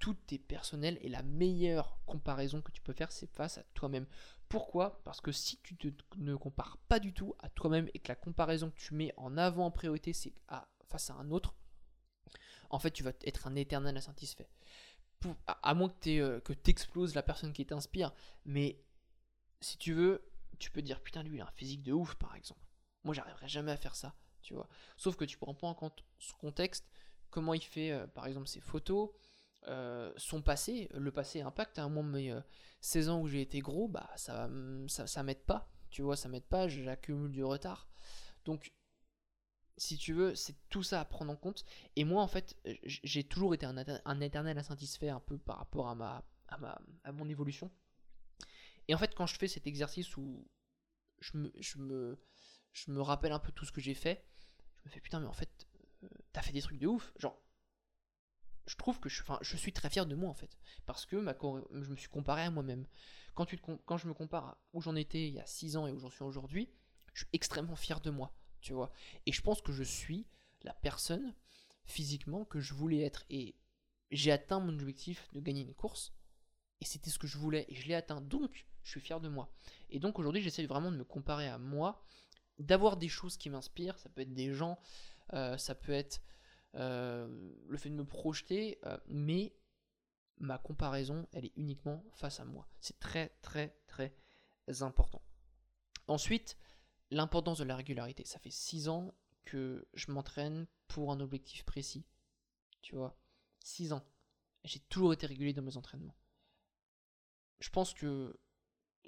tout 0.00 0.16
est 0.32 0.38
personnel 0.38 0.98
et 1.02 1.08
la 1.08 1.22
meilleure 1.22 2.00
comparaison 2.06 2.62
que 2.62 2.72
tu 2.72 2.80
peux 2.80 2.94
faire, 2.94 3.12
c'est 3.12 3.30
face 3.30 3.58
à 3.58 3.62
toi-même. 3.74 4.06
Pourquoi? 4.48 5.02
Parce 5.04 5.20
que 5.20 5.30
si 5.30 5.58
tu 5.58 5.76
ne 6.16 6.34
compares 6.34 6.78
pas 6.88 6.98
du 6.98 7.12
tout 7.12 7.34
à 7.38 7.48
toi-même 7.50 7.88
et 7.94 8.00
que 8.00 8.08
la 8.08 8.16
comparaison 8.16 8.70
que 8.70 8.78
tu 8.80 8.94
mets 8.94 9.12
en 9.16 9.36
avant 9.36 9.66
en 9.66 9.70
priorité, 9.70 10.12
c'est 10.12 10.32
face 10.88 11.10
à 11.10 11.14
un 11.14 11.30
autre, 11.30 11.54
en 12.70 12.78
fait, 12.78 12.90
tu 12.90 13.02
vas 13.02 13.12
être 13.24 13.46
un 13.46 13.54
éternel 13.54 13.96
insatisfait. 13.96 14.48
à, 15.46 15.74
moins 15.74 15.90
que 15.90 16.00
tu 16.00 16.22
euh, 16.22 16.40
exploses 16.66 17.14
la 17.14 17.22
personne 17.22 17.52
qui 17.52 17.66
t'inspire, 17.66 18.12
mais 18.46 18.82
si 19.60 19.76
tu 19.76 19.92
veux, 19.92 20.24
tu 20.58 20.70
peux 20.70 20.82
dire 20.82 21.00
putain, 21.00 21.22
lui, 21.22 21.36
il 21.36 21.40
a 21.42 21.46
un 21.46 21.52
physique 21.52 21.82
de 21.82 21.92
ouf, 21.92 22.14
par 22.14 22.34
exemple. 22.34 22.64
Moi, 23.04 23.14
j'arriverai 23.14 23.48
jamais 23.48 23.72
à 23.72 23.76
faire 23.76 23.94
ça, 23.94 24.14
tu 24.40 24.54
vois. 24.54 24.68
Sauf 24.96 25.16
que 25.16 25.24
tu 25.24 25.36
prends 25.36 25.54
pas 25.54 25.66
en 25.66 25.74
compte 25.74 26.04
ce 26.18 26.32
contexte, 26.32 26.90
comment 27.28 27.52
il 27.52 27.62
fait, 27.62 27.92
euh, 27.92 28.06
par 28.06 28.26
exemple, 28.26 28.48
ses 28.48 28.60
photos, 28.60 29.10
euh, 29.68 30.12
son 30.16 30.42
passé, 30.42 30.88
le 30.94 31.10
passé 31.10 31.40
impacte. 31.40 31.78
À 31.78 31.84
un 31.84 31.88
moment, 31.88 32.02
mes 32.02 32.38
16 32.80 33.08
ans 33.08 33.20
où 33.20 33.28
j'ai 33.28 33.40
été 33.40 33.60
gros, 33.60 33.88
bah 33.88 34.10
ça, 34.16 34.48
ça, 34.88 35.22
m'aide 35.22 35.44
pas. 35.44 35.70
Tu 35.90 36.02
vois, 36.02 36.16
ça 36.16 36.28
m'aide 36.28 36.44
pas, 36.44 36.68
j'accumule 36.68 37.32
du 37.32 37.44
retard. 37.44 37.88
Donc, 38.44 38.72
si 39.76 39.96
tu 39.96 40.12
veux, 40.12 40.34
c'est 40.34 40.56
tout 40.68 40.82
ça 40.82 41.00
à 41.00 41.04
prendre 41.04 41.32
en 41.32 41.36
compte. 41.36 41.64
Et 41.96 42.04
moi, 42.04 42.22
en 42.22 42.28
fait, 42.28 42.56
j'ai 42.84 43.24
toujours 43.24 43.54
été 43.54 43.66
un, 43.66 43.76
un, 43.76 44.20
éternel 44.20 44.58
insatisfait 44.58 45.08
un 45.08 45.20
peu 45.20 45.38
par 45.38 45.58
rapport 45.58 45.88
à, 45.88 45.94
ma, 45.94 46.24
à, 46.48 46.58
ma, 46.58 46.80
à 47.04 47.12
mon 47.12 47.28
évolution. 47.28 47.70
Et 48.88 48.94
en 48.94 48.98
fait, 48.98 49.14
quand 49.14 49.26
je 49.26 49.36
fais 49.36 49.48
cet 49.48 49.66
exercice 49.66 50.16
où 50.16 50.46
je 51.20 51.36
me, 51.36 51.52
je 51.58 51.78
me, 51.78 52.18
je 52.72 52.90
me 52.90 53.00
rappelle 53.00 53.32
un 53.32 53.38
peu 53.38 53.52
tout 53.52 53.64
ce 53.64 53.72
que 53.72 53.80
j'ai 53.80 53.94
fait, 53.94 54.24
je 54.78 54.88
me 54.88 54.90
fais 54.90 55.00
putain, 55.00 55.20
mais 55.20 55.26
en 55.26 55.32
fait, 55.32 55.66
euh, 56.02 56.08
t'as 56.32 56.42
fait 56.42 56.52
des 56.52 56.62
trucs 56.62 56.78
de 56.78 56.86
ouf. 56.86 57.12
Genre, 57.18 57.40
je 58.70 58.76
trouve 58.76 59.00
que 59.00 59.08
je, 59.08 59.56
suis 59.56 59.72
très 59.72 59.90
fier 59.90 60.06
de 60.06 60.14
moi 60.14 60.30
en 60.30 60.34
fait. 60.34 60.56
Parce 60.86 61.04
que 61.04 61.16
je 61.16 61.90
me 61.90 61.96
suis 61.96 62.08
comparé 62.08 62.42
à 62.42 62.50
moi-même. 62.52 62.86
Quand, 63.34 63.48
je 63.48 64.06
me 64.06 64.14
compare 64.14 64.44
à 64.44 64.62
où 64.72 64.80
j'en 64.80 64.94
étais 64.94 65.26
il 65.26 65.34
y 65.34 65.40
a 65.40 65.46
6 65.46 65.76
ans 65.76 65.88
et 65.88 65.92
où 65.92 65.98
j'en 65.98 66.10
suis 66.10 66.22
aujourd'hui, 66.22 66.70
je 67.12 67.24
suis 67.24 67.30
extrêmement 67.32 67.74
fier 67.74 68.00
de 68.00 68.10
moi. 68.10 68.32
Tu 68.60 68.72
vois. 68.72 68.92
Et 69.26 69.32
je 69.32 69.42
pense 69.42 69.60
que 69.60 69.72
je 69.72 69.82
suis 69.82 70.28
la 70.62 70.72
personne 70.72 71.34
physiquement 71.84 72.44
que 72.44 72.60
je 72.60 72.72
voulais 72.72 73.00
être. 73.00 73.24
Et 73.28 73.56
j'ai 74.12 74.30
atteint 74.30 74.60
mon 74.60 74.72
objectif 74.72 75.28
de 75.32 75.40
gagner 75.40 75.62
une 75.62 75.74
course. 75.74 76.12
Et 76.80 76.84
c'était 76.84 77.10
ce 77.10 77.18
que 77.18 77.26
je 77.26 77.38
voulais. 77.38 77.66
Et 77.70 77.74
je 77.74 77.88
l'ai 77.88 77.94
atteint. 77.94 78.20
Donc, 78.20 78.68
je 78.84 78.90
suis 78.90 79.00
fier 79.00 79.20
de 79.20 79.28
moi. 79.28 79.52
Et 79.88 79.98
donc 79.98 80.20
aujourd'hui, 80.20 80.42
j'essaie 80.42 80.64
vraiment 80.66 80.92
de 80.92 80.96
me 80.96 81.04
comparer 81.04 81.48
à 81.48 81.58
moi. 81.58 82.04
D'avoir 82.60 82.96
des 82.96 83.08
choses 83.08 83.36
qui 83.36 83.50
m'inspirent. 83.50 83.98
Ça 83.98 84.10
peut 84.10 84.20
être 84.20 84.34
des 84.34 84.54
gens. 84.54 84.78
Euh, 85.32 85.56
ça 85.56 85.74
peut 85.74 85.92
être 85.92 86.22
le 86.74 87.76
fait 87.76 87.90
de 87.90 87.94
me 87.94 88.04
projeter, 88.04 88.78
euh, 88.84 88.98
mais 89.06 89.54
ma 90.38 90.58
comparaison, 90.58 91.26
elle 91.32 91.44
est 91.44 91.56
uniquement 91.56 92.04
face 92.12 92.40
à 92.40 92.44
moi. 92.44 92.68
C'est 92.80 92.98
très 92.98 93.28
très 93.42 93.76
très 93.86 94.14
important. 94.80 95.22
Ensuite, 96.06 96.56
l'importance 97.10 97.58
de 97.58 97.64
la 97.64 97.76
régularité. 97.76 98.24
Ça 98.24 98.38
fait 98.38 98.50
6 98.50 98.88
ans 98.88 99.14
que 99.44 99.86
je 99.94 100.10
m'entraîne 100.10 100.66
pour 100.88 101.12
un 101.12 101.20
objectif 101.20 101.64
précis. 101.64 102.06
Tu 102.82 102.94
vois 102.94 103.18
6 103.64 103.92
ans. 103.92 104.04
J'ai 104.64 104.80
toujours 104.80 105.12
été 105.12 105.26
régulier 105.26 105.52
dans 105.52 105.62
mes 105.62 105.76
entraînements. 105.76 106.16
Je 107.58 107.70
pense 107.70 107.94
que 107.94 108.38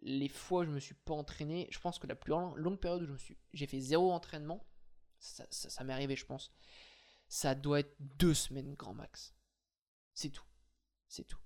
les 0.03 0.29
fois 0.29 0.63
où 0.63 0.65
je 0.65 0.71
me 0.71 0.81
suis 0.81 0.95
pas 0.95 1.15
entraîné, 1.15 1.69
je 1.71 1.79
pense 1.79 1.99
que 1.99 2.07
la 2.07 2.17
plus 2.17 2.33
longue 2.33 2.79
période 2.79 3.03
où 3.03 3.07
je 3.07 3.13
me 3.13 3.19
suis, 3.19 3.39
j'ai 3.53 3.67
fait 3.67 3.81
zéro 3.81 4.13
entraînement, 4.13 4.67
ça, 5.19 5.47
ça 5.51 5.85
m'est 5.85 5.93
arrivé, 5.93 6.17
je 6.17 6.27
pense 6.27 6.53
ça 7.33 7.55
doit 7.55 7.81
être 7.81 7.97
deux 7.99 8.35
semaines 8.35 8.75
grand 8.75 8.93
max. 8.93 9.35
C'est 10.13 10.29
tout. 10.29 10.45
C'est 11.09 11.25
tout. 11.25 11.39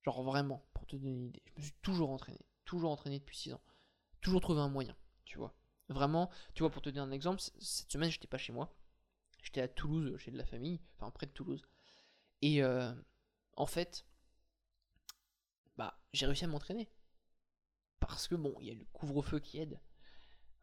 Genre 0.00 0.22
vraiment, 0.22 0.66
pour 0.72 0.86
te 0.86 0.96
donner 0.96 1.10
une 1.10 1.26
idée. 1.26 1.42
Je 1.44 1.52
me 1.58 1.62
suis 1.62 1.74
toujours 1.82 2.08
entraîné. 2.08 2.40
Toujours 2.64 2.90
entraîné 2.90 3.18
depuis 3.18 3.36
6 3.36 3.52
ans. 3.52 3.60
Toujours 4.22 4.40
trouvé 4.40 4.62
un 4.62 4.70
moyen, 4.70 4.96
tu 5.26 5.36
vois. 5.36 5.54
Vraiment, 5.90 6.30
tu 6.54 6.62
vois, 6.62 6.70
pour 6.70 6.80
te 6.80 6.88
donner 6.88 7.06
un 7.06 7.10
exemple, 7.10 7.42
cette 7.58 7.92
semaine, 7.92 8.10
j'étais 8.10 8.26
pas 8.26 8.38
chez 8.38 8.54
moi. 8.54 8.74
J'étais 9.42 9.60
à 9.60 9.68
Toulouse, 9.68 10.16
chez 10.16 10.30
de 10.30 10.38
la 10.38 10.46
famille, 10.46 10.80
enfin 10.96 11.10
près 11.10 11.26
de 11.26 11.32
Toulouse. 11.32 11.62
Et 12.40 12.62
euh, 12.62 12.94
en 13.56 13.66
fait, 13.66 14.06
bah, 15.76 16.00
j'ai 16.14 16.24
réussi 16.24 16.46
à 16.46 16.48
m'entraîner. 16.48 16.88
Parce 18.00 18.26
que 18.26 18.36
bon, 18.36 18.56
il 18.62 18.68
y 18.68 18.70
a 18.70 18.74
le 18.74 18.86
couvre-feu 18.86 19.40
qui 19.40 19.58
aide, 19.58 19.78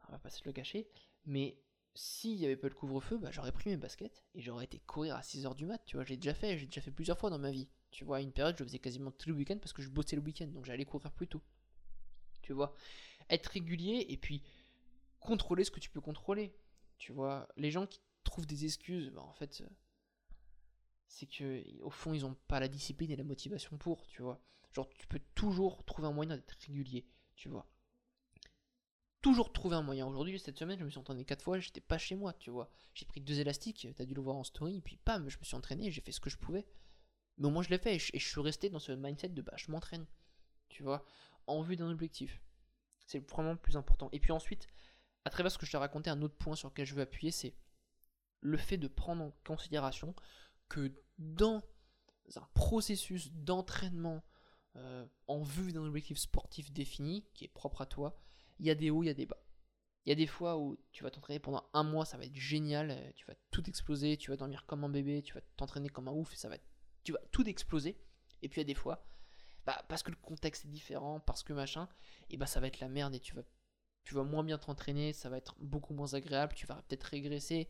on 0.07 0.13
va 0.13 0.17
pas 0.17 0.31
se 0.31 0.43
le 0.45 0.51
cacher, 0.51 0.89
mais 1.25 1.61
s'il 1.95 2.37
n'y 2.37 2.45
avait 2.45 2.55
pas 2.55 2.69
le 2.69 2.73
couvre-feu, 2.73 3.17
bah, 3.17 3.29
j'aurais 3.31 3.51
pris 3.51 3.69
mes 3.69 3.77
baskets 3.77 4.23
et 4.33 4.41
j'aurais 4.41 4.65
été 4.65 4.79
courir 4.79 5.15
à 5.15 5.21
6h 5.21 5.55
du 5.55 5.65
mat, 5.65 5.81
tu 5.85 5.95
vois, 5.95 6.05
j'ai 6.05 6.17
déjà 6.17 6.33
fait, 6.33 6.57
j'ai 6.57 6.65
déjà 6.65 6.81
fait 6.81 6.91
plusieurs 6.91 7.17
fois 7.17 7.29
dans 7.29 7.39
ma 7.39 7.51
vie. 7.51 7.69
Tu 7.91 8.03
vois, 8.05 8.17
à 8.17 8.21
une 8.21 8.31
période, 8.31 8.55
je 8.57 8.63
faisais 8.63 8.79
quasiment 8.79 9.11
tous 9.11 9.29
les 9.29 9.35
week-ends 9.35 9.59
parce 9.59 9.73
que 9.73 9.83
je 9.83 9.89
bossais 9.89 10.15
le 10.15 10.23
week-end, 10.23 10.47
donc 10.47 10.65
j'allais 10.65 10.85
courir 10.85 11.11
plus 11.11 11.27
tôt. 11.27 11.41
Tu 12.41 12.53
vois, 12.53 12.75
être 13.29 13.47
régulier 13.47 14.05
et 14.09 14.17
puis 14.17 14.41
contrôler 15.19 15.63
ce 15.63 15.71
que 15.71 15.79
tu 15.79 15.89
peux 15.89 16.01
contrôler. 16.01 16.55
Tu 16.97 17.11
vois, 17.11 17.47
les 17.57 17.71
gens 17.71 17.85
qui 17.85 17.99
trouvent 18.23 18.47
des 18.47 18.65
excuses, 18.65 19.09
bah, 19.11 19.21
en 19.21 19.33
fait, 19.33 19.63
c'est 21.07 21.27
que 21.27 21.63
au 21.81 21.91
fond, 21.91 22.13
ils 22.13 22.21
n'ont 22.21 22.35
pas 22.47 22.59
la 22.59 22.67
discipline 22.67 23.11
et 23.11 23.15
la 23.15 23.23
motivation 23.23 23.77
pour, 23.77 24.07
tu 24.07 24.21
vois. 24.21 24.41
Genre, 24.71 24.89
tu 24.89 25.05
peux 25.05 25.21
toujours 25.35 25.85
trouver 25.85 26.07
un 26.07 26.13
moyen 26.13 26.35
d'être 26.35 26.57
régulier, 26.65 27.05
tu 27.35 27.49
vois. 27.49 27.67
Toujours 29.23 29.53
trouver 29.53 29.77
un 29.77 29.81
moyen. 29.81 30.05
Aujourd'hui, 30.05 30.37
cette 30.37 30.59
semaine, 30.59 30.77
je 30.77 30.83
me 30.83 30.89
suis 30.89 30.99
entraîné 30.99 31.23
quatre 31.23 31.41
fois, 31.41 31.57
j'étais 31.57 31.79
pas 31.79 31.97
chez 31.97 32.13
moi, 32.13 32.33
tu 32.33 32.49
vois. 32.49 32.69
J'ai 32.93 33.05
pris 33.05 33.21
deux 33.21 33.39
élastiques, 33.39 33.87
t'as 33.95 34.03
dû 34.03 34.13
le 34.13 34.21
voir 34.21 34.35
en 34.35 34.43
story, 34.43 34.75
et 34.75 34.81
puis 34.81 34.97
pam, 34.97 35.29
je 35.29 35.39
me 35.39 35.45
suis 35.45 35.55
entraîné, 35.55 35.91
j'ai 35.91 36.01
fait 36.01 36.11
ce 36.11 36.19
que 36.19 36.29
je 36.29 36.37
pouvais. 36.37 36.67
Mais 37.37 37.47
au 37.47 37.49
moins, 37.49 37.63
je 37.63 37.69
l'ai 37.69 37.77
fait, 37.77 37.95
et 37.95 37.99
je, 37.99 38.27
suis 38.27 38.41
resté 38.41 38.69
dans 38.69 38.79
ce 38.79 38.91
mindset 38.91 39.29
de 39.29 39.41
bah, 39.41 39.53
je 39.55 39.71
m'entraîne, 39.71 40.05
tu 40.67 40.83
vois, 40.83 41.05
en 41.47 41.61
vue 41.61 41.77
d'un 41.77 41.89
objectif. 41.89 42.41
C'est 43.05 43.25
vraiment 43.31 43.55
plus 43.55 43.77
important. 43.77 44.09
Et 44.11 44.19
puis 44.19 44.33
ensuite, 44.33 44.67
à 45.23 45.29
travers 45.29 45.53
ce 45.53 45.57
que 45.57 45.65
je 45.65 45.71
t'ai 45.71 45.77
raconté, 45.77 46.09
un 46.09 46.21
autre 46.21 46.35
point 46.35 46.57
sur 46.57 46.67
lequel 46.67 46.85
je 46.85 46.93
veux 46.93 47.01
appuyer, 47.01 47.31
c'est 47.31 47.55
le 48.41 48.57
fait 48.57 48.77
de 48.77 48.89
prendre 48.89 49.23
en 49.23 49.31
considération 49.45 50.13
que 50.67 50.91
dans 51.17 51.63
un 52.35 52.49
processus 52.53 53.31
d'entraînement 53.31 54.21
euh, 54.75 55.05
en 55.27 55.43
vue 55.43 55.71
d'un 55.71 55.85
objectif 55.85 56.17
sportif 56.17 56.73
défini, 56.73 57.25
qui 57.33 57.45
est 57.45 57.53
propre 57.53 57.79
à 57.79 57.85
toi, 57.85 58.19
il 58.59 58.65
y 58.65 58.69
a 58.69 58.75
des 58.75 58.89
hauts, 58.89 59.03
il 59.03 59.07
y 59.07 59.09
a 59.09 59.13
des 59.13 59.25
bas. 59.25 59.37
Il 60.05 60.09
y 60.09 60.11
a 60.11 60.15
des 60.15 60.27
fois 60.27 60.57
où 60.57 60.77
tu 60.91 61.03
vas 61.03 61.11
t'entraîner 61.11 61.39
pendant 61.39 61.63
un 61.73 61.83
mois, 61.83 62.05
ça 62.05 62.17
va 62.17 62.25
être 62.25 62.35
génial, 62.35 62.91
euh, 62.91 63.11
tu 63.15 63.25
vas 63.25 63.35
tout 63.51 63.67
exploser, 63.69 64.17
tu 64.17 64.31
vas 64.31 64.37
dormir 64.37 64.65
comme 64.65 64.83
un 64.83 64.89
bébé, 64.89 65.21
tu 65.21 65.33
vas 65.33 65.41
t'entraîner 65.55 65.89
comme 65.89 66.09
un 66.09 66.13
ouf, 66.13 66.33
et 66.33 66.35
ça 66.35 66.49
va 66.49 66.57
tu 67.03 67.11
vas 67.11 67.21
tout 67.31 67.47
exploser. 67.47 67.97
Et 68.41 68.49
puis 68.49 68.59
il 68.59 68.63
y 68.63 68.65
a 68.65 68.73
des 68.73 68.73
fois, 68.73 69.05
bah, 69.65 69.83
parce 69.87 70.03
que 70.03 70.11
le 70.11 70.17
contexte 70.17 70.65
est 70.65 70.69
différent, 70.69 71.19
parce 71.21 71.43
que 71.43 71.53
machin, 71.53 71.87
et 72.29 72.37
bah 72.37 72.45
ça 72.45 72.59
va 72.59 72.67
être 72.67 72.79
la 72.79 72.89
merde 72.89 73.15
et 73.15 73.19
tu 73.19 73.33
vas, 73.35 73.43
tu 74.03 74.13
vas 74.13 74.23
moins 74.23 74.43
bien 74.43 74.57
t'entraîner, 74.57 75.13
ça 75.13 75.29
va 75.29 75.37
être 75.37 75.55
beaucoup 75.59 75.93
moins 75.93 76.13
agréable, 76.13 76.53
tu 76.53 76.67
vas 76.67 76.75
peut-être 76.87 77.03
régresser, 77.03 77.69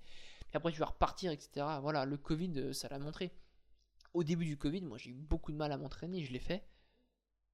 et 0.51 0.55
après 0.55 0.71
tu 0.71 0.79
vas 0.79 0.87
repartir, 0.87 1.31
etc. 1.31 1.65
Voilà, 1.81 2.05
le 2.05 2.17
Covid, 2.17 2.51
euh, 2.57 2.73
ça 2.73 2.89
l'a 2.89 2.99
montré. 2.99 3.31
Au 4.13 4.23
début 4.23 4.45
du 4.45 4.57
Covid, 4.57 4.81
moi 4.81 4.97
j'ai 4.97 5.11
eu 5.11 5.13
beaucoup 5.13 5.51
de 5.51 5.57
mal 5.57 5.71
à 5.71 5.77
m'entraîner, 5.77 6.23
je 6.23 6.33
l'ai 6.33 6.39
fait, 6.39 6.63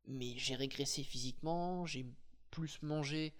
mais 0.07 0.37
j'ai 0.37 0.55
régressé 0.55 1.03
physiquement, 1.03 1.85
j'ai 1.85 2.05
plus 2.51 2.81
mangé, 2.81 3.33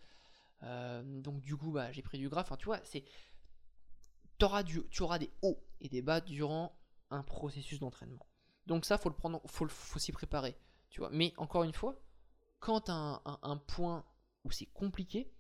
euh, 0.63 1.03
donc 1.21 1.41
du 1.41 1.55
coup 1.55 1.71
bah, 1.71 1.91
j'ai 1.91 2.01
pris 2.01 2.17
du 2.17 2.29
gras. 2.29 2.41
Enfin 2.41 2.57
tu 2.57 2.65
vois, 2.65 2.79
c'est 2.83 3.03
auras 4.43 4.63
du, 4.63 4.83
tu 4.89 5.03
auras 5.03 5.19
des 5.19 5.31
hauts 5.41 5.61
et 5.81 5.89
des 5.89 6.01
bas 6.01 6.21
durant 6.21 6.77
un 7.09 7.23
processus 7.23 7.79
d'entraînement. 7.79 8.25
Donc 8.65 8.85
ça 8.85 8.97
faut 8.97 9.09
le 9.09 9.15
prendre, 9.15 9.41
faut, 9.47 9.67
s'y 9.99 10.11
préparer, 10.11 10.55
tu 10.89 10.99
vois. 10.99 11.09
Mais 11.11 11.33
encore 11.37 11.63
une 11.63 11.73
fois, 11.73 11.99
quand 12.59 12.89
as 12.89 13.21
un, 13.41 13.57
point 13.57 14.05
où 14.43 14.51
c'est 14.51 14.67
compliqué, 14.67 15.31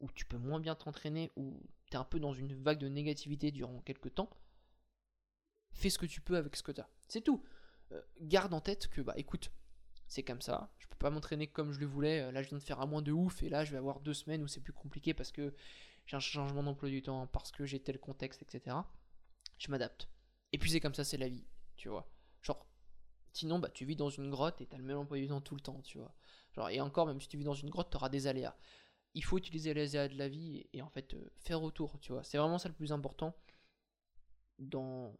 où 0.00 0.10
tu 0.10 0.24
peux 0.24 0.38
moins 0.38 0.60
bien 0.60 0.74
t'entraîner, 0.74 1.30
où 1.36 1.60
tu 1.90 1.96
es 1.96 1.96
un 1.96 2.04
peu 2.04 2.18
dans 2.18 2.32
une 2.32 2.54
vague 2.54 2.78
de 2.78 2.88
négativité 2.88 3.50
durant 3.50 3.80
quelques 3.80 4.14
temps, 4.14 4.30
fais 5.72 5.90
ce 5.90 5.98
que 5.98 6.06
tu 6.06 6.20
peux 6.20 6.36
avec 6.36 6.56
ce 6.56 6.62
que 6.62 6.72
tu 6.72 6.80
as. 6.80 6.88
C'est 7.08 7.20
tout. 7.20 7.42
Euh, 7.92 8.02
garde 8.20 8.54
en 8.54 8.60
tête 8.60 8.88
que, 8.88 9.00
bah 9.00 9.14
écoute, 9.16 9.52
c'est 10.12 10.22
comme 10.22 10.42
ça. 10.42 10.70
Je 10.78 10.86
peux 10.88 10.96
pas 10.96 11.08
m'entraîner 11.08 11.46
comme 11.46 11.72
je 11.72 11.80
le 11.80 11.86
voulais. 11.86 12.20
Euh, 12.20 12.32
là, 12.32 12.42
je 12.42 12.48
viens 12.50 12.58
de 12.58 12.62
faire 12.62 12.80
un 12.82 12.86
mois 12.86 13.00
de 13.00 13.12
ouf 13.12 13.42
et 13.42 13.48
là, 13.48 13.64
je 13.64 13.72
vais 13.72 13.78
avoir 13.78 14.00
deux 14.00 14.12
semaines 14.12 14.42
où 14.42 14.46
c'est 14.46 14.60
plus 14.60 14.74
compliqué 14.74 15.14
parce 15.14 15.32
que 15.32 15.54
j'ai 16.04 16.16
un 16.16 16.20
changement 16.20 16.62
d'emploi 16.62 16.90
du 16.90 17.00
temps, 17.00 17.26
parce 17.28 17.50
que 17.50 17.64
j'ai 17.64 17.80
tel 17.80 17.98
contexte, 17.98 18.42
etc. 18.42 18.76
Je 19.56 19.70
m'adapte. 19.70 20.10
Et 20.52 20.58
puis 20.58 20.70
c'est 20.70 20.80
comme 20.80 20.94
ça, 20.94 21.02
c'est 21.02 21.16
la 21.16 21.28
vie, 21.28 21.46
tu 21.76 21.88
vois. 21.88 22.12
Genre, 22.42 22.66
sinon, 23.32 23.58
bah, 23.58 23.70
tu 23.70 23.86
vis 23.86 23.96
dans 23.96 24.10
une 24.10 24.28
grotte 24.28 24.60
et 24.60 24.66
t'as 24.66 24.76
le 24.76 24.82
même 24.84 24.98
emploi 24.98 25.16
du 25.16 25.28
temps 25.28 25.40
tout 25.40 25.54
le 25.54 25.62
temps, 25.62 25.80
tu 25.80 25.96
vois. 25.96 26.14
Genre, 26.52 26.68
et 26.68 26.82
encore, 26.82 27.06
même 27.06 27.20
si 27.22 27.28
tu 27.28 27.38
vis 27.38 27.44
dans 27.44 27.54
une 27.54 27.70
grotte, 27.70 27.88
t'auras 27.88 28.10
des 28.10 28.26
aléas. 28.26 28.54
Il 29.14 29.24
faut 29.24 29.38
utiliser 29.38 29.72
les 29.72 29.96
aléas 29.96 30.08
de 30.12 30.18
la 30.18 30.28
vie 30.28 30.66
et, 30.74 30.82
en 30.82 30.90
fait 30.90 31.14
euh, 31.14 31.32
faire 31.38 31.62
autour, 31.62 31.98
tu 32.00 32.12
vois. 32.12 32.22
C'est 32.22 32.36
vraiment 32.36 32.58
ça 32.58 32.68
le 32.68 32.74
plus 32.74 32.92
important 32.92 33.34
dans, 34.58 35.16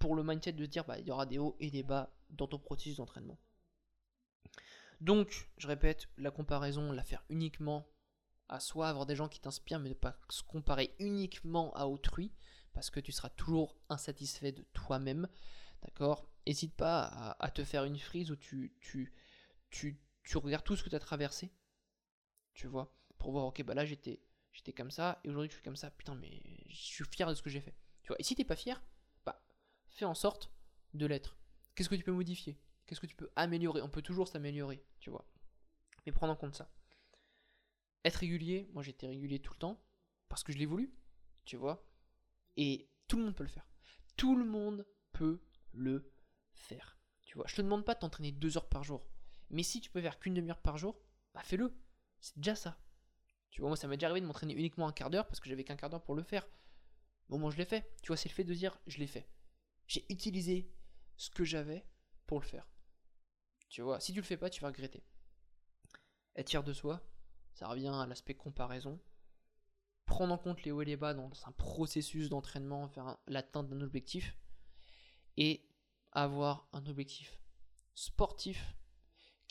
pour 0.00 0.16
le 0.16 0.24
mindset 0.24 0.54
de 0.54 0.66
dire 0.66 0.84
bah, 0.84 0.98
il 0.98 1.06
y 1.06 1.12
aura 1.12 1.26
des 1.26 1.38
hauts 1.38 1.56
et 1.60 1.70
des 1.70 1.84
bas 1.84 2.12
dans 2.30 2.48
ton 2.48 2.58
processus 2.58 2.96
d'entraînement. 2.96 3.38
Donc, 5.00 5.48
je 5.56 5.66
répète, 5.66 6.08
la 6.16 6.30
comparaison, 6.30 6.92
la 6.92 7.04
faire 7.04 7.24
uniquement 7.28 7.86
à 8.48 8.60
soi, 8.60 8.88
avoir 8.88 9.06
des 9.06 9.16
gens 9.16 9.28
qui 9.28 9.40
t'inspirent, 9.40 9.80
mais 9.80 9.88
ne 9.88 9.94
pas 9.94 10.18
se 10.28 10.42
comparer 10.42 10.94
uniquement 10.98 11.72
à 11.74 11.86
autrui, 11.86 12.32
parce 12.72 12.90
que 12.90 13.00
tu 13.00 13.12
seras 13.12 13.30
toujours 13.30 13.76
insatisfait 13.88 14.52
de 14.52 14.62
toi-même. 14.72 15.28
D'accord? 15.82 16.28
N'hésite 16.46 16.74
pas 16.74 17.36
à, 17.38 17.50
te 17.50 17.64
faire 17.64 17.84
une 17.84 17.98
frise 17.98 18.30
où 18.30 18.36
tu, 18.36 18.76
tu, 18.80 19.12
tu, 19.70 20.00
tu 20.22 20.36
regardes 20.38 20.64
tout 20.64 20.76
ce 20.76 20.82
que 20.82 20.90
tu 20.90 20.96
as 20.96 21.00
traversé, 21.00 21.52
tu 22.52 22.66
vois, 22.66 22.94
pour 23.18 23.32
voir, 23.32 23.46
ok, 23.46 23.62
bah 23.62 23.74
là 23.74 23.84
j'étais 23.84 24.20
j'étais 24.52 24.72
comme 24.72 24.90
ça, 24.90 25.20
et 25.24 25.28
aujourd'hui 25.28 25.48
je 25.48 25.54
suis 25.54 25.64
comme 25.64 25.76
ça, 25.76 25.90
putain, 25.90 26.14
mais 26.14 26.40
je 26.68 26.76
suis 26.76 27.04
fier 27.10 27.28
de 27.28 27.34
ce 27.34 27.42
que 27.42 27.50
j'ai 27.50 27.60
fait. 27.60 27.74
Tu 28.02 28.08
vois, 28.08 28.16
et 28.18 28.22
si 28.22 28.34
t'es 28.34 28.44
pas 28.44 28.56
fier, 28.56 28.82
bah 29.24 29.42
fais 29.88 30.04
en 30.04 30.14
sorte 30.14 30.50
de 30.92 31.06
l'être. 31.06 31.36
Qu'est-ce 31.74 31.88
que 31.88 31.94
tu 31.94 32.04
peux 32.04 32.12
modifier? 32.12 32.58
Qu'est-ce 32.86 33.00
que 33.00 33.06
tu 33.06 33.16
peux 33.16 33.30
améliorer? 33.36 33.82
On 33.82 33.88
peut 33.88 34.02
toujours 34.02 34.28
s'améliorer, 34.28 34.84
tu 35.00 35.10
vois. 35.10 35.26
Mais 36.04 36.12
prendre 36.12 36.32
en 36.32 36.36
compte 36.36 36.54
ça. 36.54 36.70
Être 38.04 38.16
régulier, 38.16 38.68
moi 38.72 38.82
j'étais 38.82 39.06
régulier 39.06 39.40
tout 39.40 39.54
le 39.54 39.58
temps, 39.58 39.82
parce 40.28 40.42
que 40.42 40.52
je 40.52 40.58
l'ai 40.58 40.66
voulu, 40.66 40.94
tu 41.44 41.56
vois. 41.56 41.88
Et 42.56 42.90
tout 43.08 43.16
le 43.16 43.24
monde 43.24 43.34
peut 43.34 43.44
le 43.44 43.48
faire. 43.48 43.66
Tout 44.16 44.36
le 44.36 44.44
monde 44.44 44.86
peut 45.12 45.42
le 45.72 46.12
faire. 46.52 46.98
Tu 47.22 47.36
vois, 47.36 47.46
je 47.48 47.56
te 47.56 47.62
demande 47.62 47.84
pas 47.84 47.94
de 47.94 48.00
t'entraîner 48.00 48.32
deux 48.32 48.56
heures 48.56 48.68
par 48.68 48.84
jour. 48.84 49.06
Mais 49.50 49.62
si 49.62 49.80
tu 49.80 49.90
peux 49.90 50.00
faire 50.00 50.18
qu'une 50.18 50.34
demi-heure 50.34 50.60
par 50.60 50.78
jour, 50.78 51.00
bah 51.32 51.42
fais-le. 51.42 51.74
C'est 52.20 52.36
déjà 52.36 52.54
ça. 52.54 52.78
Tu 53.50 53.60
vois, 53.60 53.70
moi 53.70 53.76
ça 53.76 53.88
m'est 53.88 53.96
déjà 53.96 54.08
arrivé 54.08 54.20
de 54.20 54.26
m'entraîner 54.26 54.54
uniquement 54.54 54.88
un 54.88 54.92
quart 54.92 55.10
d'heure 55.10 55.26
parce 55.26 55.40
que 55.40 55.48
j'avais 55.48 55.64
qu'un 55.64 55.76
quart 55.76 55.90
d'heure 55.90 56.02
pour 56.02 56.14
le 56.14 56.22
faire. 56.22 56.46
Bon, 57.28 57.38
moi 57.38 57.50
je 57.50 57.56
l'ai 57.56 57.64
fait. 57.64 57.94
Tu 58.02 58.08
vois, 58.08 58.16
c'est 58.16 58.28
le 58.28 58.34
fait 58.34 58.44
de 58.44 58.54
dire 58.54 58.78
je 58.86 58.98
l'ai 58.98 59.06
fait. 59.06 59.28
J'ai 59.86 60.04
utilisé 60.12 60.70
ce 61.16 61.30
que 61.30 61.44
j'avais 61.44 61.86
pour 62.26 62.40
le 62.40 62.46
faire. 62.46 62.68
Tu 63.68 63.82
vois, 63.82 64.00
si 64.00 64.12
tu 64.12 64.20
le 64.20 64.24
fais 64.24 64.36
pas, 64.36 64.50
tu 64.50 64.60
vas 64.60 64.68
regretter. 64.68 65.02
Être 66.36 66.50
fier 66.50 66.62
de 66.62 66.72
soi, 66.72 67.02
ça 67.52 67.68
revient 67.68 67.92
à 67.94 68.06
l'aspect 68.06 68.34
comparaison. 68.34 69.00
Prendre 70.06 70.34
en 70.34 70.38
compte 70.38 70.62
les 70.64 70.70
hauts 70.70 70.82
et 70.82 70.84
les 70.84 70.96
bas 70.96 71.14
dans 71.14 71.30
un 71.46 71.52
processus 71.52 72.28
d'entraînement 72.28 72.86
vers 72.88 73.18
l'atteinte 73.26 73.68
d'un 73.68 73.80
objectif. 73.80 74.36
Et 75.36 75.68
avoir 76.12 76.68
un 76.72 76.86
objectif 76.86 77.40
sportif 77.94 78.74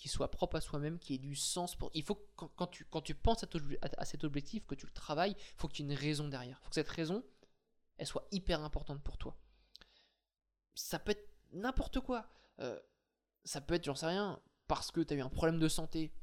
qui 0.04 0.10
soit 0.10 0.30
propre 0.30 0.58
à 0.58 0.62
soi-même, 0.62 1.00
qui 1.00 1.16
ait 1.16 1.18
du 1.18 1.36
sens 1.36 1.76
pour. 1.76 1.90
Il 1.94 2.04
faut 2.04 2.16
que 2.16 2.46
quand, 2.56 2.68
tu, 2.68 2.84
quand 2.86 3.02
tu 3.02 3.16
penses 3.16 3.46
à, 3.82 4.06
cet 4.06 4.24
objectif, 4.26 4.66
que 4.66 4.76
tu 4.76 4.86
le 4.86 4.92
travailles, 4.92 5.36
il 5.38 5.56
faut 5.56 5.68
qu'il 5.70 5.86
y 5.86 5.90
ait 5.90 5.94
une 5.94 5.98
raison 5.98 6.28
derrière. 6.28 6.58
Il 6.60 6.64
faut 6.64 6.70
que 6.70 6.76
cette 6.76 6.90
raison, 6.90 7.24
elle 7.98 8.08
soit 8.08 8.28
hyper 8.32 8.62
importante 8.62 9.02
pour 9.02 9.18
toi. 9.18 9.38
Ça 10.76 11.00
peut 11.00 11.12
être 11.12 11.30
n'importe 11.54 12.02
quoi. 12.02 12.28
Euh, 12.60 12.78
ça 13.44 13.62
peut 13.62 13.74
être, 13.74 13.86
j'en 13.86 13.96
sais 13.96 14.08
rien, 14.08 14.42
parce 14.68 14.92
que 14.92 15.02
tu 15.02 15.14
as 15.14 15.18
eu 15.18 15.22
un 15.22 15.30
problème 15.30 15.60
de 15.60 15.68
santé 15.68 16.14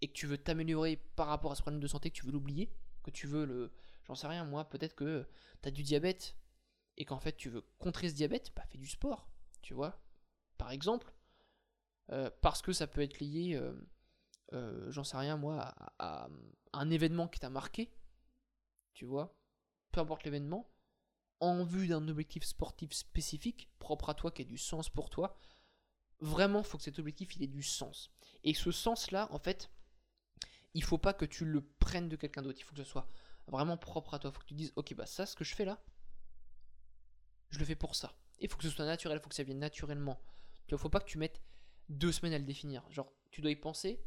et 0.00 0.08
que 0.08 0.12
tu 0.12 0.26
veux 0.26 0.38
t'améliorer 0.38 0.96
par 1.16 1.28
rapport 1.28 1.52
à 1.52 1.54
ce 1.54 1.62
problème 1.62 1.80
de 1.80 1.86
santé, 1.86 2.10
que 2.10 2.16
tu 2.16 2.26
veux 2.26 2.32
l'oublier, 2.32 2.72
que 3.02 3.10
tu 3.10 3.26
veux 3.26 3.44
le. 3.44 3.72
J'en 4.04 4.14
sais 4.14 4.26
rien, 4.26 4.44
moi, 4.44 4.68
peut-être 4.68 4.94
que 4.94 5.26
tu 5.62 5.68
as 5.68 5.70
du 5.70 5.82
diabète 5.82 6.36
et 6.96 7.04
qu'en 7.04 7.20
fait 7.20 7.36
tu 7.36 7.48
veux 7.48 7.62
contrer 7.78 8.08
ce 8.08 8.14
diabète, 8.14 8.52
bah 8.54 8.64
fais 8.68 8.78
du 8.78 8.88
sport, 8.88 9.28
tu 9.62 9.74
vois, 9.74 10.00
par 10.58 10.70
exemple. 10.70 11.12
Euh, 12.10 12.30
parce 12.40 12.62
que 12.62 12.72
ça 12.72 12.86
peut 12.86 13.00
être 13.00 13.20
lié, 13.20 13.54
euh, 13.54 13.72
euh, 14.52 14.90
j'en 14.90 15.04
sais 15.04 15.16
rien, 15.16 15.36
moi, 15.36 15.72
à, 15.98 16.28
un 16.72 16.90
événement 16.90 17.28
qui 17.28 17.38
t'a 17.38 17.48
marqué, 17.48 17.90
tu 18.92 19.04
vois, 19.04 19.34
peu 19.92 20.00
importe 20.00 20.24
l'événement, 20.24 20.70
en 21.40 21.64
vue 21.64 21.88
d'un 21.88 22.06
objectif 22.08 22.44
sportif 22.44 22.92
spécifique, 22.92 23.70
propre 23.78 24.10
à 24.10 24.14
toi, 24.14 24.30
qui 24.30 24.42
ait 24.42 24.46
du 24.46 24.58
sens 24.58 24.88
pour 24.88 25.10
toi, 25.10 25.36
vraiment, 26.22 26.60
il 26.60 26.64
faut 26.64 26.78
que 26.78 26.84
cet 26.84 26.98
objectif 26.98 27.36
il 27.36 27.42
ait 27.42 27.48
du 27.48 27.62
sens. 27.62 28.10
Et 28.44 28.54
ce 28.54 28.70
sens-là, 28.70 29.28
en 29.30 29.38
fait, 29.38 29.70
il 30.74 30.82
faut 30.82 30.98
pas 30.98 31.12
que 31.12 31.24
tu 31.24 31.44
le 31.44 31.60
prennes 31.60 32.08
de 32.08 32.16
quelqu'un 32.16 32.42
d'autre. 32.42 32.58
Il 32.58 32.64
faut 32.64 32.74
que 32.74 32.82
ce 32.82 32.88
soit 32.88 33.08
vraiment 33.48 33.76
propre 33.76 34.14
à 34.14 34.18
toi. 34.18 34.30
Il 34.30 34.34
faut 34.34 34.40
que 34.40 34.46
tu 34.46 34.54
dises, 34.54 34.72
ok, 34.76 34.94
bah 34.94 35.06
ça, 35.06 35.26
ce 35.26 35.36
que 35.36 35.44
je 35.44 35.54
fais 35.54 35.64
là, 35.64 35.82
je 37.50 37.58
le 37.58 37.64
fais 37.64 37.76
pour 37.76 37.94
ça. 37.94 38.14
Il 38.38 38.48
faut 38.48 38.56
que 38.56 38.64
ce 38.64 38.70
soit 38.70 38.86
naturel, 38.86 39.18
il 39.18 39.22
faut 39.22 39.28
que 39.28 39.34
ça 39.34 39.42
vienne 39.42 39.58
naturellement. 39.58 40.20
Tu 40.66 40.74
vois, 40.74 40.78
faut 40.80 40.88
pas 40.88 41.00
que 41.00 41.08
tu 41.08 41.18
mettes 41.18 41.42
deux 41.88 42.12
semaines 42.12 42.32
à 42.32 42.38
le 42.38 42.44
définir. 42.44 42.82
Genre, 42.90 43.12
tu 43.30 43.40
dois 43.40 43.50
y 43.50 43.56
penser. 43.56 44.02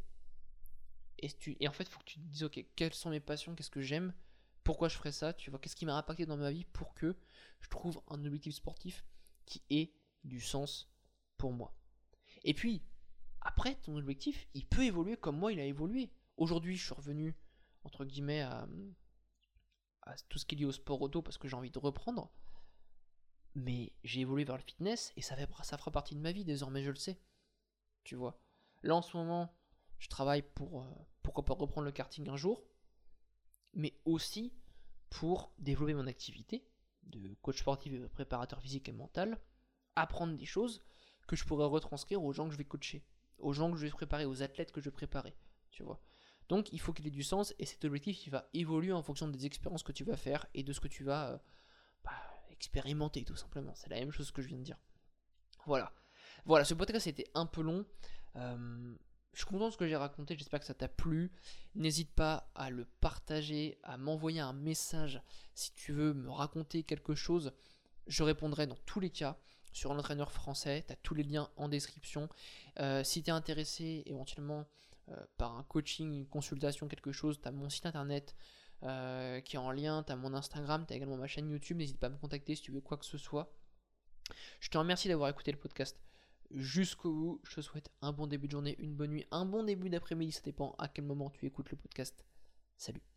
Et 1.18 1.68
en 1.68 1.72
fait, 1.72 1.84
il 1.84 1.90
faut 1.90 2.00
que 2.00 2.04
tu 2.04 2.18
te 2.18 2.24
dises, 2.24 2.42
ok, 2.42 2.62
quelles 2.76 2.92
sont 2.92 3.10
mes 3.10 3.20
passions, 3.20 3.54
qu'est-ce 3.54 3.70
que 3.70 3.80
j'aime, 3.80 4.12
pourquoi 4.64 4.88
je 4.88 4.96
ferais 4.96 5.12
ça, 5.12 5.32
tu 5.32 5.50
vois, 5.50 5.58
qu'est-ce 5.58 5.76
qui 5.76 5.86
m'a 5.86 5.96
impacté 5.96 6.26
dans 6.26 6.36
ma 6.36 6.50
vie 6.50 6.64
pour 6.64 6.92
que 6.94 7.16
je 7.60 7.68
trouve 7.68 8.02
un 8.08 8.22
objectif 8.26 8.54
sportif 8.56 9.04
qui 9.46 9.62
ait 9.70 9.94
du 10.24 10.40
sens 10.40 10.90
pour 11.38 11.52
moi. 11.52 11.74
Et 12.46 12.54
puis, 12.54 12.80
après, 13.40 13.74
ton 13.74 13.96
objectif, 13.96 14.48
il 14.54 14.64
peut 14.64 14.84
évoluer 14.84 15.16
comme 15.16 15.36
moi, 15.36 15.52
il 15.52 15.60
a 15.60 15.64
évolué. 15.64 16.10
Aujourd'hui, 16.36 16.76
je 16.76 16.84
suis 16.84 16.94
revenu, 16.94 17.34
entre 17.82 18.04
guillemets, 18.04 18.40
à, 18.40 18.66
tout 20.28 20.38
ce 20.38 20.46
qui 20.46 20.54
est 20.54 20.58
lié 20.58 20.64
au 20.64 20.72
sport 20.72 21.02
auto 21.02 21.20
parce 21.20 21.36
que 21.36 21.48
j'ai 21.48 21.56
envie 21.56 21.72
de 21.72 21.78
reprendre. 21.80 22.30
Mais 23.56 23.92
j'ai 24.04 24.20
évolué 24.20 24.44
vers 24.44 24.56
le 24.56 24.62
fitness 24.62 25.12
et 25.16 25.22
ça, 25.22 25.34
fait, 25.34 25.48
ça 25.64 25.76
fera 25.76 25.90
partie 25.90 26.14
de 26.14 26.20
ma 26.20 26.30
vie, 26.30 26.44
désormais 26.44 26.84
je 26.84 26.90
le 26.90 26.96
sais. 26.96 27.20
Tu 28.04 28.14
vois. 28.14 28.40
Là, 28.84 28.94
en 28.94 29.02
ce 29.02 29.16
moment, 29.16 29.52
je 29.98 30.08
travaille 30.08 30.42
pour, 30.42 30.82
euh, 30.82 30.94
pourquoi 31.22 31.44
pas 31.44 31.54
reprendre 31.54 31.86
le 31.86 31.92
karting 31.92 32.28
un 32.28 32.36
jour, 32.36 32.62
mais 33.74 33.98
aussi 34.04 34.52
pour 35.10 35.52
développer 35.58 35.94
mon 35.94 36.06
activité 36.06 36.68
de 37.02 37.34
coach 37.42 37.58
sportif 37.58 37.92
et 37.92 37.98
de 37.98 38.06
préparateur 38.06 38.60
physique 38.60 38.88
et 38.88 38.92
mental, 38.92 39.40
apprendre 39.96 40.36
des 40.36 40.44
choses 40.44 40.84
que 41.26 41.36
je 41.36 41.44
pourrais 41.44 41.66
retranscrire 41.66 42.22
aux 42.22 42.32
gens 42.32 42.46
que 42.46 42.52
je 42.52 42.58
vais 42.58 42.64
coacher, 42.64 43.04
aux 43.38 43.52
gens 43.52 43.70
que 43.70 43.76
je 43.76 43.86
vais 43.86 43.90
préparer, 43.90 44.24
aux 44.24 44.42
athlètes 44.42 44.72
que 44.72 44.80
je 44.80 44.86
vais 44.86 44.94
préparer, 44.94 45.34
vois. 45.80 46.00
Donc 46.48 46.72
il 46.72 46.80
faut 46.80 46.92
qu'il 46.92 47.06
ait 47.06 47.10
du 47.10 47.22
sens 47.22 47.54
et 47.58 47.66
cet 47.66 47.84
objectif 47.84 48.28
va 48.28 48.48
évoluer 48.54 48.92
en 48.92 49.02
fonction 49.02 49.28
des 49.28 49.46
expériences 49.46 49.82
que 49.82 49.92
tu 49.92 50.04
vas 50.04 50.16
faire 50.16 50.46
et 50.54 50.62
de 50.62 50.72
ce 50.72 50.80
que 50.80 50.88
tu 50.88 51.04
vas 51.04 51.32
euh, 51.32 51.38
bah, 52.04 52.12
expérimenter 52.50 53.24
tout 53.24 53.36
simplement. 53.36 53.74
C'est 53.74 53.90
la 53.90 53.96
même 53.96 54.12
chose 54.12 54.30
que 54.30 54.42
je 54.42 54.48
viens 54.48 54.58
de 54.58 54.62
dire. 54.62 54.78
Voilà. 55.66 55.92
Voilà, 56.44 56.64
ce 56.64 56.74
podcast 56.74 57.06
était 57.08 57.28
un 57.34 57.46
peu 57.46 57.62
long. 57.62 57.84
Euh, 58.36 58.94
je 59.32 59.38
suis 59.38 59.46
content 59.46 59.66
de 59.66 59.72
ce 59.72 59.76
que 59.76 59.86
j'ai 59.86 59.96
raconté, 59.96 60.36
j'espère 60.36 60.60
que 60.60 60.66
ça 60.66 60.74
t'a 60.74 60.88
plu. 60.88 61.32
N'hésite 61.74 62.12
pas 62.12 62.50
à 62.54 62.70
le 62.70 62.84
partager, 63.00 63.78
à 63.82 63.98
m'envoyer 63.98 64.40
un 64.40 64.52
message 64.52 65.20
si 65.54 65.72
tu 65.74 65.92
veux 65.92 66.14
me 66.14 66.30
raconter 66.30 66.84
quelque 66.84 67.14
chose. 67.14 67.52
Je 68.06 68.22
répondrai 68.22 68.66
dans 68.66 68.78
tous 68.86 69.00
les 69.00 69.10
cas 69.10 69.36
sur 69.76 69.92
l'entraîneur 69.92 70.32
français. 70.32 70.84
Tu 70.86 70.92
as 70.92 70.96
tous 70.96 71.14
les 71.14 71.22
liens 71.22 71.50
en 71.56 71.68
description. 71.68 72.28
Euh, 72.80 73.04
si 73.04 73.22
tu 73.22 73.28
es 73.28 73.32
intéressé 73.32 74.02
éventuellement 74.06 74.66
euh, 75.10 75.16
par 75.36 75.56
un 75.56 75.62
coaching, 75.64 76.12
une 76.14 76.26
consultation, 76.26 76.88
quelque 76.88 77.12
chose, 77.12 77.38
tu 77.40 77.46
as 77.46 77.52
mon 77.52 77.68
site 77.68 77.84
internet 77.84 78.34
euh, 78.82 79.40
qui 79.40 79.56
est 79.56 79.58
en 79.58 79.70
lien, 79.70 80.02
tu 80.02 80.12
as 80.12 80.16
mon 80.16 80.32
Instagram, 80.32 80.86
tu 80.86 80.94
as 80.94 80.96
également 80.96 81.18
ma 81.18 81.26
chaîne 81.26 81.50
YouTube. 81.50 81.76
N'hésite 81.76 81.98
pas 81.98 82.06
à 82.06 82.10
me 82.10 82.16
contacter 82.16 82.54
si 82.54 82.62
tu 82.62 82.72
veux 82.72 82.80
quoi 82.80 82.96
que 82.96 83.04
ce 83.04 83.18
soit. 83.18 83.54
Je 84.60 84.70
te 84.70 84.78
remercie 84.78 85.08
d'avoir 85.08 85.28
écouté 85.28 85.52
le 85.52 85.58
podcast 85.58 86.00
jusqu'au 86.50 87.12
bout. 87.12 87.40
Je 87.44 87.56
te 87.56 87.60
souhaite 87.60 87.90
un 88.00 88.12
bon 88.12 88.26
début 88.26 88.46
de 88.46 88.52
journée, 88.52 88.76
une 88.78 88.94
bonne 88.94 89.10
nuit, 89.10 89.26
un 89.30 89.44
bon 89.44 89.62
début 89.62 89.90
d'après-midi, 89.90 90.32
ça 90.32 90.40
dépend 90.42 90.74
à 90.78 90.88
quel 90.88 91.04
moment 91.04 91.28
tu 91.28 91.44
écoutes 91.44 91.70
le 91.70 91.76
podcast. 91.76 92.24
Salut 92.78 93.15